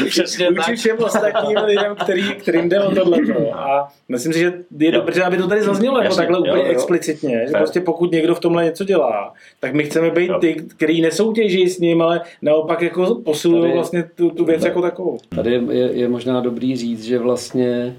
vůči 0.55 0.75
všem 0.75 0.97
ostatním 0.99 1.57
lidem, 1.57 1.95
který, 2.03 2.23
kterým 2.35 2.69
jde 2.69 2.81
o 2.81 2.95
tohle. 2.95 3.17
A 3.53 3.87
myslím 4.09 4.33
si, 4.33 4.39
že 4.39 4.53
je 4.77 4.91
dobře, 4.91 5.23
aby 5.23 5.37
to 5.37 5.47
tady 5.47 5.61
zaznělo 5.61 6.01
jako 6.01 6.15
takhle 6.15 6.39
úplně 6.39 6.63
explicitně. 6.63 7.45
Že 7.47 7.53
prostě 7.53 7.81
pokud 7.81 8.00
někdo 8.05 8.35
v 8.35 8.39
tomhle 8.39 8.65
něco 8.65 8.83
dělá, 8.83 9.33
tak 9.59 9.73
my 9.73 9.83
chceme 9.83 10.11
být 10.11 10.31
ty, 10.41 10.53
který 10.53 11.01
nesoutěží 11.01 11.69
s 11.69 11.79
ním, 11.79 12.01
ale 12.01 12.21
naopak 12.41 12.81
jako 12.81 13.15
posilují 13.15 13.73
vlastně 13.73 14.03
tu, 14.15 14.29
tu 14.29 14.45
věc 14.45 14.65
jako 14.65 14.81
takovou. 14.81 15.17
Tady 15.35 15.61
je, 15.71 15.91
je 15.93 16.07
možná 16.07 16.41
dobrý 16.41 16.75
říct, 16.75 17.03
že 17.03 17.19
vlastně 17.19 17.95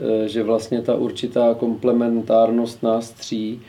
eh, 0.00 0.28
že 0.28 0.42
vlastně 0.42 0.82
ta 0.82 0.94
určitá 0.94 1.54
komplementárnost 1.54 2.82
nás 2.82 3.10
tří 3.10 3.60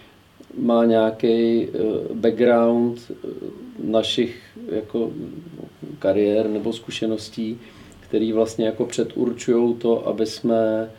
má 0.57 0.85
nějaký 0.85 1.63
eh, 1.63 1.67
background 2.13 3.11
eh, 3.11 3.15
našich 3.83 4.41
jako 4.71 5.11
kariér 5.99 6.49
nebo 6.49 6.73
zkušeností, 6.73 7.59
který 7.99 8.33
vlastně 8.33 8.65
jako 8.65 8.85
předurčují 8.85 9.75
to, 9.75 10.07
aby 10.07 10.25
jsme, 10.25 10.91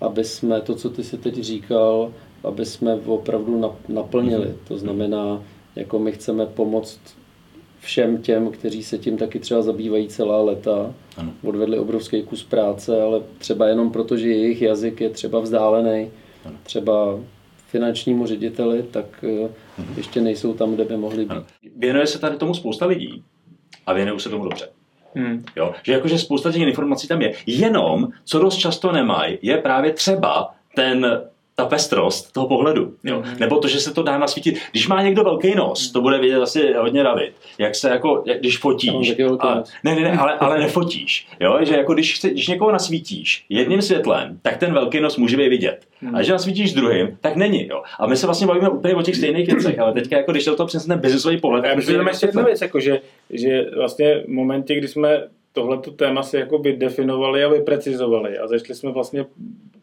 aby 0.00 0.24
jsme 0.24 0.60
to, 0.60 0.74
co 0.74 0.90
ty 0.90 1.04
si 1.04 1.18
teď 1.18 1.34
říkal, 1.34 2.12
aby 2.44 2.66
jsme 2.66 2.94
opravdu 2.94 3.74
naplnili. 3.88 4.46
Mhm. 4.46 4.56
To 4.68 4.78
znamená, 4.78 5.42
jako 5.76 5.98
my 5.98 6.12
chceme 6.12 6.46
pomoct 6.46 7.00
všem 7.80 8.22
těm, 8.22 8.50
kteří 8.50 8.82
se 8.82 8.98
tím 8.98 9.16
taky 9.16 9.38
třeba 9.38 9.62
zabývají 9.62 10.08
celá 10.08 10.42
leta, 10.42 10.94
ano. 11.16 11.32
odvedli 11.42 11.78
obrovský 11.78 12.22
kus 12.22 12.44
práce, 12.44 13.02
ale 13.02 13.20
třeba 13.38 13.68
jenom 13.68 13.92
proto, 13.92 14.16
že 14.16 14.28
jejich 14.28 14.62
jazyk 14.62 15.00
je 15.00 15.10
třeba 15.10 15.40
vzdálený, 15.40 16.10
ano. 16.44 16.56
třeba 16.62 17.18
finančnímu 17.66 18.26
řediteli, 18.26 18.82
tak 18.82 19.24
mhm. 19.78 19.94
ještě 19.96 20.20
nejsou 20.20 20.54
tam, 20.54 20.74
kde 20.74 20.84
by 20.84 20.96
mohli 20.96 21.18
být. 21.18 21.30
Ano. 21.30 21.44
Věnuje 21.76 22.06
se 22.06 22.18
tady 22.18 22.36
tomu 22.36 22.54
spousta 22.54 22.86
lidí 22.86 23.22
a 23.86 23.92
věnují 23.92 24.20
se 24.20 24.28
tomu 24.28 24.44
dobře. 24.44 24.68
Hmm. 25.14 25.44
Jo? 25.56 25.74
Že 25.82 25.92
jakože 25.92 26.18
spousta 26.18 26.52
těch 26.52 26.62
informací 26.62 27.08
tam 27.08 27.22
je. 27.22 27.32
Jenom, 27.46 28.08
co 28.24 28.38
dost 28.38 28.56
často 28.56 28.92
nemají, 28.92 29.38
je 29.42 29.58
právě 29.58 29.92
třeba 29.92 30.54
ten 30.74 31.20
ta 31.54 31.66
pestrost 31.66 32.32
toho 32.32 32.48
pohledu. 32.48 32.94
Jo? 33.04 33.22
Mm. 33.26 33.40
Nebo 33.40 33.58
to, 33.58 33.68
že 33.68 33.80
se 33.80 33.94
to 33.94 34.02
dá 34.02 34.18
nasvítit. 34.18 34.58
Když 34.70 34.88
má 34.88 35.02
někdo 35.02 35.24
velký 35.24 35.54
nos, 35.54 35.86
mm. 35.86 35.92
to 35.92 36.00
bude 36.00 36.18
vidět 36.18 36.42
asi 36.42 36.72
hodně 36.72 37.02
ravit. 37.02 37.32
Jak 37.58 37.74
se 37.74 37.90
jako, 37.90 38.22
jak, 38.26 38.40
když 38.40 38.58
fotíš. 38.58 39.14
A, 39.40 39.62
ne, 39.84 39.94
ne, 39.94 40.00
ne, 40.00 40.12
ale, 40.18 40.32
ale 40.32 40.58
nefotíš. 40.58 41.28
Jo? 41.40 41.58
Že 41.62 41.76
jako 41.76 41.94
když, 41.94 42.14
chce, 42.14 42.30
když 42.30 42.48
někoho 42.48 42.72
nasvítíš 42.72 43.44
jedním 43.48 43.82
světlem, 43.82 44.38
tak 44.42 44.56
ten 44.56 44.72
velký 44.72 45.00
nos 45.00 45.16
může 45.16 45.36
být 45.36 45.48
vidět. 45.48 45.86
Mm. 46.00 46.14
A 46.14 46.18
když 46.18 46.28
nasvítíš 46.28 46.72
druhým, 46.72 47.18
tak 47.20 47.36
není. 47.36 47.68
Jo? 47.68 47.82
A 47.98 48.06
my 48.06 48.16
se 48.16 48.26
vlastně 48.26 48.46
bavíme 48.46 48.68
úplně 48.68 48.94
o 48.94 49.02
těch 49.02 49.16
stejných 49.16 49.46
věcech, 49.46 49.78
ale 49.78 49.92
teďka, 49.92 50.16
jako, 50.16 50.32
když 50.32 50.44
se 50.44 50.56
to 50.56 50.66
přesně 50.66 50.96
biznisový 50.96 51.40
pohled. 51.40 51.64
Já 51.64 51.74
myslím, 51.74 51.94
že 51.94 52.08
ještě 52.08 52.26
jedna 52.26 52.42
věc, 52.42 52.60
jako, 52.60 52.80
že, 52.80 53.00
že 53.30 53.66
vlastně 53.76 54.20
v 54.20 54.28
momentě, 54.28 54.74
kdy 54.74 54.88
jsme 54.88 55.22
tohleto 55.52 55.90
téma 55.90 56.22
si 56.22 56.36
jako 56.36 56.58
by 56.58 56.76
definovali 56.76 57.44
a 57.44 57.48
vyprecizovali 57.48 58.38
a 58.38 58.48
začali 58.48 58.74
jsme 58.74 58.90
vlastně 58.90 59.26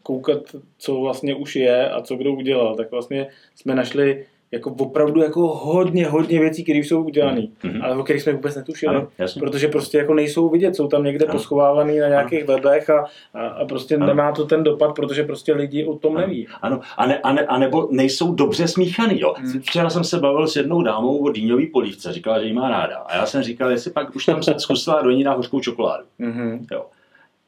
koukat, 0.02 0.56
co 0.78 1.00
vlastně 1.00 1.34
už 1.34 1.56
je 1.56 1.90
a 1.90 2.02
co 2.02 2.16
kdo 2.16 2.32
udělal, 2.32 2.76
tak 2.76 2.90
vlastně 2.90 3.28
jsme 3.54 3.74
našli 3.74 4.26
jako 4.52 4.70
opravdu 4.70 5.22
jako 5.22 5.40
hodně, 5.48 6.06
hodně 6.06 6.40
věcí, 6.40 6.64
které 6.64 6.78
jsou 6.78 7.02
udělané, 7.02 7.40
mm-hmm. 7.40 7.84
ale 7.84 7.96
o 7.96 8.02
kterých 8.02 8.22
jsme 8.22 8.32
vůbec 8.32 8.56
netušili. 8.56 8.96
Ano, 8.96 9.08
protože 9.38 9.68
prostě 9.68 9.98
jako 9.98 10.14
nejsou 10.14 10.48
vidět, 10.48 10.76
jsou 10.76 10.88
tam 10.88 11.04
někde 11.04 11.24
ano. 11.24 11.32
poschovávaný 11.32 11.98
na 11.98 12.08
nějakých 12.08 12.48
ano. 12.48 12.56
webech 12.56 12.90
a, 12.90 13.04
a, 13.34 13.46
a 13.46 13.64
prostě 13.64 13.96
ano. 13.96 14.06
nemá 14.06 14.32
to 14.32 14.44
ten 14.44 14.62
dopad, 14.62 14.94
protože 14.94 15.22
prostě 15.22 15.52
lidi 15.52 15.84
o 15.84 15.98
tom 15.98 16.16
ano. 16.16 16.26
neví. 16.26 16.46
Ano, 16.62 16.80
a, 16.96 17.06
ne, 17.06 17.18
a, 17.18 17.32
ne, 17.32 17.46
a 17.46 17.58
nebo 17.58 17.88
nejsou 17.90 18.34
dobře 18.34 18.68
smíchaný. 18.68 19.20
Jo. 19.20 19.34
Mm. 19.40 19.60
Včera 19.60 19.90
jsem 19.90 20.04
se 20.04 20.18
bavil 20.18 20.48
s 20.48 20.56
jednou 20.56 20.82
dámou 20.82 21.18
o 21.18 21.30
dýňový 21.30 21.66
polívce, 21.66 22.12
říkala, 22.12 22.40
že 22.40 22.46
jí 22.46 22.52
má 22.52 22.70
ráda. 22.70 22.96
A 22.96 23.16
já 23.16 23.26
jsem 23.26 23.42
říkal, 23.42 23.70
jestli 23.70 23.90
pak 23.90 24.16
už 24.16 24.26
tam 24.26 24.42
zkusila 24.58 25.02
do 25.02 25.10
ní 25.10 25.24
na 25.24 25.32
hořkou 25.32 25.60
čokoládu. 25.60 26.04
Mm-hmm. 26.20 26.66
Jo 26.72 26.84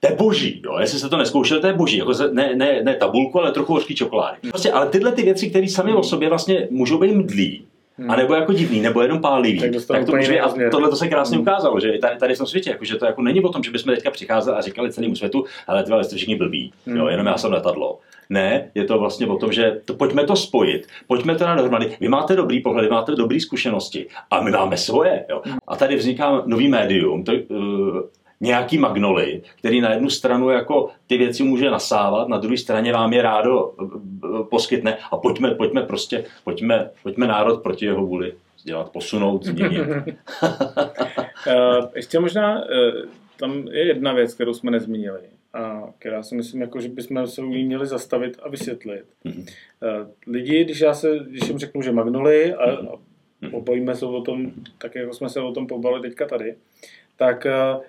to 0.01 0.13
je 0.13 0.17
boží, 0.17 0.63
jo. 0.65 0.79
Jestli 0.81 0.99
jste 0.99 1.09
to 1.09 1.17
neskoušeli, 1.17 1.61
to 1.61 1.67
je 1.67 1.73
boží. 1.73 1.97
Jako 1.97 2.13
ne, 2.33 2.55
ne, 2.55 2.83
ne 2.83 2.95
tabulku, 2.95 3.41
ale 3.41 3.53
trochu 3.53 3.73
hořký 3.73 3.95
čokolády. 3.95 4.37
Prostě, 4.49 4.73
ale 4.73 4.87
tyhle 4.87 5.13
ty 5.13 5.23
věci, 5.23 5.51
které 5.51 5.69
sami 5.69 5.95
o 5.95 6.03
sobě 6.03 6.29
vlastně 6.29 6.69
můžou 6.71 6.99
být 6.99 7.13
mdlí, 7.13 7.65
Hmm. 8.01 8.11
A 8.11 8.17
nebo 8.17 8.35
jako 8.35 8.53
divný, 8.53 8.81
nebo 8.81 9.03
jenom 9.03 9.21
pálivý. 9.21 9.61
Tak, 9.61 9.71
tak 9.89 10.07
to 10.07 10.17
může, 10.17 10.41
a 10.41 10.71
tohle 10.71 10.91
to 10.91 10.97
se 10.97 11.09
krásně 11.09 11.37
hmm. 11.37 11.43
ukázalo, 11.43 11.81
že 11.81 11.99
tady, 12.01 12.17
tady 12.17 12.35
v 12.35 12.39
tom 12.39 12.47
světě, 12.47 12.71
jako, 12.71 12.85
že 12.85 12.97
to 12.97 13.07
jako 13.07 13.23
není 13.23 13.41
o 13.41 13.49
tom, 13.49 13.63
že 13.63 13.71
bychom 13.71 13.95
teďka 13.95 14.11
přicházeli 14.11 14.57
a 14.57 14.61
říkali 14.61 14.93
celému 14.93 15.17
světu, 15.17 15.45
ale 15.67 15.83
ty 15.83 15.93
jste 16.03 16.17
všichni 16.17 16.37
blbí, 16.37 16.73
hmm. 16.87 16.97
jo, 16.97 17.07
jenom 17.07 17.27
já 17.27 17.39
jsem 17.39 17.53
letadlo. 17.53 17.99
Ne, 18.31 18.71
je 18.75 18.85
to 18.85 18.99
vlastně 18.99 19.27
o 19.27 19.37
tom, 19.37 19.53
že 19.53 19.81
to, 19.85 19.95
pojďme 19.95 20.25
to 20.25 20.37
spojit, 20.37 20.87
pojďme 21.07 21.35
to 21.35 21.47
na 21.47 21.55
dohromady. 21.55 21.97
Vy 22.01 22.09
máte 22.09 22.37
dobrý 22.37 22.61
pohled, 22.61 22.85
vy 22.85 22.91
máte 22.91 23.13
dobré 23.13 23.41
zkušenosti 23.41 24.07
a 24.31 24.41
my 24.41 24.51
máme 24.51 24.77
svoje. 24.77 25.25
Jo. 25.31 25.43
Hmm. 25.45 25.59
A 25.69 25.77
tady 25.77 25.97
vzniká 25.97 26.43
nový 26.47 26.69
médium, 26.69 27.25
to, 27.25 27.33
uh, 27.33 28.01
nějaký 28.41 28.79
magnoly, 28.79 29.43
který 29.59 29.81
na 29.81 29.93
jednu 29.93 30.11
stranu 30.11 30.51
jako 30.51 30.91
ty 31.07 31.19
věci 31.19 31.43
může 31.43 31.71
nasávat, 31.71 32.29
na 32.29 32.39
druhé 32.39 32.57
straně 32.57 32.93
vám 32.93 33.13
je 33.13 33.23
rádo 33.23 33.75
eh, 33.83 33.85
eh, 34.25 34.45
poskytne 34.51 34.99
a 35.11 35.17
pojďme, 35.17 35.55
pojďme 35.55 35.83
prostě, 35.83 36.25
pojďme, 36.45 36.91
pojďme 37.03 37.27
národ 37.27 37.63
proti 37.63 37.85
jeho 37.85 38.07
vůli 38.07 38.33
dělat, 38.65 38.93
posunout, 38.93 39.45
změnit. 39.45 39.81
Eh, 41.47 41.89
ještě 41.95 42.21
možná 42.21 42.65
tam 43.39 43.69
je 43.69 43.87
jedna 43.87 44.13
věc, 44.13 44.35
kterou 44.35 44.55
jsme 44.55 44.71
nezmínili 44.71 45.21
a 45.55 45.83
která 45.99 46.23
si 46.23 46.35
myslím, 46.35 46.61
jako, 46.61 46.81
že 46.81 46.89
bychom 46.89 47.27
se 47.27 47.43
u 47.43 47.47
ní 47.47 47.65
měli 47.65 47.87
zastavit 47.87 48.39
a 48.43 48.49
vysvětlit. 48.49 49.05
Mm-hmm. 49.25 49.47
Lidi, 50.27 50.65
když 50.65 50.81
já 50.81 50.95
se, 50.95 51.19
když 51.29 51.49
jim 51.49 51.59
řeknu, 51.59 51.83
že 51.83 51.93
magnoly 51.93 52.55
a, 52.55 52.71
a 52.71 52.97
mhm. 53.41 53.51
pobavíme 53.51 53.95
se 53.95 54.07
o 54.07 54.21
tom, 54.21 54.53
tak 54.79 54.95
jako 54.95 55.15
jsme 55.15 55.29
se 55.29 55.41
o 55.41 55.53
tom 55.53 55.67
pobali 55.67 56.01
teďka 56.01 56.27
tady, 56.27 56.55
tak 57.17 57.47
Eh, 57.47 57.81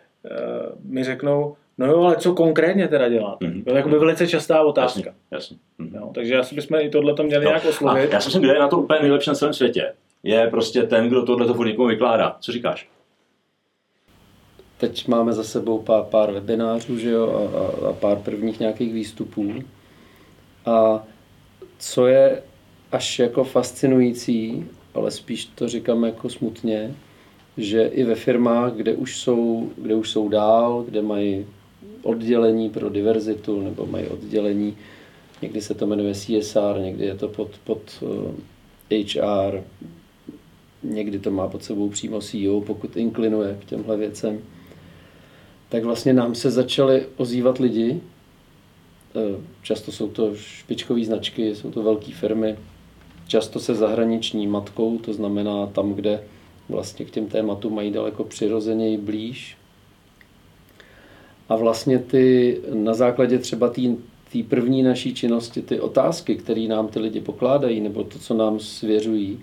mi 0.83 1.03
řeknou, 1.03 1.55
no 1.77 1.85
jo, 1.85 2.01
ale 2.01 2.15
co 2.15 2.33
konkrétně 2.33 2.87
teda 2.87 3.09
dělat? 3.09 3.41
Mm-hmm. 3.41 3.63
To 3.63 3.75
je 3.75 3.83
by 3.83 3.99
velice 3.99 4.27
častá 4.27 4.61
otázka. 4.61 4.99
Jasně, 4.99 5.13
jasně. 5.31 5.57
Mm-hmm. 5.79 5.95
Jo, 5.95 6.11
takže 6.13 6.37
asi 6.37 6.55
bychom 6.55 6.79
i 6.79 6.89
tohle 6.89 7.13
tam 7.13 7.25
měli 7.25 7.45
no. 7.45 7.51
nějak 7.51 7.65
oslovit. 7.65 8.11
A 8.11 8.13
já 8.13 8.21
si 8.21 8.27
myslím, 8.27 8.43
kdo 8.43 8.53
je 8.53 8.59
na 8.59 8.67
to 8.67 8.77
úplně 8.77 8.99
nejlepší 8.99 9.29
na 9.29 9.35
celém 9.35 9.53
světě. 9.53 9.93
Je 10.23 10.47
prostě 10.47 10.83
ten, 10.83 11.07
kdo 11.07 11.25
tohle 11.25 11.47
to 11.47 11.63
někomu 11.63 11.87
vykládá. 11.87 12.37
Co 12.39 12.51
říkáš? 12.51 12.89
Teď 14.77 15.07
máme 15.07 15.33
za 15.33 15.43
sebou 15.43 15.79
pár, 15.79 16.03
pár 16.03 16.31
webinářů 16.31 16.97
že 16.97 17.09
jo, 17.09 17.29
a, 17.29 17.57
a, 17.57 17.89
a 17.89 17.93
pár 17.93 18.17
prvních 18.17 18.59
nějakých 18.59 18.93
výstupů. 18.93 19.53
A 20.65 21.03
co 21.77 22.07
je 22.07 22.43
až 22.91 23.19
jako 23.19 23.43
fascinující, 23.43 24.67
ale 24.93 25.11
spíš 25.11 25.45
to 25.45 25.67
říkám 25.67 26.03
jako 26.03 26.29
smutně, 26.29 26.95
že 27.57 27.87
i 27.87 28.03
ve 28.03 28.15
firmách, 28.15 28.73
kde 28.73 28.93
už 28.93 29.17
jsou, 29.19 29.69
kde 29.77 29.95
už 29.95 30.09
jsou 30.09 30.29
dál, 30.29 30.83
kde 30.87 31.01
mají 31.01 31.45
oddělení 32.03 32.69
pro 32.69 32.89
diverzitu 32.89 33.61
nebo 33.61 33.85
mají 33.85 34.07
oddělení, 34.07 34.77
někdy 35.41 35.61
se 35.61 35.73
to 35.73 35.87
jmenuje 35.87 36.13
CSR, 36.13 36.79
někdy 36.81 37.05
je 37.05 37.15
to 37.15 37.27
pod, 37.27 37.49
pod 37.63 38.03
HR, 38.91 39.55
eh, 39.55 39.63
někdy 40.83 41.19
to 41.19 41.31
má 41.31 41.47
pod 41.47 41.63
sebou 41.63 41.89
přímo 41.89 42.21
CEO, 42.21 42.61
pokud 42.61 42.97
inklinuje 42.97 43.57
k 43.61 43.65
těmhle 43.65 43.97
věcem, 43.97 44.39
tak 45.69 45.83
vlastně 45.83 46.13
nám 46.13 46.35
se 46.35 46.51
začaly 46.51 47.05
ozývat 47.17 47.57
lidi, 47.57 48.01
eh, 49.15 49.41
často 49.63 49.91
jsou 49.91 50.09
to 50.09 50.35
špičkové 50.35 51.05
značky, 51.05 51.55
jsou 51.55 51.71
to 51.71 51.83
velké 51.83 52.11
firmy, 52.11 52.57
často 53.27 53.59
se 53.59 53.75
zahraniční 53.75 54.47
matkou, 54.47 54.97
to 54.97 55.13
znamená 55.13 55.67
tam, 55.67 55.93
kde 55.93 56.23
vlastně 56.71 57.05
k 57.05 57.11
těm 57.11 57.25
tématům 57.27 57.75
mají 57.75 57.91
daleko 57.91 58.23
přirozeněji 58.23 58.97
blíž. 58.97 59.57
A 61.49 61.55
vlastně 61.55 61.99
ty 61.99 62.57
na 62.73 62.93
základě 62.93 63.37
třeba 63.37 63.69
té 63.69 64.43
první 64.49 64.83
naší 64.83 65.13
činnosti, 65.13 65.61
ty 65.61 65.79
otázky, 65.79 66.35
které 66.35 66.61
nám 66.61 66.87
ty 66.87 66.99
lidi 66.99 67.21
pokládají, 67.21 67.81
nebo 67.81 68.03
to, 68.03 68.19
co 68.19 68.33
nám 68.33 68.59
svěřují, 68.59 69.39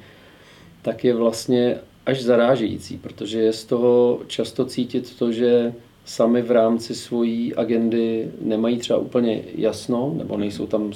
tak 0.83 1.05
je 1.05 1.15
vlastně 1.15 1.77
až 2.07 2.23
zarážející, 2.23 2.97
protože 2.97 3.41
je 3.41 3.53
z 3.53 3.65
toho 3.65 4.21
často 4.27 4.65
cítit 4.65 5.19
to, 5.19 5.33
že 5.33 5.75
sami 6.05 6.43
v 6.43 6.51
rámci 6.51 6.95
svojí 6.95 7.55
agendy 7.55 8.31
nemají 8.41 8.79
třeba 8.79 8.99
úplně 8.99 9.43
jasno, 9.55 10.15
nebo 10.19 10.37
nejsou 10.37 10.67
tam 10.67 10.93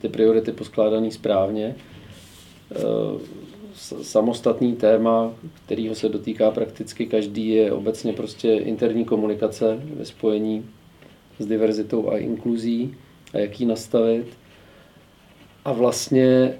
ty 0.00 0.08
priority 0.08 0.52
poskládané 0.52 1.10
správně. 1.10 1.74
Samostatný 4.02 4.76
téma, 4.76 5.32
kterého 5.64 5.94
se 5.94 6.08
dotýká 6.08 6.50
prakticky 6.50 7.06
každý, 7.06 7.48
je 7.48 7.72
obecně 7.72 8.12
prostě 8.12 8.52
interní 8.52 9.04
komunikace 9.04 9.80
ve 9.96 10.04
spojení 10.04 10.66
s 11.38 11.46
diverzitou 11.46 12.10
a 12.10 12.18
inkluzí 12.18 12.94
a 13.32 13.38
jak 13.38 13.60
ji 13.60 13.66
nastavit. 13.66 14.26
A 15.64 15.72
vlastně 15.72 16.54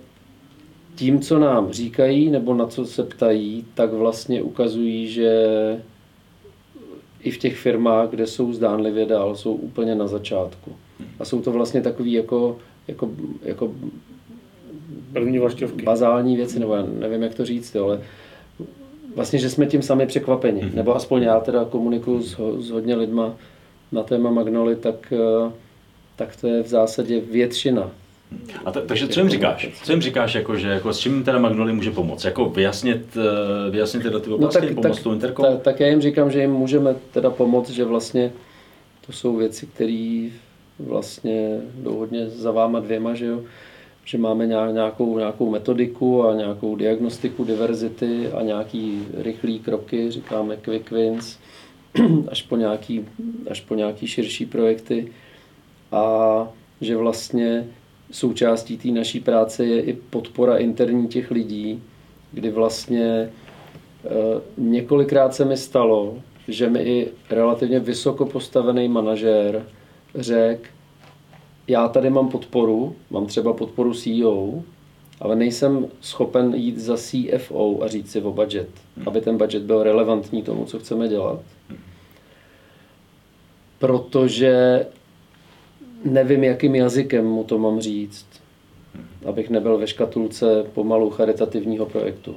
tím, 0.94 1.20
co 1.20 1.38
nám 1.38 1.72
říkají 1.72 2.30
nebo 2.30 2.54
na 2.54 2.66
co 2.66 2.86
se 2.86 3.02
ptají, 3.02 3.64
tak 3.74 3.92
vlastně 3.92 4.42
ukazují, 4.42 5.08
že 5.08 5.46
i 7.22 7.30
v 7.30 7.38
těch 7.38 7.56
firmách, 7.56 8.10
kde 8.10 8.26
jsou 8.26 8.52
zdánlivě 8.52 9.06
dál, 9.06 9.36
jsou 9.36 9.54
úplně 9.54 9.94
na 9.94 10.06
začátku. 10.06 10.76
A 11.18 11.24
jsou 11.24 11.42
to 11.42 11.52
vlastně 11.52 11.82
takové 11.82 12.08
jako, 12.08 12.58
jako, 12.88 13.10
jako 13.42 13.74
První 15.14 15.38
vlašťovky. 15.38 15.82
bazální 15.82 16.36
věci, 16.36 16.60
nebo 16.60 16.74
já 16.74 16.84
nevím, 16.98 17.22
jak 17.22 17.34
to 17.34 17.44
říct, 17.44 17.76
ale 17.76 18.00
vlastně, 19.14 19.38
že 19.38 19.50
jsme 19.50 19.66
tím 19.66 19.82
sami 19.82 20.06
překvapeni. 20.06 20.62
Mm-hmm. 20.62 20.74
Nebo 20.74 20.96
aspoň 20.96 21.22
já 21.22 21.40
teda 21.40 21.64
komunikuju 21.64 22.22
s, 22.22 22.36
s 22.58 22.70
hodně 22.70 22.94
lidma 22.94 23.34
na 23.92 24.02
téma 24.02 24.30
Magnoli, 24.30 24.76
tak, 24.76 25.12
eh, 25.12 25.52
tak 26.16 26.36
to 26.36 26.48
je 26.48 26.62
v 26.62 26.68
zásadě 26.68 27.20
většina 27.20 27.90
a 28.64 28.72
to, 28.72 28.80
takže 28.80 29.08
co 29.08 29.20
jim 29.20 29.28
říkáš? 29.28 29.68
Co 29.84 29.92
jim 29.92 30.00
říkáš, 30.00 30.34
jako, 30.34 30.56
že 30.56 30.68
jako, 30.68 30.92
s 30.92 30.98
čím 30.98 31.24
teda 31.24 31.38
Magnoli 31.38 31.72
může 31.72 31.90
pomoct? 31.90 32.24
Jako 32.24 32.48
vyjasnit, 32.48 33.16
eh, 33.16 33.70
vyjasnit 33.70 34.02
tyhle 34.02 34.20
ty 34.20 34.30
oblasti, 34.30 34.60
no 34.60 34.66
tak, 34.66 34.74
pomoct 34.74 35.02
tak, 35.02 35.12
interkom? 35.12 35.46
Tak, 35.46 35.62
tak, 35.62 35.80
já 35.80 35.86
jim 35.86 36.00
říkám, 36.00 36.30
že 36.30 36.40
jim 36.40 36.50
můžeme 36.50 36.94
teda 37.12 37.30
pomoct, 37.30 37.70
že 37.70 37.84
vlastně 37.84 38.32
to 39.06 39.12
jsou 39.12 39.36
věci, 39.36 39.66
které 39.66 40.28
vlastně 40.78 41.60
jdou 41.74 41.98
hodně 41.98 42.28
za 42.28 42.50
váma 42.50 42.80
dvěma, 42.80 43.14
že 43.14 43.26
jo? 43.26 43.40
Že 44.04 44.18
máme 44.18 44.46
nějakou, 44.46 45.18
nějakou 45.18 45.50
metodiku 45.50 46.24
a 46.24 46.34
nějakou 46.34 46.76
diagnostiku 46.76 47.44
diverzity 47.44 48.32
a 48.32 48.42
nějaký 48.42 49.06
rychlý 49.14 49.58
kroky, 49.58 50.10
říkáme 50.10 50.56
quick 50.56 50.90
wins, 50.90 51.38
až 52.28 52.42
po 52.42 52.56
nějaký, 52.56 53.06
až 53.50 53.60
po 53.60 53.74
nějaký 53.74 54.06
širší 54.06 54.46
projekty. 54.46 55.12
A 55.92 56.48
že 56.80 56.96
vlastně 56.96 57.66
součástí 58.10 58.78
té 58.78 58.88
naší 58.88 59.20
práce 59.20 59.64
je 59.64 59.82
i 59.82 59.92
podpora 59.92 60.56
interní 60.56 61.08
těch 61.08 61.30
lidí, 61.30 61.82
kdy 62.32 62.50
vlastně 62.50 63.04
e, 63.04 63.30
několikrát 64.58 65.34
se 65.34 65.44
mi 65.44 65.56
stalo, 65.56 66.18
že 66.48 66.70
mi 66.70 66.80
i 66.80 67.08
relativně 67.30 67.80
vysoko 67.80 68.26
postavený 68.26 68.88
manažér 68.88 69.66
řekl, 70.14 70.68
já 71.68 71.88
tady 71.88 72.10
mám 72.10 72.28
podporu, 72.28 72.96
mám 73.10 73.26
třeba 73.26 73.52
podporu 73.52 73.94
CEO, 73.94 74.62
ale 75.20 75.36
nejsem 75.36 75.86
schopen 76.00 76.54
jít 76.54 76.78
za 76.78 76.96
CFO 76.96 77.82
a 77.82 77.88
říct 77.88 78.10
si 78.10 78.22
o 78.22 78.32
budget, 78.32 78.68
aby 79.06 79.20
ten 79.20 79.38
budget 79.38 79.62
byl 79.62 79.82
relevantní 79.82 80.42
tomu, 80.42 80.64
co 80.64 80.78
chceme 80.78 81.08
dělat. 81.08 81.40
Protože 83.78 84.86
nevím, 86.04 86.44
jakým 86.44 86.74
jazykem 86.74 87.26
mu 87.26 87.44
to 87.44 87.58
mám 87.58 87.80
říct, 87.80 88.26
abych 89.26 89.50
nebyl 89.50 89.78
ve 89.78 89.86
škatulce 89.86 90.64
pomalu 90.74 91.10
charitativního 91.10 91.86
projektu. 91.86 92.34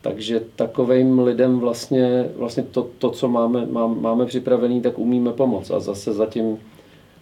Takže 0.00 0.40
takovým 0.56 1.18
lidem 1.18 1.58
vlastně, 1.58 2.30
vlastně 2.36 2.62
to, 2.62 2.90
to, 2.98 3.10
co 3.10 3.28
máme, 3.28 3.66
máme 4.00 4.26
připravený, 4.26 4.82
tak 4.82 4.98
umíme 4.98 5.32
pomoct. 5.32 5.70
A 5.70 5.80
zase 5.80 6.12
zatím... 6.12 6.58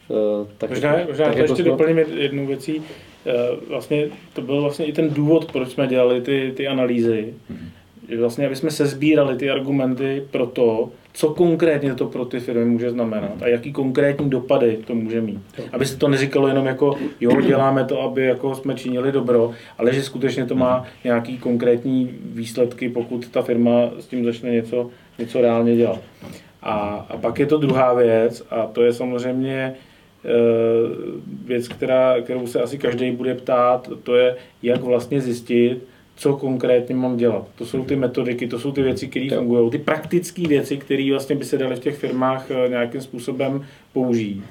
Uh, 0.09 0.47
tak, 0.59 0.71
možná, 0.71 0.97
možná 1.09 1.25
tak 1.25 1.37
jako 1.37 1.53
ještě 1.53 1.63
jsme... 1.63 1.71
doplním 1.71 1.99
jednu 1.99 2.47
věcí. 2.47 2.77
Uh, 2.79 2.83
vlastně 3.69 4.07
to 4.33 4.43
byl 4.43 4.63
vlastně 4.63 4.87
i 4.87 4.93
ten 4.93 5.11
důvod, 5.11 5.53
proč 5.53 5.69
jsme 5.69 5.87
dělali 5.87 6.21
ty, 6.21 6.53
ty 6.57 6.69
analýzy. 6.69 7.35
Mm-hmm. 7.53 7.77
Vlastně, 8.19 8.47
aby 8.47 8.57
jsme 8.57 8.71
sezbírali 8.71 9.37
ty 9.37 9.51
argumenty 9.51 10.25
pro 10.31 10.47
to, 10.47 10.91
co 11.13 11.29
konkrétně 11.29 11.95
to 11.95 12.07
pro 12.07 12.25
ty 12.25 12.41
firmy 12.41 12.65
může 12.65 12.91
znamenat 12.91 13.43
a 13.43 13.49
jaký 13.49 13.73
konkrétní 13.73 14.31
dopady 14.31 14.79
to 14.87 14.95
může 14.95 15.21
mít. 15.21 15.41
Aby 15.73 15.87
se 15.87 15.97
to 15.97 16.09
neříkalo 16.09 16.49
jenom 16.49 16.67
jako, 16.67 16.97
jo, 17.21 17.41
děláme 17.41 17.85
to, 17.85 18.03
aby 18.03 18.25
jako 18.25 18.55
jsme 18.55 18.75
činili 18.75 19.13
dobro, 19.13 19.51
ale 19.79 19.95
že 19.95 20.03
skutečně 20.03 20.47
to 20.47 20.55
má 20.55 20.85
nějaký 21.05 21.39
konkrétní 21.39 22.11
výsledky, 22.25 22.89
pokud 22.89 23.29
ta 23.29 23.43
firma 23.43 23.91
s 24.01 24.07
tím 24.07 24.25
začne 24.25 24.51
něco, 24.51 24.91
něco 25.19 25.41
reálně 25.41 25.77
dělat. 25.77 26.01
A, 26.63 27.07
a 27.11 27.17
pak 27.17 27.39
je 27.39 27.47
to 27.47 27.59
druhá 27.59 27.95
věc 27.95 28.43
a 28.51 28.67
to 28.67 28.83
je 28.83 28.93
samozřejmě 28.93 29.57
e, 29.57 29.75
věc, 31.47 31.69
která, 31.69 32.21
kterou 32.21 32.47
se 32.47 32.63
asi 32.63 32.79
každý 32.79 33.11
bude 33.11 33.35
ptát, 33.35 33.91
to 34.03 34.17
je, 34.17 34.37
jak 34.63 34.81
vlastně 34.81 35.21
zjistit, 35.21 35.79
co 36.17 36.37
konkrétně 36.37 36.95
mám 36.95 37.17
dělat. 37.17 37.49
To 37.59 37.67
jsou 37.67 37.85
ty 37.85 37.97
metodiky, 37.97 38.49
to 38.49 38.59
jsou 38.59 38.73
ty 38.73 38.83
věci, 38.83 39.09
které 39.09 39.29
fungují, 39.37 39.71
ty 39.71 39.79
praktické 39.79 40.49
věci, 40.49 40.77
které 40.77 41.11
vlastně 41.11 41.37
by 41.37 41.45
se 41.45 41.59
daly 41.59 41.77
v 41.77 41.81
těch 41.81 41.97
firmách 41.97 42.51
eh, 42.51 42.69
nějakým 42.69 43.01
způsobem 43.01 43.67
použít. 43.93 44.45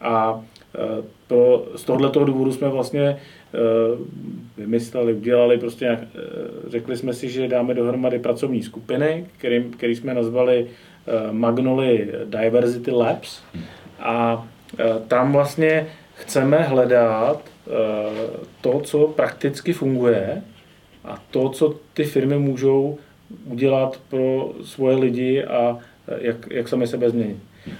A 0.00 0.44
eh, 0.74 1.02
to, 1.26 1.68
z 1.76 1.84
tohoto 1.84 2.24
důvodu 2.24 2.52
jsme 2.52 2.68
vlastně 2.68 3.02
eh, 3.02 3.58
vymysleli, 4.56 5.14
udělali 5.14 5.58
prostě 5.58 5.84
nějak, 5.84 6.00
řekli 6.68 6.96
jsme 6.96 7.12
si, 7.12 7.28
že 7.28 7.48
dáme 7.48 7.74
dohromady 7.74 8.18
pracovní 8.18 8.62
skupiny, 8.62 9.26
který, 9.38 9.64
který 9.64 9.96
jsme 9.96 10.14
nazvali 10.14 10.66
Magnoli 11.30 12.12
Diversity 12.24 12.90
Labs 12.90 13.42
a 13.98 14.48
tam 15.08 15.32
vlastně 15.32 15.86
chceme 16.14 16.58
hledat 16.62 17.42
to, 18.60 18.80
co 18.80 19.08
prakticky 19.08 19.72
funguje 19.72 20.42
a 21.04 21.22
to, 21.30 21.48
co 21.48 21.74
ty 21.94 22.04
firmy 22.04 22.38
můžou 22.38 22.98
udělat 23.44 24.00
pro 24.10 24.52
svoje 24.64 24.96
lidi 24.96 25.44
a 25.44 25.78
jak, 26.18 26.36
jak 26.50 26.68
sami 26.68 26.86
sebe 26.86 27.10
změnit. 27.10 27.36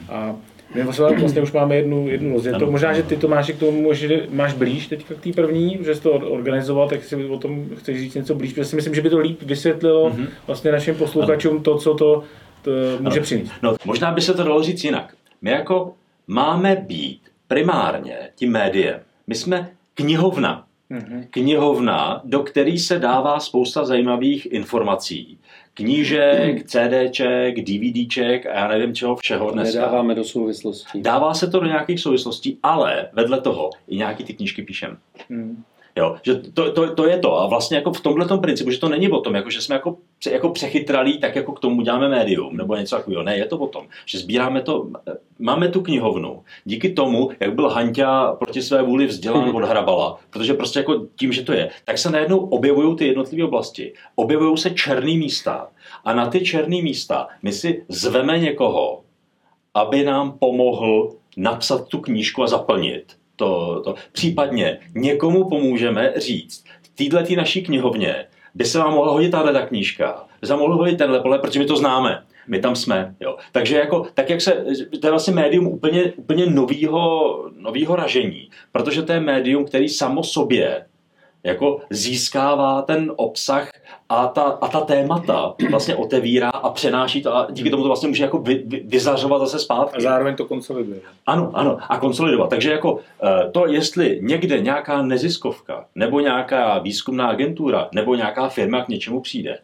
A 0.09 0.37
my 0.75 0.83
vlastně, 0.83 1.17
vlastně 1.17 1.43
už 1.43 1.53
máme 1.53 1.77
jednu, 1.77 2.09
jednu 2.09 2.33
rozjetou. 2.33 2.71
Možná, 2.71 2.93
že 2.93 3.03
ty 3.03 3.17
to 3.17 3.29
máš 3.29 3.51
k 3.51 3.59
tomu, 3.59 3.95
že 3.95 4.27
máš 4.31 4.53
blíž 4.53 4.87
teďka 4.87 5.15
k 5.15 5.21
té 5.21 5.33
první, 5.33 5.79
že 5.85 5.95
jsi 5.95 6.01
to 6.01 6.13
organizoval, 6.13 6.89
tak 6.89 7.05
si 7.05 7.27
o 7.27 7.39
tom 7.39 7.67
chceš 7.79 7.99
říct 7.99 8.15
něco 8.15 8.35
blíž, 8.35 8.53
protože 8.53 8.65
si 8.65 8.77
myslím, 8.77 8.95
že 8.95 9.03
by 9.03 9.11
to 9.11 9.19
líp 9.19 9.43
vysvětlilo 9.43 10.11
mm-hmm. 10.11 10.27
vlastně 10.47 10.73
našim 10.73 10.95
posluchačům 10.95 11.63
to, 11.63 11.79
co 11.79 11.95
to, 11.95 12.23
to 12.63 12.71
může 13.01 13.17
ano. 13.17 13.23
přinést. 13.23 13.53
No, 13.63 13.77
možná 13.85 14.13
by 14.13 14.21
se 14.21 14.35
to 14.35 14.45
dalo 14.45 14.63
říct 14.63 14.85
jinak. 14.85 15.15
My 15.43 15.51
jako 15.51 15.93
máme 16.27 16.77
být 16.77 17.21
primárně 17.49 18.19
tím 18.35 18.53
médiem. 18.53 19.01
My 19.27 19.35
jsme 19.35 19.71
knihovna. 19.95 20.67
Mm-hmm. 20.91 21.27
Knihovna, 21.31 22.21
do 22.25 22.41
který 22.41 22.79
se 22.79 22.99
dává 22.99 23.41
spousta 23.41 23.85
zajímavých 23.85 24.53
informací. 24.53 25.39
Knížek, 25.75 26.55
mhm. 26.55 26.65
CDček, 26.65 27.61
DVDček 27.61 28.47
a 28.47 28.55
já 28.55 28.69
nevím 28.69 28.95
čeho 28.95 29.17
všeho 29.17 29.51
dneska. 29.51 29.81
Nedáváme 29.81 30.15
do 30.15 30.25
souvislostí. 30.25 31.03
Dává 31.03 31.35
se 31.35 31.51
to 31.51 31.61
do 31.61 31.67
nějakých 31.67 32.01
souvislostí, 32.01 32.59
ale 32.63 33.09
vedle 33.13 33.41
toho 33.41 33.71
i 33.89 33.97
nějaký 33.97 34.25
ty 34.25 34.35
knížky 34.35 34.63
píšem. 34.63 34.99
Mm. 35.29 35.63
Jo, 35.97 36.17
že 36.23 36.35
to, 36.35 36.73
to, 36.73 36.95
to, 36.95 37.07
je 37.07 37.19
to. 37.19 37.41
A 37.41 37.47
vlastně 37.47 37.77
jako 37.77 37.93
v 37.93 38.01
tomhle 38.01 38.39
principu, 38.39 38.71
že 38.71 38.79
to 38.79 38.89
není 38.89 39.09
o 39.09 39.21
tom, 39.21 39.35
jako 39.35 39.51
že 39.51 39.61
jsme 39.61 39.75
jako, 39.75 39.97
jako 40.27 40.49
přechytralí, 40.49 41.19
tak 41.19 41.37
jako 41.37 41.53
k 41.53 41.61
tomu 41.61 41.83
děláme 41.83 42.09
médium 42.09 42.57
nebo 42.57 42.77
něco 42.77 42.97
takového. 42.97 43.23
Ne, 43.23 43.37
je 43.37 43.47
to 43.47 43.59
o 43.59 43.67
tom, 43.67 43.87
že 44.07 44.19
sbíráme 44.19 44.63
to, 44.63 44.91
máme 45.39 45.69
tu 45.69 45.83
knihovnu. 45.83 46.43
Díky 46.65 46.93
tomu, 46.93 47.31
jak 47.41 47.55
byl 47.55 47.69
Hanťa 47.69 48.33
proti 48.33 48.63
své 48.63 48.83
vůli 48.83 49.07
vzdělán 49.07 49.57
od 49.57 49.65
Hrabala, 49.65 50.19
protože 50.31 50.55
prostě 50.55 50.79
jako 50.79 51.07
tím, 51.17 51.33
že 51.33 51.43
to 51.43 51.53
je, 51.53 51.71
tak 51.85 51.99
se 51.99 52.11
najednou 52.11 52.39
objevují 52.39 52.97
ty 52.97 53.07
jednotlivé 53.07 53.45
oblasti. 53.45 53.93
Objevují 54.15 54.59
se 54.59 54.71
černé 54.71 55.15
místa. 55.17 55.69
A 56.05 56.15
na 56.15 56.27
ty 56.27 56.41
černé 56.41 56.83
místa 56.83 57.29
my 57.43 57.53
si 57.53 57.85
zveme 57.89 58.39
někoho, 58.39 59.03
aby 59.75 60.05
nám 60.05 60.39
pomohl 60.39 61.13
napsat 61.37 61.89
tu 61.89 62.01
knížku 62.01 62.43
a 62.43 62.47
zaplnit 62.47 63.17
to, 63.37 63.81
to. 63.85 63.95
Případně 64.13 64.79
někomu 64.95 65.49
pomůžeme 65.49 66.13
říct, 66.17 66.65
v 66.83 67.11
této 67.11 67.35
naší 67.37 67.63
knihovně 67.63 68.27
by 68.55 68.65
se 68.65 68.79
vám 68.79 68.95
mohla 68.95 69.13
hodit 69.13 69.31
tahle 69.31 69.53
ta 69.53 69.67
knížka, 69.67 70.25
by 70.41 70.47
se 70.47 70.53
vám 70.53 70.71
hodit 70.71 70.99
tenhle 70.99 71.21
pole, 71.21 71.39
protože 71.39 71.61
my 71.61 71.67
to 71.67 71.77
známe. 71.77 72.23
My 72.49 72.59
tam 72.59 72.77
jsme. 72.77 73.15
Jo. 73.21 73.37
Takže 73.53 73.77
jako, 73.77 74.07
tak 74.15 74.31
jak 74.31 74.41
se, 74.41 74.65
to 75.01 75.07
je 75.07 75.11
vlastně 75.11 75.35
médium 75.35 75.67
úplně, 75.67 76.13
úplně 76.17 76.47
novýho, 76.47 77.45
novýho 77.57 77.97
ražení, 77.97 78.51
protože 78.73 79.03
to 79.03 79.13
je 79.13 79.21
médium, 79.21 79.65
který 79.65 79.89
samo 79.89 80.25
sobě 80.25 80.87
jako 81.45 81.81
získává 81.91 82.83
ten 82.83 83.13
obsah 83.17 83.71
a 84.09 84.27
ta, 84.27 84.43
a 84.43 84.69
ta 84.69 84.81
témata 84.81 85.55
vlastně 85.71 85.97
otevírá 85.97 86.51
a 86.51 86.71
přenáší 86.71 87.23
to 87.23 87.37
a 87.37 87.47
díky 87.51 87.71
tomu 87.71 87.83
to 87.83 87.89
vlastně 87.89 88.09
může 88.09 88.25
jako 88.25 88.39
vy, 88.39 88.63
vy, 88.67 88.83
vyzařovat 88.87 89.39
zase 89.39 89.59
zpátky. 89.59 89.97
A 89.97 90.01
zároveň 90.01 90.37
to 90.37 90.45
konsoliduje. 90.45 91.01
Ano, 91.27 91.51
ano, 91.55 91.79
a 91.89 91.99
konsolidovat. 91.99 92.51
Takže 92.51 92.71
jako 92.71 92.99
eh, 93.23 93.51
to, 93.51 93.67
jestli 93.67 94.19
někde 94.23 94.61
nějaká 94.61 95.03
neziskovka, 95.03 95.87
nebo 95.95 96.21
nějaká 96.21 96.79
výzkumná 96.79 97.27
agentura, 97.27 97.89
nebo 97.95 98.15
nějaká 98.15 98.49
firma 98.49 98.85
k 98.85 98.89
něčemu 98.89 99.21
přijde, 99.21 99.59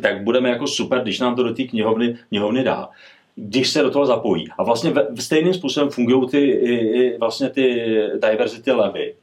tak 0.00 0.22
budeme 0.22 0.48
jako 0.48 0.66
super, 0.66 1.02
když 1.02 1.20
nám 1.20 1.36
to 1.36 1.42
do 1.42 1.54
té 1.54 1.64
knihovny, 1.64 2.16
knihovny 2.28 2.64
dá 2.64 2.88
když 3.36 3.70
se 3.70 3.82
do 3.82 3.90
toho 3.90 4.06
zapojí. 4.06 4.48
A 4.58 4.62
vlastně 4.62 4.90
v, 4.90 5.22
stejným 5.22 5.54
způsobem 5.54 5.90
fungují 5.90 6.28
ty, 6.28 6.38
i, 6.38 7.18
vlastně 7.18 7.50
ty 7.50 7.86
diversity 8.30 8.72
levy, 8.72 9.14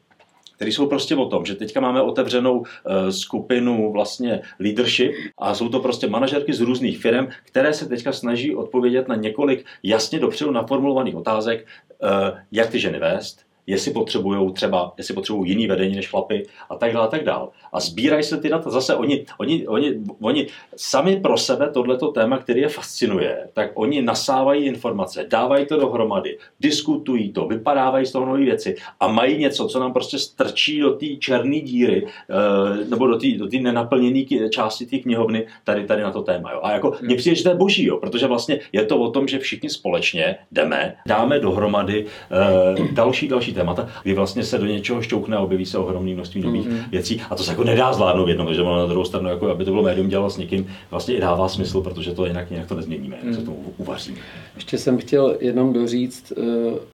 které 0.62 0.72
jsou 0.72 0.88
prostě 0.88 1.16
o 1.16 1.26
tom, 1.26 1.46
že 1.46 1.56
teďka 1.56 1.80
máme 1.80 2.02
otevřenou 2.02 2.60
uh, 2.60 2.66
skupinu 3.10 3.92
vlastně 3.92 4.42
leadership 4.60 5.12
a 5.38 5.56
jsou 5.56 5.70
to 5.70 5.80
prostě 5.80 6.08
manažerky 6.08 6.54
z 6.54 6.62
různých 6.62 6.98
firm, 6.98 7.28
které 7.46 7.74
se 7.74 7.90
teďka 7.90 8.12
snaží 8.12 8.56
odpovědět 8.56 9.08
na 9.08 9.16
několik 9.16 9.66
jasně 9.84 10.20
dopředu 10.20 10.52
naformulovaných 10.52 11.16
otázek, 11.16 11.66
uh, 12.04 12.10
jak 12.52 12.70
ty 12.70 12.80
ženy 12.80 13.00
vést, 13.00 13.46
jestli 13.72 13.92
potřebují 13.92 14.54
třeba, 14.54 14.94
jestli 14.98 15.14
potřebují 15.14 15.52
jiný 15.52 15.68
vedení 15.68 15.96
než 15.96 16.10
chlapy 16.10 16.46
a 16.70 16.76
tak 16.76 16.94
dále, 16.94 17.08
a 17.08 17.10
tak 17.10 17.24
dále. 17.24 17.48
A 17.74 17.80
sbírají 17.80 18.24
se 18.24 18.38
ty 18.38 18.50
data. 18.50 18.70
Zase 18.70 18.96
oni, 18.96 19.26
oni, 19.38 19.68
oni, 19.68 20.00
oni 20.22 20.48
sami 20.76 21.20
pro 21.20 21.38
sebe 21.38 21.70
tohleto 21.70 22.08
téma, 22.12 22.38
který 22.38 22.62
je 22.62 22.68
fascinuje, 22.68 23.48
tak 23.54 23.72
oni 23.74 24.02
nasávají 24.02 24.66
informace, 24.66 25.26
dávají 25.30 25.66
to 25.66 25.80
dohromady, 25.80 26.38
diskutují 26.60 27.34
to, 27.34 27.48
vypadávají 27.48 28.06
z 28.06 28.12
toho 28.12 28.26
nové 28.26 28.40
věci 28.40 28.76
a 29.00 29.08
mají 29.08 29.38
něco, 29.38 29.68
co 29.68 29.80
nám 29.80 29.94
prostě 29.94 30.20
strčí 30.20 30.80
do 30.80 30.94
té 30.94 31.06
černé 31.20 31.60
díry 31.60 32.08
eh, 32.08 32.86
nebo 32.86 33.08
do 33.08 33.18
té 33.18 33.28
do 33.38 33.48
nenaplněné 33.62 34.50
části 34.50 34.86
té 34.86 34.98
knihovny 34.98 35.48
tady, 35.64 35.86
tady 35.86 36.04
na 36.04 36.12
to 36.12 36.22
téma. 36.22 36.52
Jo. 36.52 36.60
A 36.64 36.72
jako 36.72 36.90
hmm. 36.90 37.00
mně 37.02 37.16
přijde, 37.16 37.36
že 37.36 37.44
to 37.44 37.50
je 37.50 37.56
boží, 37.56 37.86
jo, 37.86 37.98
protože 37.98 38.28
vlastně 38.28 38.60
je 38.74 38.86
to 38.86 39.00
o 39.00 39.12
tom, 39.12 39.28
že 39.28 39.40
všichni 39.40 39.70
společně 39.70 40.36
jdeme, 40.52 40.96
dáme 41.08 41.40
dohromady 41.40 42.06
uh, 42.06 42.88
další, 42.92 43.28
další 43.28 43.54
témata, 43.62 43.90
kdy 44.04 44.14
vlastně 44.14 44.44
se 44.44 44.58
do 44.58 44.66
něčeho 44.66 45.02
šťoukne 45.02 45.38
a 45.38 45.40
objeví 45.40 45.66
se 45.66 45.78
ohromné 45.78 46.14
množství 46.14 46.42
nových 46.42 46.68
mm-hmm. 46.68 46.90
věcí. 46.92 47.22
A 47.30 47.36
to 47.36 47.44
se 47.44 47.52
jako 47.52 47.64
nedá 47.64 47.94
zvládnout 47.94 48.28
jednou, 48.28 48.48
ono 48.48 48.78
na 48.78 48.86
druhou 48.86 49.06
stranu, 49.06 49.30
jako 49.30 49.50
aby 49.50 49.66
to 49.66 49.72
bylo 49.72 49.84
médium 49.84 50.08
dělalo 50.08 50.30
s 50.30 50.38
někým, 50.38 50.68
vlastně 50.92 51.16
i 51.16 51.20
dává 51.20 51.50
smysl, 51.50 51.82
protože 51.82 52.14
to 52.14 52.26
jinak, 52.26 52.52
jinak 52.52 52.68
to 52.68 52.76
nezměníme, 52.76 53.18
jak 53.24 53.34
se 53.34 53.40
mm. 53.40 53.46
tomu 53.46 53.74
uvaříme. 53.78 54.18
Ještě 54.56 54.78
jsem 54.78 54.98
chtěl 54.98 55.38
jenom 55.40 55.74
doříct 55.74 56.34
eh, 56.38 56.44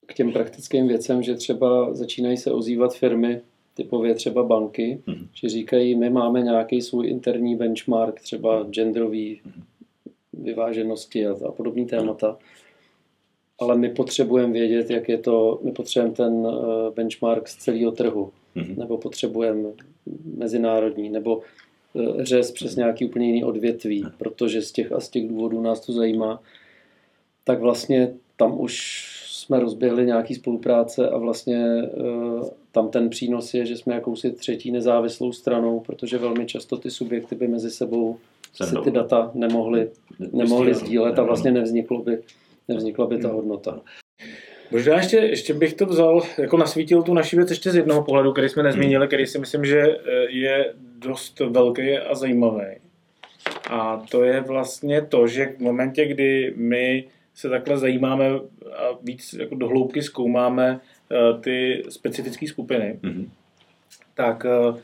k 0.06 0.14
těm 0.14 0.32
praktickým 0.32 0.88
věcem, 0.88 1.22
že 1.22 1.34
třeba 1.34 1.94
začínají 1.94 2.36
se 2.36 2.52
ozývat 2.52 2.94
firmy, 2.94 3.40
typově 3.74 4.14
třeba 4.14 4.42
banky, 4.42 4.98
mm-hmm. 5.06 5.26
že 5.32 5.48
říkají, 5.48 5.94
my 5.94 6.10
máme 6.10 6.42
nějaký 6.42 6.82
svůj 6.82 7.08
interní 7.08 7.56
benchmark, 7.56 8.20
třeba 8.20 8.62
genderový 8.70 9.40
mm-hmm. 9.46 9.62
vyváženosti 10.32 11.26
a, 11.26 11.34
a 11.48 11.52
podobné 11.52 11.84
témata 11.84 12.36
ale 13.58 13.78
my 13.78 13.88
potřebujeme 13.88 14.52
vědět, 14.52 14.90
jak 14.90 15.08
je 15.08 15.18
to, 15.18 15.60
my 15.62 15.72
potřebujeme 15.72 16.14
ten 16.14 16.46
eh, 16.46 16.90
benchmark 16.94 17.48
z 17.48 17.56
celého 17.56 17.92
trhu, 17.92 18.32
mm-hmm. 18.56 18.78
nebo 18.78 18.98
potřebujeme 18.98 19.68
mezinárodní, 20.36 21.10
nebo 21.10 21.40
eh, 21.96 22.24
řez 22.24 22.52
přes 22.52 22.76
nějaký 22.76 23.04
úplně 23.04 23.26
jiný 23.26 23.44
odvětví, 23.44 24.04
protože 24.18 24.62
z 24.62 24.72
těch 24.72 24.92
a 24.92 25.00
z 25.00 25.08
těch 25.08 25.28
důvodů 25.28 25.60
nás 25.60 25.80
to 25.80 25.92
zajímá, 25.92 26.42
tak 27.44 27.60
vlastně 27.60 28.14
tam 28.36 28.60
už 28.60 29.04
jsme 29.30 29.60
rozběhli 29.60 30.06
nějaký 30.06 30.34
spolupráce 30.34 31.08
a 31.08 31.18
vlastně 31.18 31.82
eh, 31.82 32.50
tam 32.72 32.88
ten 32.88 33.10
přínos 33.10 33.54
je, 33.54 33.66
že 33.66 33.76
jsme 33.76 33.94
jakousi 33.94 34.30
třetí 34.32 34.70
nezávislou 34.72 35.32
stranou, 35.32 35.80
protože 35.80 36.18
velmi 36.18 36.46
často 36.46 36.76
ty 36.76 36.90
subjekty 36.90 37.34
by 37.34 37.48
mezi 37.48 37.70
sebou 37.70 38.18
si 38.52 38.74
ty 38.84 38.90
data 38.90 39.30
nemohly, 39.34 39.90
nemohly 40.32 40.74
sdílet 40.74 41.18
a 41.18 41.22
vlastně 41.22 41.50
nevzniklo 41.50 42.02
by 42.02 42.18
nevznikla 42.68 43.06
by 43.06 43.18
ta 43.18 43.28
hmm. 43.28 43.36
hodnota. 43.36 43.80
Možná 44.70 44.96
ještě, 44.96 45.16
ještě 45.16 45.54
bych 45.54 45.74
to 45.74 45.86
vzal, 45.86 46.22
jako 46.38 46.56
nasvítil 46.56 47.02
tu 47.02 47.14
naši 47.14 47.36
věc 47.36 47.50
ještě 47.50 47.70
z 47.70 47.76
jednoho 47.76 48.04
pohledu, 48.04 48.32
který 48.32 48.48
jsme 48.48 48.62
nezmínili, 48.62 49.06
který 49.06 49.26
si 49.26 49.38
myslím, 49.38 49.64
že 49.64 49.80
eh, 49.80 50.10
je 50.28 50.74
dost 50.98 51.40
velký 51.40 51.98
a 51.98 52.14
zajímavý. 52.14 52.64
A 53.70 54.02
to 54.10 54.24
je 54.24 54.40
vlastně 54.40 55.02
to, 55.02 55.26
že 55.26 55.46
v 55.46 55.60
momentě, 55.60 56.06
kdy 56.06 56.52
my 56.56 57.04
se 57.34 57.48
takhle 57.48 57.78
zajímáme 57.78 58.30
a 58.76 58.98
víc 59.02 59.32
jako 59.32 59.54
dohloubky 59.54 60.02
zkoumáme 60.02 60.80
eh, 61.12 61.40
ty 61.40 61.82
specifické 61.88 62.46
skupiny, 62.46 62.98
mm-hmm. 63.02 63.28
tak 64.14 64.46
eh, 64.46 64.80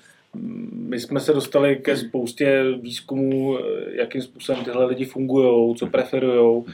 my 0.72 1.01
jsme 1.01 1.20
se 1.20 1.32
dostali 1.32 1.76
ke 1.76 1.97
spoustě 1.97 2.64
výzkumů, 2.80 3.59
jakým 3.93 4.22
způsobem 4.22 4.64
tyhle 4.64 4.85
lidi 4.85 5.05
fungují, 5.05 5.76
co 5.76 5.87
preferují, 5.87 6.64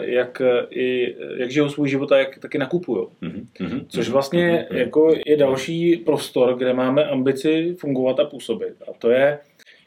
jak, 0.00 0.42
i, 0.70 1.16
jak 1.36 1.50
žijou 1.50 1.68
svůj 1.68 1.88
život 1.88 2.12
a 2.12 2.18
jak 2.18 2.38
taky 2.38 2.58
nakupují. 2.58 3.06
Mhm. 3.20 3.86
Což 3.88 4.08
vlastně 4.08 4.66
jako 4.70 5.14
je 5.26 5.36
další 5.36 5.96
prostor, 5.96 6.58
kde 6.58 6.72
máme 6.72 7.04
ambici 7.04 7.76
fungovat 7.78 8.20
a 8.20 8.24
působit. 8.24 8.74
A 8.88 8.92
to 8.98 9.10
je, 9.10 9.38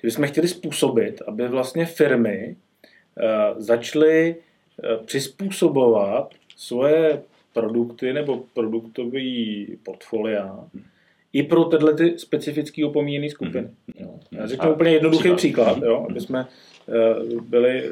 že 0.02 0.08
bychom 0.08 0.28
chtěli 0.28 0.48
způsobit, 0.48 1.22
aby 1.28 1.48
vlastně 1.48 1.86
firmy 1.86 2.56
eh, 3.18 3.28
začaly 3.58 4.36
eh, 4.84 4.98
přizpůsobovat 5.06 6.34
svoje 6.58 7.22
produkty 7.54 8.14
nebo 8.14 8.44
produktové 8.54 9.22
portfolia 9.84 10.66
i 11.34 11.44
pro 11.44 11.64
tyhle 11.64 11.94
ty 11.94 12.20
specifické 12.20 12.86
opomíjené 12.86 13.30
skupiny. 13.30 13.68
Mm-hmm. 13.68 14.02
Jo. 14.02 14.20
Já 14.32 14.48
řeknu 14.48 14.70
A 14.70 14.74
úplně 14.74 14.92
jednoduchý 14.92 15.18
příklad, 15.20 15.38
příklad 15.38 15.78
mm-hmm. 15.78 15.86
jo, 15.86 16.06
aby 16.10 16.22
jsme 16.22 16.48
uh, 17.34 17.42
byli 17.42 17.86
eh, 17.86 17.90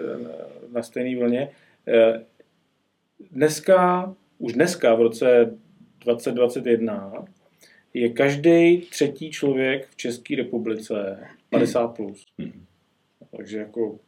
na 0.71 0.83
stejné 0.83 1.19
vlně. 1.19 1.49
Uh, 1.87 2.21
dneska, 3.31 4.13
už 4.37 4.53
dneska 4.53 4.95
v 4.95 5.01
roce 5.01 5.57
2021 5.99 7.25
je 7.93 8.09
každý 8.09 8.81
třetí 8.81 9.31
člověk 9.31 9.87
v 9.89 9.95
České 9.95 10.35
republice 10.35 11.19
50+. 11.51 11.93
Plus. 11.93 12.25
Mm-hmm. 12.39 12.61
Takže 13.37 13.57
jako 13.57 13.99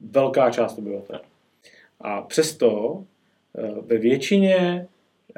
velká 0.00 0.50
část 0.50 0.78
obyvatel. 0.78 1.20
A 2.00 2.22
přesto 2.22 3.04
ve 3.86 3.98
většině 3.98 4.86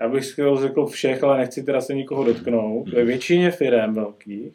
já 0.00 0.08
bych 0.08 0.24
skoro 0.24 0.56
řekl 0.56 0.86
všech, 0.86 1.22
ale 1.24 1.38
nechci 1.38 1.62
teda 1.62 1.80
se 1.80 1.94
nikoho 1.94 2.24
dotknout, 2.24 2.88
ve 2.88 3.04
většině 3.04 3.50
firm 3.50 3.94
velkých 3.94 4.52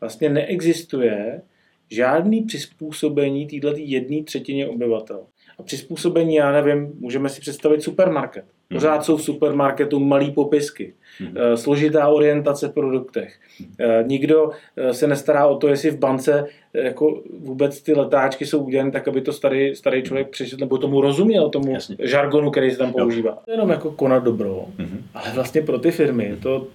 vlastně 0.00 0.28
neexistuje 0.28 1.42
žádný 1.90 2.42
přizpůsobení 2.42 3.46
této 3.46 3.72
jedné 3.76 4.22
třetině 4.22 4.68
obyvatel. 4.68 5.26
A 5.58 5.62
přizpůsobení, 5.62 6.34
já 6.34 6.52
nevím, 6.52 6.92
můžeme 6.98 7.28
si 7.28 7.40
představit 7.40 7.82
supermarket. 7.82 8.44
Pořád 8.72 9.04
jsou 9.04 9.16
v 9.16 9.22
supermarketu 9.22 10.00
malé 10.00 10.30
popisky, 10.30 10.94
mm-hmm. 11.20 11.54
složitá 11.54 12.08
orientace 12.08 12.68
v 12.68 12.72
produktech. 12.72 13.34
Mm-hmm. 13.60 14.06
Nikdo 14.06 14.50
eh, 14.76 14.94
se 14.94 15.06
nestará 15.06 15.46
o 15.46 15.56
to, 15.56 15.68
jestli 15.68 15.90
v 15.90 15.98
bance 15.98 16.46
jako 16.72 17.22
vůbec 17.40 17.82
ty 17.82 17.94
letáčky 17.94 18.46
jsou 18.46 18.64
udělané 18.64 18.90
tak, 18.90 19.08
aby 19.08 19.20
to 19.20 19.32
starý, 19.32 19.76
starý 19.76 20.02
člověk 20.02 20.28
přečetl, 20.28 20.60
nebo 20.60 20.78
tomu 20.78 21.00
rozuměl, 21.00 21.48
tomu 21.48 21.72
Jasně. 21.72 21.96
žargonu, 22.00 22.50
který 22.50 22.70
se 22.70 22.78
tam 22.78 22.92
používá. 22.92 23.32
To 23.32 23.50
je 23.50 23.54
jenom 23.54 23.70
jako 23.70 23.90
konat 23.90 24.24
dobro, 24.24 24.66
mm-hmm. 24.78 24.98
ale 25.14 25.32
vlastně 25.34 25.62
pro 25.62 25.78
ty 25.78 25.90
firmy 25.90 26.24
je 26.24 26.36
to 26.36 26.66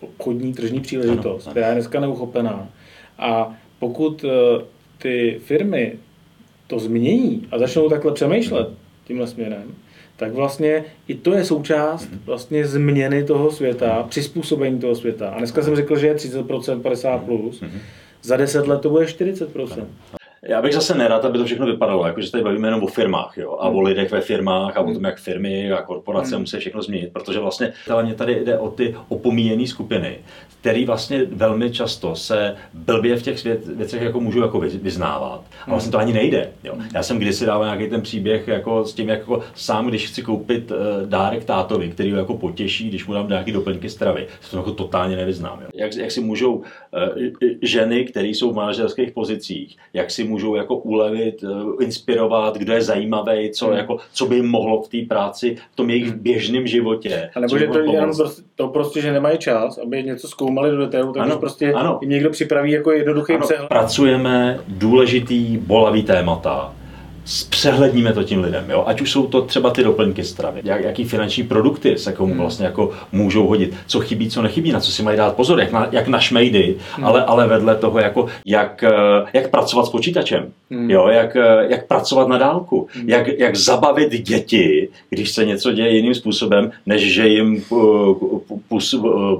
obchodní 0.00 0.52
tržní 0.52 0.80
příležitost, 0.80 1.48
která 1.48 1.68
je 1.68 1.74
dneska 1.74 2.00
neuchopená. 2.00 2.68
A 3.18 3.56
pokud 3.78 4.24
ty 4.98 5.40
firmy 5.44 5.98
to 6.66 6.78
změní 6.78 7.48
a 7.50 7.58
začnou 7.58 7.88
takhle 7.88 8.12
přemýšlet 8.12 8.68
tímhle 9.04 9.26
směrem, 9.26 9.74
tak 10.20 10.32
vlastně 10.32 10.84
i 11.08 11.14
to 11.14 11.32
je 11.32 11.44
součást 11.44 12.08
vlastně 12.26 12.66
změny 12.66 13.24
toho 13.24 13.50
světa, 13.50 14.06
přizpůsobení 14.08 14.78
toho 14.78 14.94
světa. 14.94 15.30
A 15.30 15.38
dneska 15.38 15.62
jsem 15.62 15.76
řekl, 15.76 15.98
že 15.98 16.06
je 16.06 16.14
30%, 16.14 16.80
50+, 16.80 17.18
plus, 17.18 17.62
za 18.22 18.36
10 18.36 18.66
let 18.66 18.80
to 18.80 18.90
bude 18.90 19.04
40%. 19.04 19.84
Já 20.42 20.62
bych 20.62 20.74
zase 20.74 20.94
nerad, 20.94 21.24
aby 21.24 21.38
to 21.38 21.44
všechno 21.44 21.66
vypadalo, 21.66 22.06
jako 22.06 22.20
že 22.20 22.30
tady 22.30 22.44
bavíme 22.44 22.68
jenom 22.68 22.82
o 22.82 22.86
firmách 22.86 23.32
jo, 23.36 23.52
a 23.52 23.68
o 23.68 23.76
hmm. 23.76 23.84
lidech 23.84 24.10
ve 24.10 24.20
firmách 24.20 24.76
a 24.76 24.80
o 24.80 24.94
tom, 24.94 25.04
jak 25.04 25.18
firmy 25.18 25.72
a 25.72 25.82
korporace 25.82 26.34
hmm. 26.34 26.40
musí 26.40 26.58
všechno 26.58 26.82
změnit, 26.82 27.12
protože 27.12 27.38
vlastně 27.38 27.72
tady 28.16 28.44
jde 28.44 28.58
o 28.58 28.70
ty 28.70 28.96
opomíjené 29.08 29.66
skupiny, 29.66 30.18
který 30.60 30.84
vlastně 30.84 31.24
velmi 31.24 31.70
často 31.70 32.16
se 32.16 32.56
blbě 32.74 33.16
v 33.16 33.22
těch 33.22 33.44
věcech 33.76 34.02
jako 34.02 34.20
můžu 34.20 34.40
jako 34.40 34.60
vyznávat. 34.60 35.44
A 35.66 35.70
vlastně 35.70 35.92
to 35.92 35.98
ani 35.98 36.12
nejde. 36.12 36.50
Jo. 36.64 36.74
Já 36.94 37.02
jsem 37.02 37.18
kdysi 37.18 37.46
dával 37.46 37.64
nějaký 37.64 37.90
ten 37.90 38.02
příběh 38.02 38.48
jako 38.48 38.84
s 38.84 38.94
tím, 38.94 39.08
jako 39.08 39.42
sám, 39.54 39.88
když 39.88 40.08
chci 40.08 40.22
koupit 40.22 40.70
uh, 40.70 40.76
dárek 41.08 41.44
tátovi, 41.44 41.88
který 41.88 42.12
ho 42.12 42.18
jako 42.18 42.36
potěší, 42.36 42.88
když 42.88 43.06
mu 43.06 43.14
dám 43.14 43.28
nějaký 43.28 43.52
doplňky 43.52 43.90
stravy, 43.90 44.26
se 44.40 44.50
to 44.50 44.56
jako 44.56 44.72
totálně 44.72 45.16
nevyznám. 45.16 45.60
Jo. 45.62 45.68
Jak, 45.74 45.94
jak 45.94 46.10
si 46.10 46.20
můžou 46.20 46.54
uh, 46.54 46.64
ženy, 47.62 48.04
které 48.04 48.28
jsou 48.28 48.52
v 48.52 48.54
manažerských 48.54 49.12
pozicích, 49.12 49.76
jak 49.92 50.10
si 50.10 50.24
můžou 50.30 50.54
jako 50.54 50.76
ulevit, 50.76 51.44
eh, 51.44 51.84
inspirovat, 51.84 52.56
kdo 52.56 52.72
je 52.72 52.82
zajímavý, 52.82 53.50
co, 53.50 53.66
Hmm. 53.66 53.76
jako, 53.76 53.96
co 54.12 54.26
by 54.26 54.36
jim 54.36 54.46
mohlo 54.48 54.82
v 54.82 54.88
té 54.88 54.98
práci, 55.08 55.56
v 55.72 55.76
tom 55.76 55.90
jejich 55.90 56.12
běžném 56.14 56.66
životě. 56.66 57.30
A 57.36 57.40
nebo 57.40 57.58
že 57.58 57.66
to 57.66 57.78
je 57.78 57.92
jenom 57.92 58.16
prostě, 58.16 58.42
to 58.54 58.68
prostě, 58.68 59.00
že 59.00 59.12
nemají 59.12 59.38
čas, 59.38 59.78
aby 59.78 60.02
něco 60.02 60.28
zkoumali 60.28 60.70
do 60.70 60.76
detailu, 60.76 61.12
tak 61.12 61.22
Ano, 61.22 61.38
prostě 61.38 61.72
ano. 61.72 61.98
jim 62.02 62.10
někdo 62.10 62.30
připraví 62.30 62.70
jako 62.72 62.90
jednoduchý 62.92 63.32
Ano, 63.32 63.46
přehled. 63.46 63.68
pracujeme 63.68 64.58
důležitý, 64.68 65.56
bolavý 65.56 66.02
témata, 66.02 66.74
zpřehledníme 67.30 68.12
to 68.12 68.22
tím 68.24 68.40
lidem, 68.44 68.64
jo? 68.70 68.84
ať 68.86 69.00
už 69.00 69.10
jsou 69.12 69.26
to 69.26 69.42
třeba 69.42 69.70
ty 69.70 69.84
doplňky 69.84 70.24
stravy, 70.24 70.60
jak, 70.64 70.84
jaký 70.84 71.04
finanční 71.04 71.42
produkty 71.42 71.98
se 71.98 72.12
komu 72.12 72.32
Hmm. 72.32 72.40
vlastně 72.40 72.66
jako 72.66 72.90
můžou 73.12 73.46
hodit, 73.46 73.74
co 73.86 74.00
chybí, 74.00 74.30
co 74.30 74.42
nechybí, 74.42 74.72
na 74.72 74.80
co 74.80 74.92
si 74.92 75.02
mají 75.02 75.16
dát 75.16 75.36
pozor, 75.36 75.60
jak 75.60 75.72
na, 75.72 75.88
jak 75.92 76.08
na 76.08 76.20
šmejdy, 76.20 76.76
Hmm. 76.96 77.06
ale, 77.06 77.24
ale 77.24 77.46
vedle 77.48 77.74
toho, 77.76 77.98
jako, 77.98 78.26
jak, 78.46 78.82
eh, 78.84 78.90
jak 79.32 79.50
pracovat 79.50 79.86
s 79.86 79.90
počítačem, 79.90 80.52
Hmm. 80.70 80.90
jo? 80.90 81.08
Jak, 81.08 81.36
eh, 81.36 81.66
jak 81.68 81.86
pracovat 81.86 82.28
na 82.28 82.38
dálku, 82.38 82.88
Hmm. 82.92 83.08
jak, 83.08 83.28
jak 83.38 83.56
zabavit 83.56 84.12
děti, 84.12 84.88
když 85.10 85.30
se 85.30 85.44
něco 85.44 85.72
děje 85.72 85.90
jiným 85.90 86.14
způsobem, 86.14 86.70
než 86.86 87.12
že 87.14 87.28
jim 87.28 87.62
eh, 87.72 87.76
pus, 88.68 88.94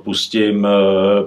pustím 0.05 0.67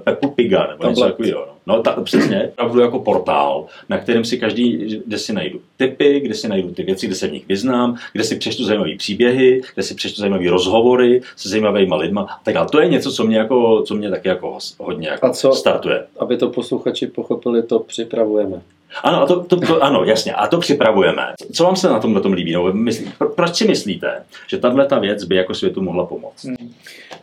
Peppu 0.04 0.30
Piga 0.30 0.68
nebo 0.68 0.90
něco 0.90 1.02
Tablet. 1.02 1.12
takového. 1.18 1.53
No. 1.68 1.82
Ta, 1.82 1.92
přesně, 2.04 2.48
opravdu 2.52 2.80
jako 2.80 3.00
portál, 3.00 3.66
na 3.90 3.98
kterém 3.98 4.26
si 4.26 4.38
každý, 4.38 5.02
kde 5.06 5.18
si 5.18 5.34
najdu 5.34 5.60
typy, 5.78 6.20
kde 6.20 6.34
si 6.34 6.48
najdu 6.48 6.72
ty 6.74 6.84
věci, 6.84 7.08
kde 7.08 7.16
se 7.16 7.28
v 7.28 7.32
nich 7.32 7.48
vyznám, 7.48 7.98
kde 8.14 8.24
si 8.24 8.36
přečtu 8.36 8.64
zajímavé 8.66 8.96
příběhy, 8.98 9.62
kde 9.74 9.84
si 9.84 9.96
přečtu 9.96 10.22
zajímavé 10.22 10.50
rozhovory 10.50 11.22
se 11.36 11.50
zajímavými 11.50 11.96
lidma. 11.96 12.22
a 12.22 12.40
Tak 12.44 12.54
dále. 12.54 12.68
to 12.72 12.80
je 12.82 12.88
něco, 12.90 13.12
co 13.12 13.24
mě, 13.24 13.38
jako, 13.38 13.84
co 13.88 13.96
mě 13.96 14.10
taky 14.10 14.28
jako 14.28 14.58
hodně 14.80 15.08
jako 15.08 15.26
A 15.26 15.34
co- 15.34 15.54
startuje. 15.54 16.04
Aby 16.20 16.38
to 16.38 16.50
posluchači 16.50 17.08
pochopili, 17.08 17.64
to 17.64 17.80
připravujeme. 17.80 18.62
Ano, 19.04 19.22
a 19.22 19.26
to, 19.26 19.44
to, 19.44 19.60
to, 19.60 19.84
ano, 19.84 20.04
jasně, 20.04 20.34
a 20.34 20.48
to 20.48 20.58
připravujeme. 20.60 21.34
Co 21.54 21.64
vám 21.64 21.76
se 21.76 21.90
na 21.90 22.00
tomhle 22.00 22.22
tom 22.22 22.34
líbí? 22.34 22.52
No, 22.54 22.74
myslí, 22.74 23.12
pro, 23.18 23.30
proč 23.30 23.56
si 23.56 23.68
myslíte, 23.68 24.24
že 24.48 24.58
tahle 24.58 24.86
ta 24.86 25.00
věc 25.00 25.24
by 25.24 25.36
jako 25.36 25.54
světu 25.54 25.82
mohla 25.82 26.06
pomoct? 26.06 26.44
Hmm. 26.46 26.74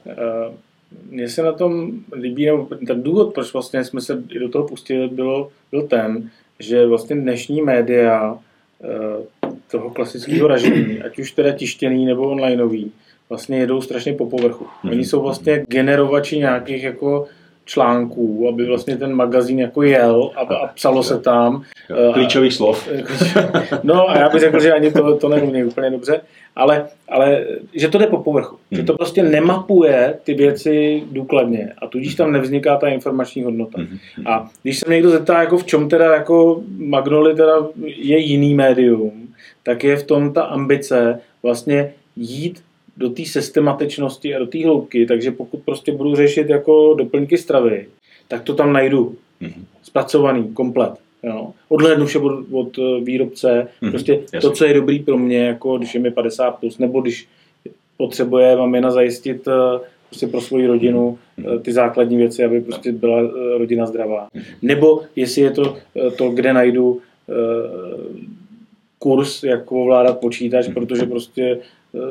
Eh, 0.08 0.14
Mně 1.10 1.28
se 1.28 1.42
na 1.42 1.52
tom 1.52 1.92
líbí, 2.12 2.46
nebo 2.46 2.68
ten 2.86 3.02
důvod, 3.02 3.34
proč 3.34 3.52
vlastně 3.52 3.84
jsme 3.84 4.00
se 4.00 4.22
do 4.40 4.48
toho 4.48 4.68
pustili, 4.68 5.08
bylo, 5.08 5.50
byl 5.70 5.82
ten, 5.82 6.30
že 6.58 6.86
vlastně 6.86 7.16
dnešní 7.16 7.62
média 7.62 8.38
eh, 8.84 9.48
toho 9.70 9.90
klasického 9.90 10.48
ražení, 10.48 11.02
ať 11.02 11.18
už 11.18 11.32
teda 11.32 11.52
tištěný 11.52 12.06
nebo 12.06 12.28
onlineový, 12.28 12.92
vlastně 13.28 13.58
jedou 13.58 13.80
strašně 13.80 14.12
po 14.12 14.26
povrchu. 14.26 14.66
Oni 14.90 15.04
jsou 15.04 15.22
vlastně 15.22 15.64
generovači 15.68 16.38
nějakých 16.38 16.82
jako 16.82 17.26
článků, 17.70 18.48
aby 18.48 18.66
vlastně 18.66 18.96
ten 18.96 19.14
magazín 19.14 19.58
jako 19.58 19.82
jel 19.82 20.30
a, 20.36 20.40
a 20.40 20.66
psalo 20.66 21.02
se 21.02 21.20
tam. 21.20 21.62
Eh, 21.90 22.12
Klíčových 22.12 22.54
slov. 22.54 22.88
No 23.82 24.10
a 24.10 24.18
já 24.18 24.28
bych 24.28 24.40
řekl, 24.40 24.60
že 24.60 24.72
ani 24.72 24.92
to, 24.92 25.16
to 25.16 25.28
neumí 25.28 25.64
úplně 25.64 25.90
dobře, 25.90 26.20
ale, 26.56 26.86
ale 27.08 27.44
že 27.74 27.88
to 27.88 27.98
jde 27.98 28.06
po 28.06 28.16
povrchu. 28.16 28.56
Hmm. 28.70 28.80
Že 28.80 28.86
to 28.86 28.94
prostě 28.94 29.22
nemapuje 29.22 30.14
ty 30.24 30.34
věci 30.34 31.02
důkladně 31.10 31.72
a 31.78 31.86
tudíž 31.86 32.14
tam 32.14 32.32
nevzniká 32.32 32.76
ta 32.76 32.88
informační 32.88 33.42
hodnota. 33.42 33.78
Mhm. 33.78 33.98
A 34.26 34.50
když 34.62 34.78
se 34.78 34.84
mě 34.86 34.94
někdo 34.94 35.10
zeptá, 35.10 35.40
jako 35.40 35.58
v 35.58 35.66
čem 35.66 35.88
teda 35.88 36.14
jako 36.14 36.62
Magnoli 36.78 37.34
teda 37.34 37.54
je 37.84 38.18
jiný 38.18 38.54
médium, 38.54 39.28
tak 39.62 39.84
je 39.84 39.96
v 39.96 40.06
tom 40.06 40.32
ta 40.32 40.42
ambice 40.42 41.20
vlastně 41.42 41.92
jít 42.16 42.62
do 43.00 43.10
té 43.10 43.24
systematičnosti 43.24 44.34
a 44.34 44.38
do 44.38 44.46
té 44.46 44.64
hloubky, 44.64 45.06
takže 45.06 45.30
pokud 45.30 45.60
prostě 45.64 45.92
budu 45.92 46.16
řešit 46.16 46.48
jako 46.48 46.94
doplňky 46.98 47.38
stravy, 47.38 47.86
tak 48.28 48.42
to 48.42 48.54
tam 48.54 48.72
najdu 48.72 49.14
Mhm. 49.40 49.64
zpracovaný, 49.82 50.48
komplet. 50.54 50.90
Jo. 51.22 51.50
Odhlédnu 51.68 52.06
vše 52.06 52.18
od, 52.18 52.44
od 52.52 52.78
eh, 52.78 53.00
výrobce, 53.04 53.68
Mhm, 53.82 53.90
prostě 53.92 54.12
jasně. 54.12 54.40
to, 54.40 54.50
co 54.50 54.64
je 54.64 54.74
dobrý 54.74 54.98
pro 54.98 55.18
mě, 55.18 55.38
jako 55.38 55.78
když 55.78 55.94
je 55.94 56.00
mi 56.00 56.10
50+, 56.10 56.56
plus, 56.60 56.78
nebo 56.78 57.00
když 57.00 57.28
potřebuje 57.96 58.56
mamina 58.56 58.90
zajistit 58.90 59.48
eh, 59.48 59.80
prostě 60.08 60.26
pro 60.26 60.40
svoji 60.40 60.66
rodinu 60.66 61.18
Mhm. 61.36 61.46
eh, 61.54 61.58
ty 61.58 61.72
základní 61.72 62.16
věci, 62.16 62.44
aby 62.44 62.60
prostě 62.60 62.92
byla 62.92 63.20
rodina 63.58 63.86
zdravá. 63.86 64.28
Nebo 64.62 65.02
jestli 65.16 65.42
je 65.42 65.50
to 65.50 65.76
to, 66.18 66.30
kde 66.30 66.52
najdu 66.52 67.00
kurz, 68.98 69.42
jak 69.42 69.72
ovládat 69.72 70.20
počítač, 70.20 70.66
Mhm. 70.66 70.74
protože 70.74 71.06
prostě 71.06 71.58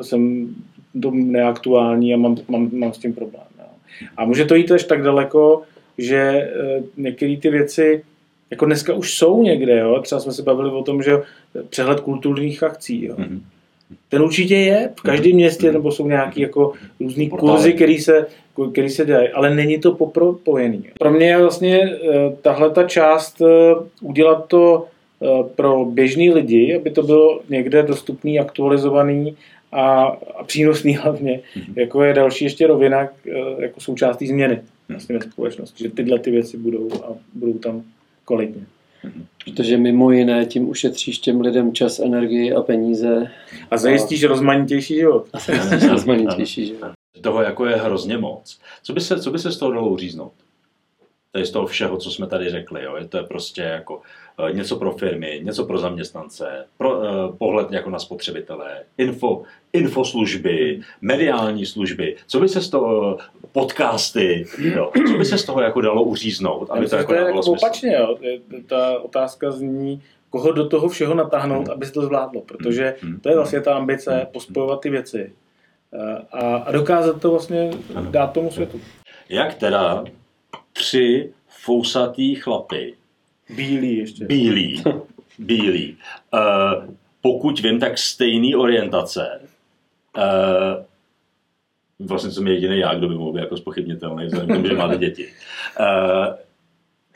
jsem 0.02 0.54
to 1.02 1.10
neaktuální 1.10 2.14
a 2.14 2.16
mám, 2.16 2.36
mám, 2.48 2.70
mám 2.72 2.92
s 2.92 2.98
tím 2.98 3.12
problém. 3.12 3.44
Jo. 3.58 3.64
A 4.16 4.24
může 4.24 4.44
to 4.44 4.54
jít 4.54 4.70
až 4.70 4.84
tak 4.84 5.02
daleko, 5.02 5.62
že 5.98 6.16
eh, 6.16 6.82
některé 6.96 7.36
ty 7.36 7.50
věci 7.50 8.02
jako 8.50 8.66
dneska 8.66 8.94
už 8.94 9.14
jsou 9.14 9.42
někde, 9.42 9.78
jo? 9.78 10.00
třeba 10.02 10.20
jsme 10.20 10.32
se 10.32 10.42
bavili 10.42 10.70
o 10.70 10.82
tom, 10.82 11.02
že 11.02 11.12
přehled 11.68 12.00
kulturních 12.00 12.62
akcí, 12.62 13.04
jo? 13.04 13.14
Mhm. 13.18 13.42
ten 14.08 14.22
určitě 14.22 14.56
je, 14.56 14.90
v 14.98 15.02
každém 15.02 15.32
městě, 15.32 15.72
nebo 15.72 15.92
jsou 15.92 16.06
nějaký 16.06 16.40
jako 16.40 16.72
různý 17.00 17.28
Portály. 17.28 17.52
kurzy, 17.52 17.72
který 17.72 17.98
se, 17.98 18.26
který 18.72 18.90
se 18.90 19.04
dělají, 19.04 19.28
ale 19.28 19.54
není 19.54 19.78
to 19.78 19.92
popropojený. 19.92 20.84
Pro 20.98 21.10
mě 21.10 21.26
je 21.26 21.38
vlastně 21.38 21.98
tahle 22.42 22.70
ta 22.70 22.82
část 22.84 23.42
eh, 23.42 23.74
udělat 24.00 24.46
to 24.48 24.86
eh, 25.22 25.44
pro 25.54 25.84
běžný 25.84 26.30
lidi, 26.30 26.76
aby 26.76 26.90
to 26.90 27.02
bylo 27.02 27.40
někde 27.48 27.82
dostupný, 27.82 28.38
aktualizovaný 28.40 29.36
a, 29.72 30.02
a 30.36 30.44
přínosný 30.44 30.96
hlavně, 30.96 31.40
Mhm. 31.56 31.74
jako 31.76 32.02
je 32.02 32.14
další 32.14 32.44
ještě 32.44 32.66
rovina 32.66 33.00
eh, 33.00 33.30
jako 33.62 33.80
součástí 33.80 34.26
změny 34.26 34.60
vlastně 34.88 35.18
ve 35.18 35.24
společnosti, 35.30 35.84
že 35.84 35.90
tyhle 35.90 36.18
ty 36.18 36.30
věci 36.30 36.56
budou 36.56 36.88
a 37.04 37.08
budou 37.34 37.52
tam 37.58 37.82
kvalitně. 38.24 38.62
Protože 39.44 39.76
mimo 39.76 40.10
jiné 40.10 40.46
tím 40.46 40.68
ušetříš 40.68 41.18
těm 41.18 41.40
lidem 41.40 41.72
čas, 41.72 41.98
energii 41.98 42.52
a 42.52 42.62
peníze. 42.62 43.30
A 43.70 43.76
zajistíš 43.76 44.24
rozmanitější 44.24 44.94
život. 44.94 45.26
Rozmanitější, 45.90 46.66
že? 46.66 46.72
jo. 46.72 46.90
Toho 47.20 47.42
jako 47.42 47.66
je 47.66 47.76
hrozně 47.76 48.18
moc. 48.18 48.58
Co 48.82 48.92
by 48.92 49.00
se, 49.00 49.20
co 49.20 49.30
by 49.30 49.38
se 49.38 49.52
z 49.52 49.56
toho 49.58 49.72
dalo 49.72 49.88
uříznout? 49.90 50.32
Tady 51.32 51.46
z 51.46 51.50
toho 51.50 51.66
všeho, 51.66 51.96
co 51.96 52.10
jsme 52.10 52.26
tady 52.26 52.50
řekli. 52.50 52.84
Jo? 52.84 52.96
Je 52.96 53.08
to 53.08 53.16
je 53.16 53.22
prostě 53.22 53.62
jako 53.62 54.00
eh, 54.48 54.52
něco 54.52 54.76
pro 54.76 54.92
firmy, 54.92 55.40
něco 55.44 55.64
pro 55.64 55.78
zaměstnance, 55.78 56.66
pro, 56.78 56.98
uh, 56.98 57.36
pohled 57.38 57.72
jako 57.72 57.90
na 57.90 57.98
spotřebitele, 57.98 58.82
info, 58.98 59.42
infoslužby, 59.72 60.80
mediální 61.00 61.66
služby. 61.66 62.16
Co 62.26 62.40
by 62.40 62.48
se 62.48 62.60
z 62.60 62.68
toho, 62.70 63.18
podcasty, 63.52 64.46
jo? 64.58 64.92
co 65.12 65.18
by 65.18 65.24
se 65.24 65.38
z 65.38 65.44
toho 65.44 65.60
jako 65.60 65.80
dalo 65.80 66.02
uříznout, 66.02 66.70
aby 66.70 66.86
to 66.88 66.96
jako 66.96 67.08
to 67.08 67.14
je 67.14 67.18
dávalo 67.20 67.36
jako 67.36 67.42
smysl? 67.42 67.66
opačně, 67.66 67.92
jo. 67.96 68.16
Ta 68.66 68.98
otázka 69.00 69.50
zní, 69.50 70.02
koho 70.30 70.52
do 70.52 70.68
toho 70.68 70.88
všeho 70.88 71.14
natáhnout, 71.14 71.68
aby 71.68 71.86
se 71.86 71.92
to 71.92 72.02
zvládlo, 72.02 72.40
protože 72.40 72.94
Hmm. 73.02 73.20
to 73.20 73.28
je 73.28 73.36
vlastně 73.36 73.60
ta 73.60 73.74
ambice 73.74 74.26
pospojovat 74.32 74.80
ty 74.80 74.90
věci 74.90 75.32
eh, 75.94 76.18
a, 76.32 76.56
a 76.56 76.72
dokázat 76.72 77.20
to 77.20 77.30
vlastně 77.30 77.70
Ano. 77.94 78.10
dát 78.10 78.32
tomu 78.32 78.50
světu. 78.50 78.80
Jak 79.28 79.54
teda 79.54 80.04
tři 80.80 81.32
fousatý 81.48 82.34
chlapy 82.34 82.94
Bílý 83.56 83.96
ještě. 83.96 84.24
Bílý. 84.24 84.82
Bílý. 85.38 85.96
Uh, 86.34 86.94
pokud 87.20 87.60
vím, 87.60 87.80
tak 87.80 87.98
stejný 87.98 88.54
orientace. 88.54 89.40
Uh, 90.16 90.84
vlastně 92.06 92.30
jsem 92.30 92.46
jediný 92.46 92.78
já, 92.78 92.94
kdo 92.94 93.08
by 93.08 93.14
mohl 93.14 93.32
být 93.32 93.40
jako 93.40 93.56
spochybnitelný, 93.56 94.26
vzhledem 94.26 94.48
k 94.48 94.52
tomu, 94.52 94.66
že 94.66 94.74
máte 94.74 94.96
děti. 94.96 95.28
Uh, 95.80 96.34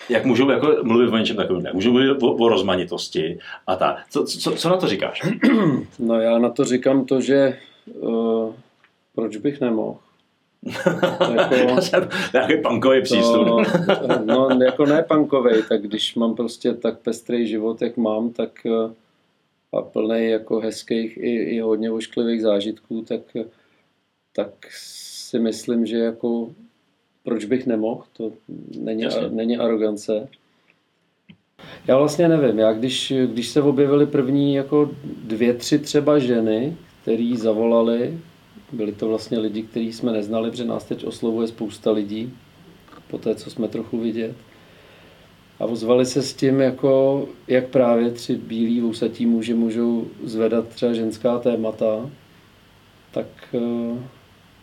jak 0.09 0.25
můžou 0.25 0.51
jako 0.51 0.77
mluvit 0.83 1.09
o 1.09 1.19
něčem 1.19 1.37
takovém? 1.37 1.65
Jak 1.65 1.75
můžou 1.75 1.93
mluvit 1.93 2.23
o, 2.23 2.33
o 2.35 2.49
rozmanitosti 2.49 3.39
a 3.67 3.77
tak. 3.77 3.97
Co, 4.11 4.25
co, 4.25 4.57
co 4.57 4.69
na 4.69 4.77
to 4.77 4.89
říkáš? 4.89 5.23
No 5.99 6.21
já 6.21 6.39
na 6.39 6.51
to 6.51 6.65
říkám 6.65 7.05
to, 7.05 7.21
že 7.21 7.59
uh, 7.87 8.55
proč 9.15 9.37
bych 9.37 9.61
nemohl? 9.61 9.99
Jako- 10.65 11.81
Takový 12.33 12.63
punkový 12.63 13.03
přístup. 13.03 13.47
To, 13.47 14.25
no, 14.25 14.49
jako 14.65 14.87
ne 14.87 15.03
punkovej, 15.03 15.63
tak 15.69 15.83
když 15.83 16.15
mám 16.15 16.35
prostě 16.35 16.75
tak 16.75 16.99
pestrý 16.99 17.47
život, 17.47 17.83
jak 17.83 17.97
mám, 17.97 18.31
tak 18.31 18.67
eh, 18.67 18.95
a 19.73 19.83
plný 19.83 20.29
jako 20.29 20.61
hezkých 20.61 21.17
i, 21.17 21.35
i 21.35 21.61
hodně 21.61 21.91
ošklivých 21.91 22.43
zážitků, 22.43 23.05
tak, 23.09 23.21
tak 24.33 24.49
si 24.71 25.39
myslím, 25.39 25.87
že 25.87 25.99
jako 25.99 26.51
proč 27.25 27.45
bych 27.45 27.67
nemohl, 27.67 28.05
to 28.13 28.33
není, 28.79 29.03
Jasně. 29.03 29.29
není 29.29 29.59
arogance. 29.59 30.29
Já 31.89 31.99
vlastně 31.99 32.29
nevím, 32.29 32.59
já 32.59 32.73
když, 32.73 33.13
když 33.27 33.49
se 33.49 33.63
objevily 33.63 34.07
první 34.07 34.55
jako 34.55 34.91
dvě, 35.25 35.55
tři 35.55 35.79
třeba 35.79 36.19
ženy, 36.19 36.77
který 37.03 37.37
zavolali, 37.37 38.19
byli 38.75 38.93
to 38.93 39.09
vlastně 39.09 39.39
lidi, 39.39 39.63
který 39.63 39.93
jsme 39.93 40.13
neznali, 40.13 40.51
protože 40.51 40.65
nás 40.65 40.85
teď 40.85 41.05
oslovuje 41.05 41.49
spousta 41.49 41.91
lidí, 41.91 42.33
po 43.11 43.19
té, 43.19 43.35
co 43.35 43.51
jsme 43.51 43.69
trochu 43.69 43.99
vidět. 43.99 44.35
A 45.61 45.65
ozvali 45.65 46.07
se 46.07 46.23
s 46.23 46.35
tím, 46.35 46.61
jako, 46.61 47.27
jak 47.49 47.67
právě 47.69 48.11
tři 48.11 48.37
bílí 48.37 48.81
vousatí 48.81 49.27
muži 49.27 49.55
můžou 49.55 50.07
zvedat 50.25 50.69
třeba 50.69 50.93
ženská 50.93 51.39
témata, 51.39 52.11
tak, 53.13 53.27
eh, 53.55 53.99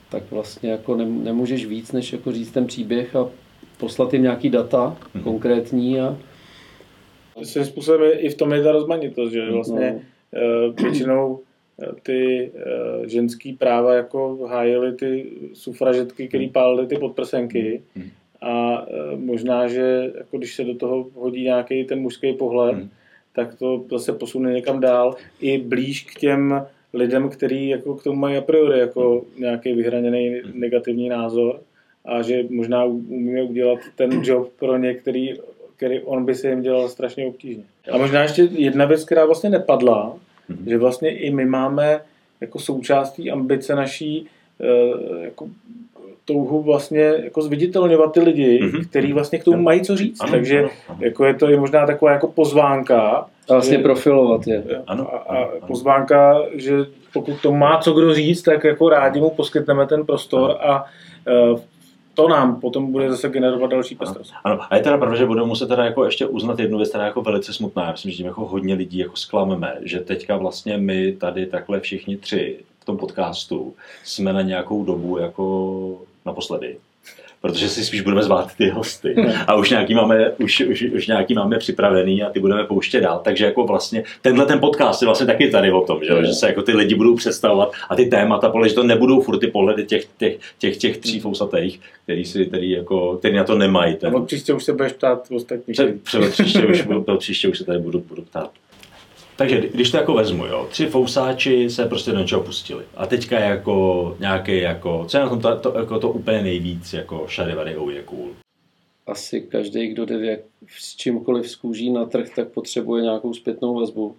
tak 0.09 0.23
vlastně 0.31 0.71
jako 0.71 0.95
nem- 0.95 1.23
nemůžeš 1.23 1.65
víc, 1.65 1.91
než 1.91 2.13
jako 2.13 2.31
říct 2.31 2.51
ten 2.51 2.67
příběh 2.67 3.15
a 3.15 3.27
poslat 3.77 4.13
jim 4.13 4.23
nějaký 4.23 4.49
data 4.49 4.97
Mhm. 5.13 5.23
konkrétní 5.23 5.99
a 6.01 6.17
svým 7.43 7.65
způsobem 7.65 8.11
i 8.17 8.29
v 8.29 8.35
tom 8.35 8.51
je 8.53 8.63
ta 8.63 8.71
rozmanitost, 8.71 9.33
že 9.33 9.51
vlastně 9.51 10.05
no. 10.33 10.71
většinou 10.83 11.39
ty 12.03 12.51
ženský 13.05 13.53
práva 13.53 13.93
jako 13.93 14.47
hájily 14.49 14.93
ty 14.93 15.31
sufražetky, 15.53 16.27
které 16.27 16.47
pálily 16.53 16.87
ty 16.87 16.97
podprsenky. 16.97 17.81
Hmm 17.95 18.09
a 18.41 18.85
e, 18.87 19.17
možná, 19.17 19.67
že 19.67 20.11
jako 20.17 20.37
když 20.37 20.55
se 20.55 20.63
do 20.63 20.75
toho 20.75 21.07
hodí 21.15 21.43
nějaký 21.43 21.83
ten 21.83 21.99
mužský 21.99 22.33
pohled, 22.33 22.75
hmm. 22.75 22.89
tak 23.33 23.55
to 23.55 23.85
zase 23.91 24.13
posune 24.13 24.53
někam 24.53 24.79
dál 24.79 25.15
i 25.41 25.57
blíž 25.57 26.03
k 26.03 26.19
těm 26.19 26.65
lidem, 26.93 27.29
kteří 27.29 27.67
jako 27.67 27.95
k 27.95 28.03
tomu 28.03 28.19
mají 28.19 28.37
a 28.37 28.41
priori 28.41 28.79
jako 28.79 29.25
nějaký 29.39 29.73
vyhraněný 29.73 30.41
negativní 30.53 31.09
názor 31.09 31.61
a 32.05 32.21
že 32.21 32.43
možná 32.49 32.85
umíme 32.85 33.43
udělat 33.43 33.79
ten 33.95 34.21
job 34.23 34.51
pro 34.59 34.77
některý, 34.77 35.33
který 35.75 35.99
on 35.99 36.25
by 36.25 36.35
se 36.35 36.49
jim 36.49 36.61
dělal 36.61 36.89
strašně 36.89 37.27
obtížně. 37.27 37.63
A 37.91 37.97
možná 37.97 38.21
ještě 38.21 38.41
jedna 38.41 38.85
věc, 38.85 39.05
která 39.05 39.25
vlastně 39.25 39.49
nepadla, 39.49 40.17
hmm. 40.57 40.69
že 40.69 40.77
vlastně 40.77 41.09
i 41.09 41.31
my 41.31 41.45
máme 41.45 42.01
jako 42.41 42.59
součástí 42.59 43.31
ambice 43.31 43.75
naší 43.75 44.27
e, 44.59 45.23
jako 45.23 45.47
touhu 46.25 46.61
vlastně 46.61 47.01
jako 47.01 47.41
zviditelňovat 47.41 48.13
ty 48.13 48.19
lidi, 48.19 48.59
mm-hmm. 48.63 48.89
kteří 48.89 49.13
vlastně 49.13 49.39
k 49.39 49.43
tomu 49.43 49.61
mají 49.63 49.81
co 49.81 49.95
říct. 49.97 50.21
Ano, 50.21 50.31
Takže 50.31 50.59
ano, 50.59 50.69
ano. 50.87 50.97
Jako 51.01 51.25
je 51.25 51.33
to 51.33 51.49
je 51.49 51.59
možná 51.59 51.85
taková 51.85 52.11
jako 52.11 52.27
pozvánka. 52.27 52.99
A 53.49 53.53
vlastně 53.53 53.77
že, 53.77 53.83
profilovat 53.83 54.47
je. 54.47 54.63
Ano, 54.87 55.15
a, 55.15 55.17
a 55.17 55.37
ano. 55.37 55.51
pozvánka, 55.67 56.41
že 56.53 56.77
pokud 57.13 57.41
to 57.41 57.51
má 57.51 57.77
co 57.77 57.93
kdo 57.93 58.13
říct, 58.13 58.41
tak 58.41 58.63
jako 58.63 58.89
rádi 58.89 59.19
mu 59.19 59.29
poskytneme 59.29 59.87
ten 59.87 60.05
prostor 60.05 60.57
ano. 60.59 60.73
a 60.73 60.85
uh, 61.51 61.59
to 62.13 62.27
nám 62.27 62.59
potom 62.61 62.91
bude 62.91 63.11
zase 63.11 63.29
generovat 63.29 63.71
další 63.71 63.95
pestrost. 63.95 64.33
Ano, 64.43 64.59
a 64.69 64.75
je 64.75 64.83
teda 64.83 64.97
pravda, 64.97 65.17
že 65.17 65.25
budeme 65.25 65.47
muset 65.47 65.67
teda 65.67 65.85
jako 65.85 66.05
ještě 66.05 66.25
uznat 66.25 66.59
jednu 66.59 66.77
věc, 66.77 66.89
která 66.89 67.03
je 67.03 67.07
jako 67.07 67.21
velice 67.21 67.53
smutná. 67.53 67.85
Já 67.85 67.91
myslím, 67.91 68.11
že 68.11 68.17
tím 68.17 68.25
jako 68.25 68.45
hodně 68.45 68.73
lidí 68.73 68.97
jako 68.97 69.15
zklameme, 69.15 69.77
že 69.81 69.99
teďka 69.99 70.37
vlastně 70.37 70.77
my 70.77 71.11
tady 71.11 71.45
takhle 71.45 71.79
všichni 71.79 72.17
tři 72.17 72.59
v 72.79 72.85
tom 72.85 72.97
podcastu 72.97 73.73
jsme 74.03 74.33
na 74.33 74.41
nějakou 74.41 74.83
dobu 74.83 75.17
jako 75.17 75.97
naposledy. 76.25 76.77
Protože 77.41 77.69
si 77.69 77.85
spíš 77.85 78.01
budeme 78.01 78.23
zvát 78.23 78.55
ty 78.55 78.69
hosty. 78.69 79.15
A 79.47 79.55
už 79.55 79.69
nějaký 79.69 79.93
máme, 79.93 80.31
už, 80.31 80.61
už, 80.61 80.81
už 80.81 81.07
nějaký 81.07 81.33
máme 81.33 81.57
připravený 81.57 82.23
a 82.23 82.29
ty 82.29 82.39
budeme 82.39 82.63
pouštět 82.63 83.01
dál. 83.01 83.21
Takže 83.23 83.45
jako 83.45 83.63
vlastně 83.63 84.03
tenhle 84.21 84.45
ten 84.45 84.59
podcast 84.59 85.01
je 85.01 85.05
vlastně 85.05 85.27
taky 85.27 85.49
tady 85.49 85.71
o 85.71 85.81
tom, 85.81 85.99
že, 86.03 86.25
že 86.25 86.33
se 86.33 86.47
jako 86.47 86.61
ty 86.61 86.73
lidi 86.73 86.95
budou 86.95 87.15
představovat 87.15 87.71
a 87.89 87.95
ty 87.95 88.05
témata, 88.05 88.49
podle, 88.49 88.69
že 88.69 88.75
to 88.75 88.83
nebudou 88.83 89.21
furt 89.21 89.39
ty 89.39 89.47
pohledy 89.47 89.85
těch, 89.85 90.05
těch, 90.17 90.37
těch, 90.57 90.77
těch 90.77 90.97
tří 90.97 91.19
fousatých, 91.19 91.79
který, 92.03 92.25
si, 92.25 92.45
který, 92.45 92.71
jako, 92.71 93.17
který 93.17 93.35
na 93.35 93.43
to 93.43 93.57
nemají. 93.57 93.95
Ten... 93.95 94.25
Příště 94.25 94.53
už 94.53 94.63
se 94.63 94.73
budeš 94.73 94.93
ptát 94.93 95.27
ostatní. 95.31 95.73
příště, 95.73 96.67
už, 96.67 96.85
příště 97.17 97.47
už 97.47 97.57
se 97.57 97.65
tady 97.65 97.79
budu, 97.79 97.99
budu 97.99 98.21
ptát. 98.21 98.51
Takže 99.41 99.69
když 99.73 99.91
to 99.91 99.97
jako 99.97 100.13
vezmu, 100.13 100.45
jo, 100.45 100.67
tři 100.69 100.85
fousáči 100.85 101.69
se 101.69 101.85
prostě 101.85 102.11
do 102.11 102.19
něčeho 102.19 102.43
pustili. 102.43 102.83
A 102.95 103.07
teďka 103.07 103.39
jako 103.39 104.17
nějaký 104.19 104.57
jako, 104.57 105.05
co 105.07 105.17
je 105.17 105.23
na 105.23 105.29
tom 105.29 105.41
to, 105.41 105.59
to, 105.59 105.77
jako 105.77 105.99
to 105.99 106.11
úplně 106.11 106.41
nejvíc, 106.41 106.93
jako 106.93 107.25
šarivary 107.27 107.75
oh, 107.75 107.93
je 107.93 108.03
cool. 108.03 108.29
Asi 109.07 109.41
každý, 109.41 109.87
kdo 109.87 110.05
jde 110.05 110.39
s 110.67 110.95
čímkoliv 110.95 111.49
z 111.49 111.55
kůží 111.55 111.89
na 111.89 112.05
trh, 112.05 112.29
tak 112.35 112.47
potřebuje 112.47 113.03
nějakou 113.03 113.33
zpětnou 113.33 113.75
vazbu. 113.75 114.15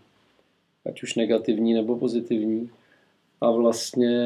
Ať 0.87 1.03
už 1.03 1.15
negativní 1.15 1.75
nebo 1.75 1.97
pozitivní. 1.97 2.71
A 3.41 3.51
vlastně, 3.51 4.19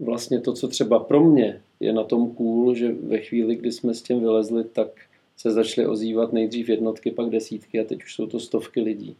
vlastně 0.00 0.40
to, 0.40 0.52
co 0.52 0.68
třeba 0.68 0.98
pro 0.98 1.20
mě 1.20 1.60
je 1.80 1.92
na 1.92 2.04
tom 2.04 2.30
cool, 2.30 2.74
že 2.74 2.92
ve 2.92 3.18
chvíli, 3.18 3.56
kdy 3.56 3.72
jsme 3.72 3.94
s 3.94 4.02
tím 4.02 4.20
vylezli, 4.20 4.64
tak 4.64 4.88
se 5.36 5.50
začaly 5.50 5.86
ozývat 5.86 6.32
nejdřív 6.32 6.68
jednotky, 6.68 7.10
pak 7.10 7.30
desítky 7.30 7.80
a 7.80 7.84
teď 7.84 8.04
už 8.04 8.14
jsou 8.14 8.26
to 8.26 8.40
stovky 8.40 8.80
lidí 8.80 9.16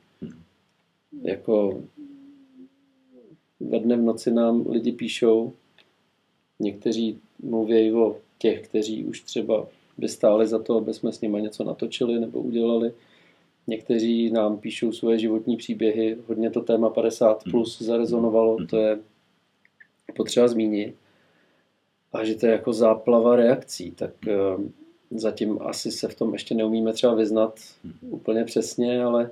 jako 1.23 1.83
ve 3.61 3.81
dne 3.81 3.97
v 3.97 4.03
noci 4.03 4.31
nám 4.31 4.67
lidi 4.67 4.93
píšou, 4.93 5.53
někteří 6.61 7.19
mluví 7.43 7.93
o 7.93 8.17
těch, 8.39 8.69
kteří 8.69 9.05
už 9.05 9.21
třeba 9.21 9.67
by 9.99 10.09
stáli 10.09 10.47
za 10.47 10.59
to, 10.59 10.77
aby 10.77 10.95
jsme 10.95 11.13
s 11.13 11.21
nimi 11.21 11.43
něco 11.43 11.65
natočili 11.65 12.21
nebo 12.21 12.41
udělali. 12.41 12.93
Někteří 13.67 14.31
nám 14.31 14.59
píšou 14.59 14.93
svoje 14.93 15.19
životní 15.19 15.57
příběhy, 15.57 16.19
hodně 16.27 16.51
to 16.51 16.61
téma 16.61 16.91
50 16.91 17.45
hmm. 17.45 17.51
plus 17.51 17.83
zarezonovalo, 17.83 18.57
hmm. 18.57 18.67
to 18.67 18.77
je 18.77 18.99
potřeba 20.17 20.49
zmínit. 20.49 20.95
A 22.13 22.25
že 22.25 22.35
to 22.35 22.47
je 22.47 22.53
jako 22.53 22.73
záplava 22.73 23.37
reakcí, 23.37 23.91
tak 23.91 24.11
uh, 24.27 24.65
zatím 25.11 25.59
asi 25.63 25.93
se 25.93 26.09
v 26.09 26.15
tom 26.15 26.33
ještě 26.33 26.55
neumíme 26.55 26.93
třeba 26.93 27.15
vyznat 27.15 27.61
hmm. 27.85 28.13
úplně 28.13 28.45
přesně, 28.45 29.03
ale 29.03 29.31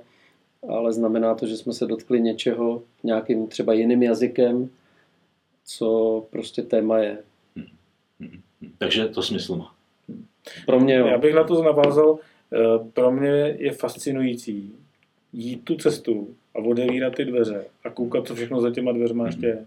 ale 0.67 0.93
znamená 0.93 1.35
to, 1.35 1.47
že 1.47 1.57
jsme 1.57 1.73
se 1.73 1.85
dotkli 1.85 2.21
něčeho 2.21 2.83
nějakým 3.03 3.47
třeba 3.47 3.73
jiným 3.73 4.03
jazykem, 4.03 4.69
co 5.65 6.25
prostě 6.29 6.61
téma 6.61 6.99
je. 6.99 7.17
Takže 8.77 9.07
to 9.07 9.23
smysl 9.23 9.55
má. 9.55 9.73
Pro 10.65 10.79
mě 10.79 10.95
jo. 10.95 11.07
Já 11.07 11.17
bych 11.17 11.35
na 11.35 11.43
to 11.43 11.63
navázal, 11.63 12.19
eh, 12.53 12.57
pro 12.93 13.11
mě 13.11 13.55
je 13.59 13.71
fascinující 13.71 14.71
jít 15.33 15.63
tu 15.63 15.75
cestu 15.75 16.35
a 16.55 16.59
odevírat 16.59 17.15
ty 17.15 17.25
dveře 17.25 17.65
a 17.83 17.89
koukat, 17.89 18.27
co 18.27 18.35
všechno 18.35 18.61
za 18.61 18.71
těma 18.71 18.91
dveřma 18.91 19.25
ještě 19.25 19.45
je. 19.45 19.65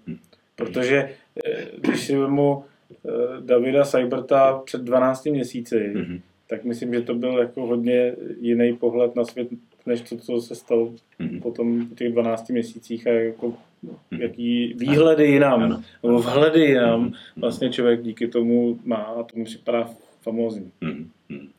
Protože 0.57 1.11
eh, 1.46 1.66
když 1.78 2.07
si 2.07 2.16
vezmu 2.16 2.64
eh, 2.92 3.11
Davida 3.40 3.84
Seiberta 3.84 4.62
před 4.64 4.80
12 4.80 5.26
měsíci, 5.26 5.92
mm-hmm. 5.94 6.20
tak 6.46 6.64
myslím, 6.64 6.94
že 6.94 7.01
to 7.01 7.14
byl 7.14 7.38
jako 7.38 7.66
hodně 7.66 8.16
jiný 8.40 8.76
pohled 8.76 9.16
na 9.16 9.24
svět, 9.24 9.48
než 9.87 10.01
to, 10.01 10.16
co 10.16 10.41
se 10.41 10.55
stalo 10.55 10.93
mm-hmm. 11.20 11.43
potom 11.43 11.87
v 11.87 11.95
těch 11.95 12.12
12 12.12 12.51
měsících 12.51 13.07
a 13.07 13.11
jako 13.11 13.49
mm-hmm. 13.49 14.20
jaký 14.20 14.74
výhledy 14.76 15.26
jinam, 15.26 15.85
nebo 16.03 16.18
vhledy 16.18 16.61
jinam 16.61 17.11
mm-hmm. 17.11 17.14
vlastně 17.37 17.70
člověk 17.70 18.03
díky 18.03 18.28
tomu 18.28 18.78
má 18.85 18.97
a 18.97 19.22
tomu 19.22 19.45
připadá 19.45 19.91
famózní. 20.22 20.70
Mm-hmm. 20.83 21.07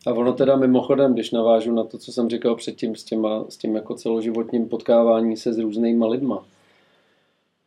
A 0.08 0.14
ono 0.14 0.34
teda 0.34 0.56
mimochodem, 0.56 1.14
když 1.14 1.32
navážu 1.32 1.76
na 1.76 1.84
to, 1.84 1.98
co 1.98 2.12
jsem 2.12 2.30
říkal 2.30 2.56
předtím 2.56 2.96
s, 2.96 3.04
těma, 3.04 3.46
s 3.50 3.58
tím 3.58 3.76
jako 3.76 3.96
celoživotním 3.96 4.70
potkávání 4.70 5.38
se 5.38 5.54
s 5.54 5.60
různýma 5.60 6.08
lidma, 6.08 6.46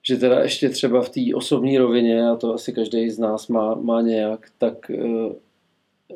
že 0.07 0.17
teda 0.17 0.41
ještě 0.41 0.69
třeba 0.69 1.03
v 1.03 1.09
té 1.09 1.21
osobní 1.35 1.79
rovině, 1.79 2.29
a 2.29 2.37
to 2.37 2.55
asi 2.55 2.73
každý 2.73 3.11
z 3.11 3.19
nás 3.19 3.49
má, 3.49 3.75
má 3.75 4.01
nějak, 4.01 4.51
tak 4.59 4.91
eh, 4.91 5.35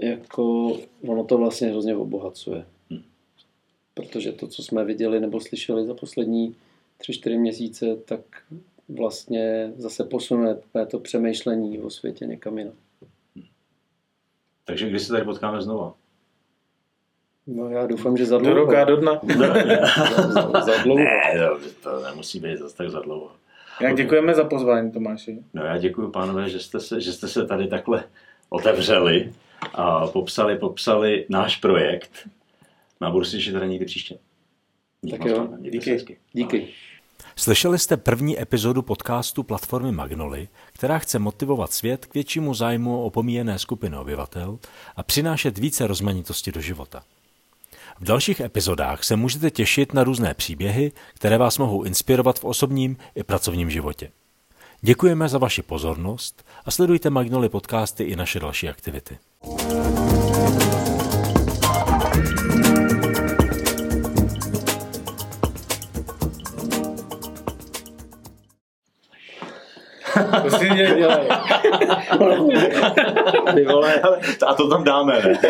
jako 0.00 0.76
ono 1.06 1.24
to 1.24 1.38
vlastně 1.38 1.68
hrozně 1.68 1.96
obohacuje 1.96 2.64
protože 3.98 4.32
to, 4.32 4.46
co 4.46 4.62
jsme 4.62 4.84
viděli 4.84 5.20
nebo 5.20 5.40
slyšeli 5.40 5.86
za 5.86 5.94
poslední 5.94 6.56
tři, 6.98 7.12
čtyři 7.12 7.38
měsíce, 7.38 7.96
tak 8.04 8.20
vlastně 8.88 9.72
zase 9.76 10.04
posune 10.04 10.56
to 10.90 10.98
přemýšlení 10.98 11.80
o 11.80 11.90
světě 11.90 12.26
někam 12.26 12.58
jinam. 12.58 12.74
Takže 14.64 14.88
kdy 14.88 14.98
se 14.98 15.12
tady 15.12 15.24
potkáme 15.24 15.62
znova? 15.62 15.94
No 17.46 17.70
já 17.70 17.86
doufám, 17.86 18.16
že 18.16 18.26
za 18.26 18.38
dlouho. 18.38 18.54
Do 18.54 18.60
roka, 18.60 18.84
do 18.84 18.96
dna. 18.96 19.20
za, 20.16 20.28
za, 20.28 20.60
za 20.60 20.82
dlouho. 20.82 21.04
Ne, 21.04 21.34
to 21.82 22.02
nemusí 22.02 22.40
být 22.40 22.58
zase 22.58 22.76
tak 22.76 22.90
za 22.90 23.00
dlouho. 23.00 23.30
Jak 23.80 23.96
děkujeme 23.96 24.34
za 24.34 24.44
pozvání, 24.44 24.92
Tomáši. 24.92 25.42
No 25.54 25.64
já 25.64 25.78
děkuji, 25.78 26.10
pánové, 26.10 26.48
že 26.48 26.60
jste 26.60 26.80
se, 26.80 27.00
že 27.00 27.12
jste 27.12 27.28
se 27.28 27.46
tady 27.46 27.68
takhle 27.68 28.04
otevřeli 28.50 29.32
a 29.74 30.06
popsali, 30.06 30.58
popsali 30.58 31.26
náš 31.28 31.56
projekt 31.56 32.28
No 33.00 33.08
a 33.08 33.10
budu 33.10 33.24
si 33.24 33.36
těšit 33.36 33.52
teda 33.52 33.66
někdy 33.66 33.84
příště. 33.84 34.18
Díky 35.02 35.18
tak 35.18 35.26
jo, 35.26 35.48
díky. 35.60 36.18
díky. 36.32 36.68
Slyšeli 37.36 37.78
jste 37.78 37.96
první 37.96 38.40
epizodu 38.40 38.82
podcastu 38.82 39.42
platformy 39.42 39.92
Magnoli, 39.92 40.48
která 40.72 40.98
chce 40.98 41.18
motivovat 41.18 41.72
svět 41.72 42.06
k 42.06 42.14
většímu 42.14 42.54
zájmu 42.54 43.00
o 43.00 43.04
opomíjené 43.04 43.58
skupiny 43.58 43.96
obyvatel 43.96 44.58
a 44.96 45.02
přinášet 45.02 45.58
více 45.58 45.86
rozmanitosti 45.86 46.52
do 46.52 46.60
života. 46.60 47.02
V 48.00 48.04
dalších 48.04 48.40
epizodách 48.40 49.04
se 49.04 49.16
můžete 49.16 49.50
těšit 49.50 49.94
na 49.94 50.04
různé 50.04 50.34
příběhy, 50.34 50.92
které 51.14 51.38
vás 51.38 51.58
mohou 51.58 51.82
inspirovat 51.82 52.38
v 52.38 52.44
osobním 52.44 52.96
i 53.14 53.22
pracovním 53.22 53.70
životě. 53.70 54.10
Děkujeme 54.80 55.28
za 55.28 55.38
vaši 55.38 55.62
pozornost 55.62 56.44
a 56.64 56.70
sledujte 56.70 57.10
Magnoli 57.10 57.48
podcasty 57.48 58.04
i 58.04 58.16
naše 58.16 58.40
další 58.40 58.68
aktivity. 58.68 59.18
To 70.42 70.50
si 70.50 70.68
dělej. 70.68 71.28
Ty 73.54 73.64
vole, 73.64 73.94
a 74.46 74.54
to 74.54 74.68
tam 74.68 74.84
dáme, 74.84 75.20
ne? 75.24 75.38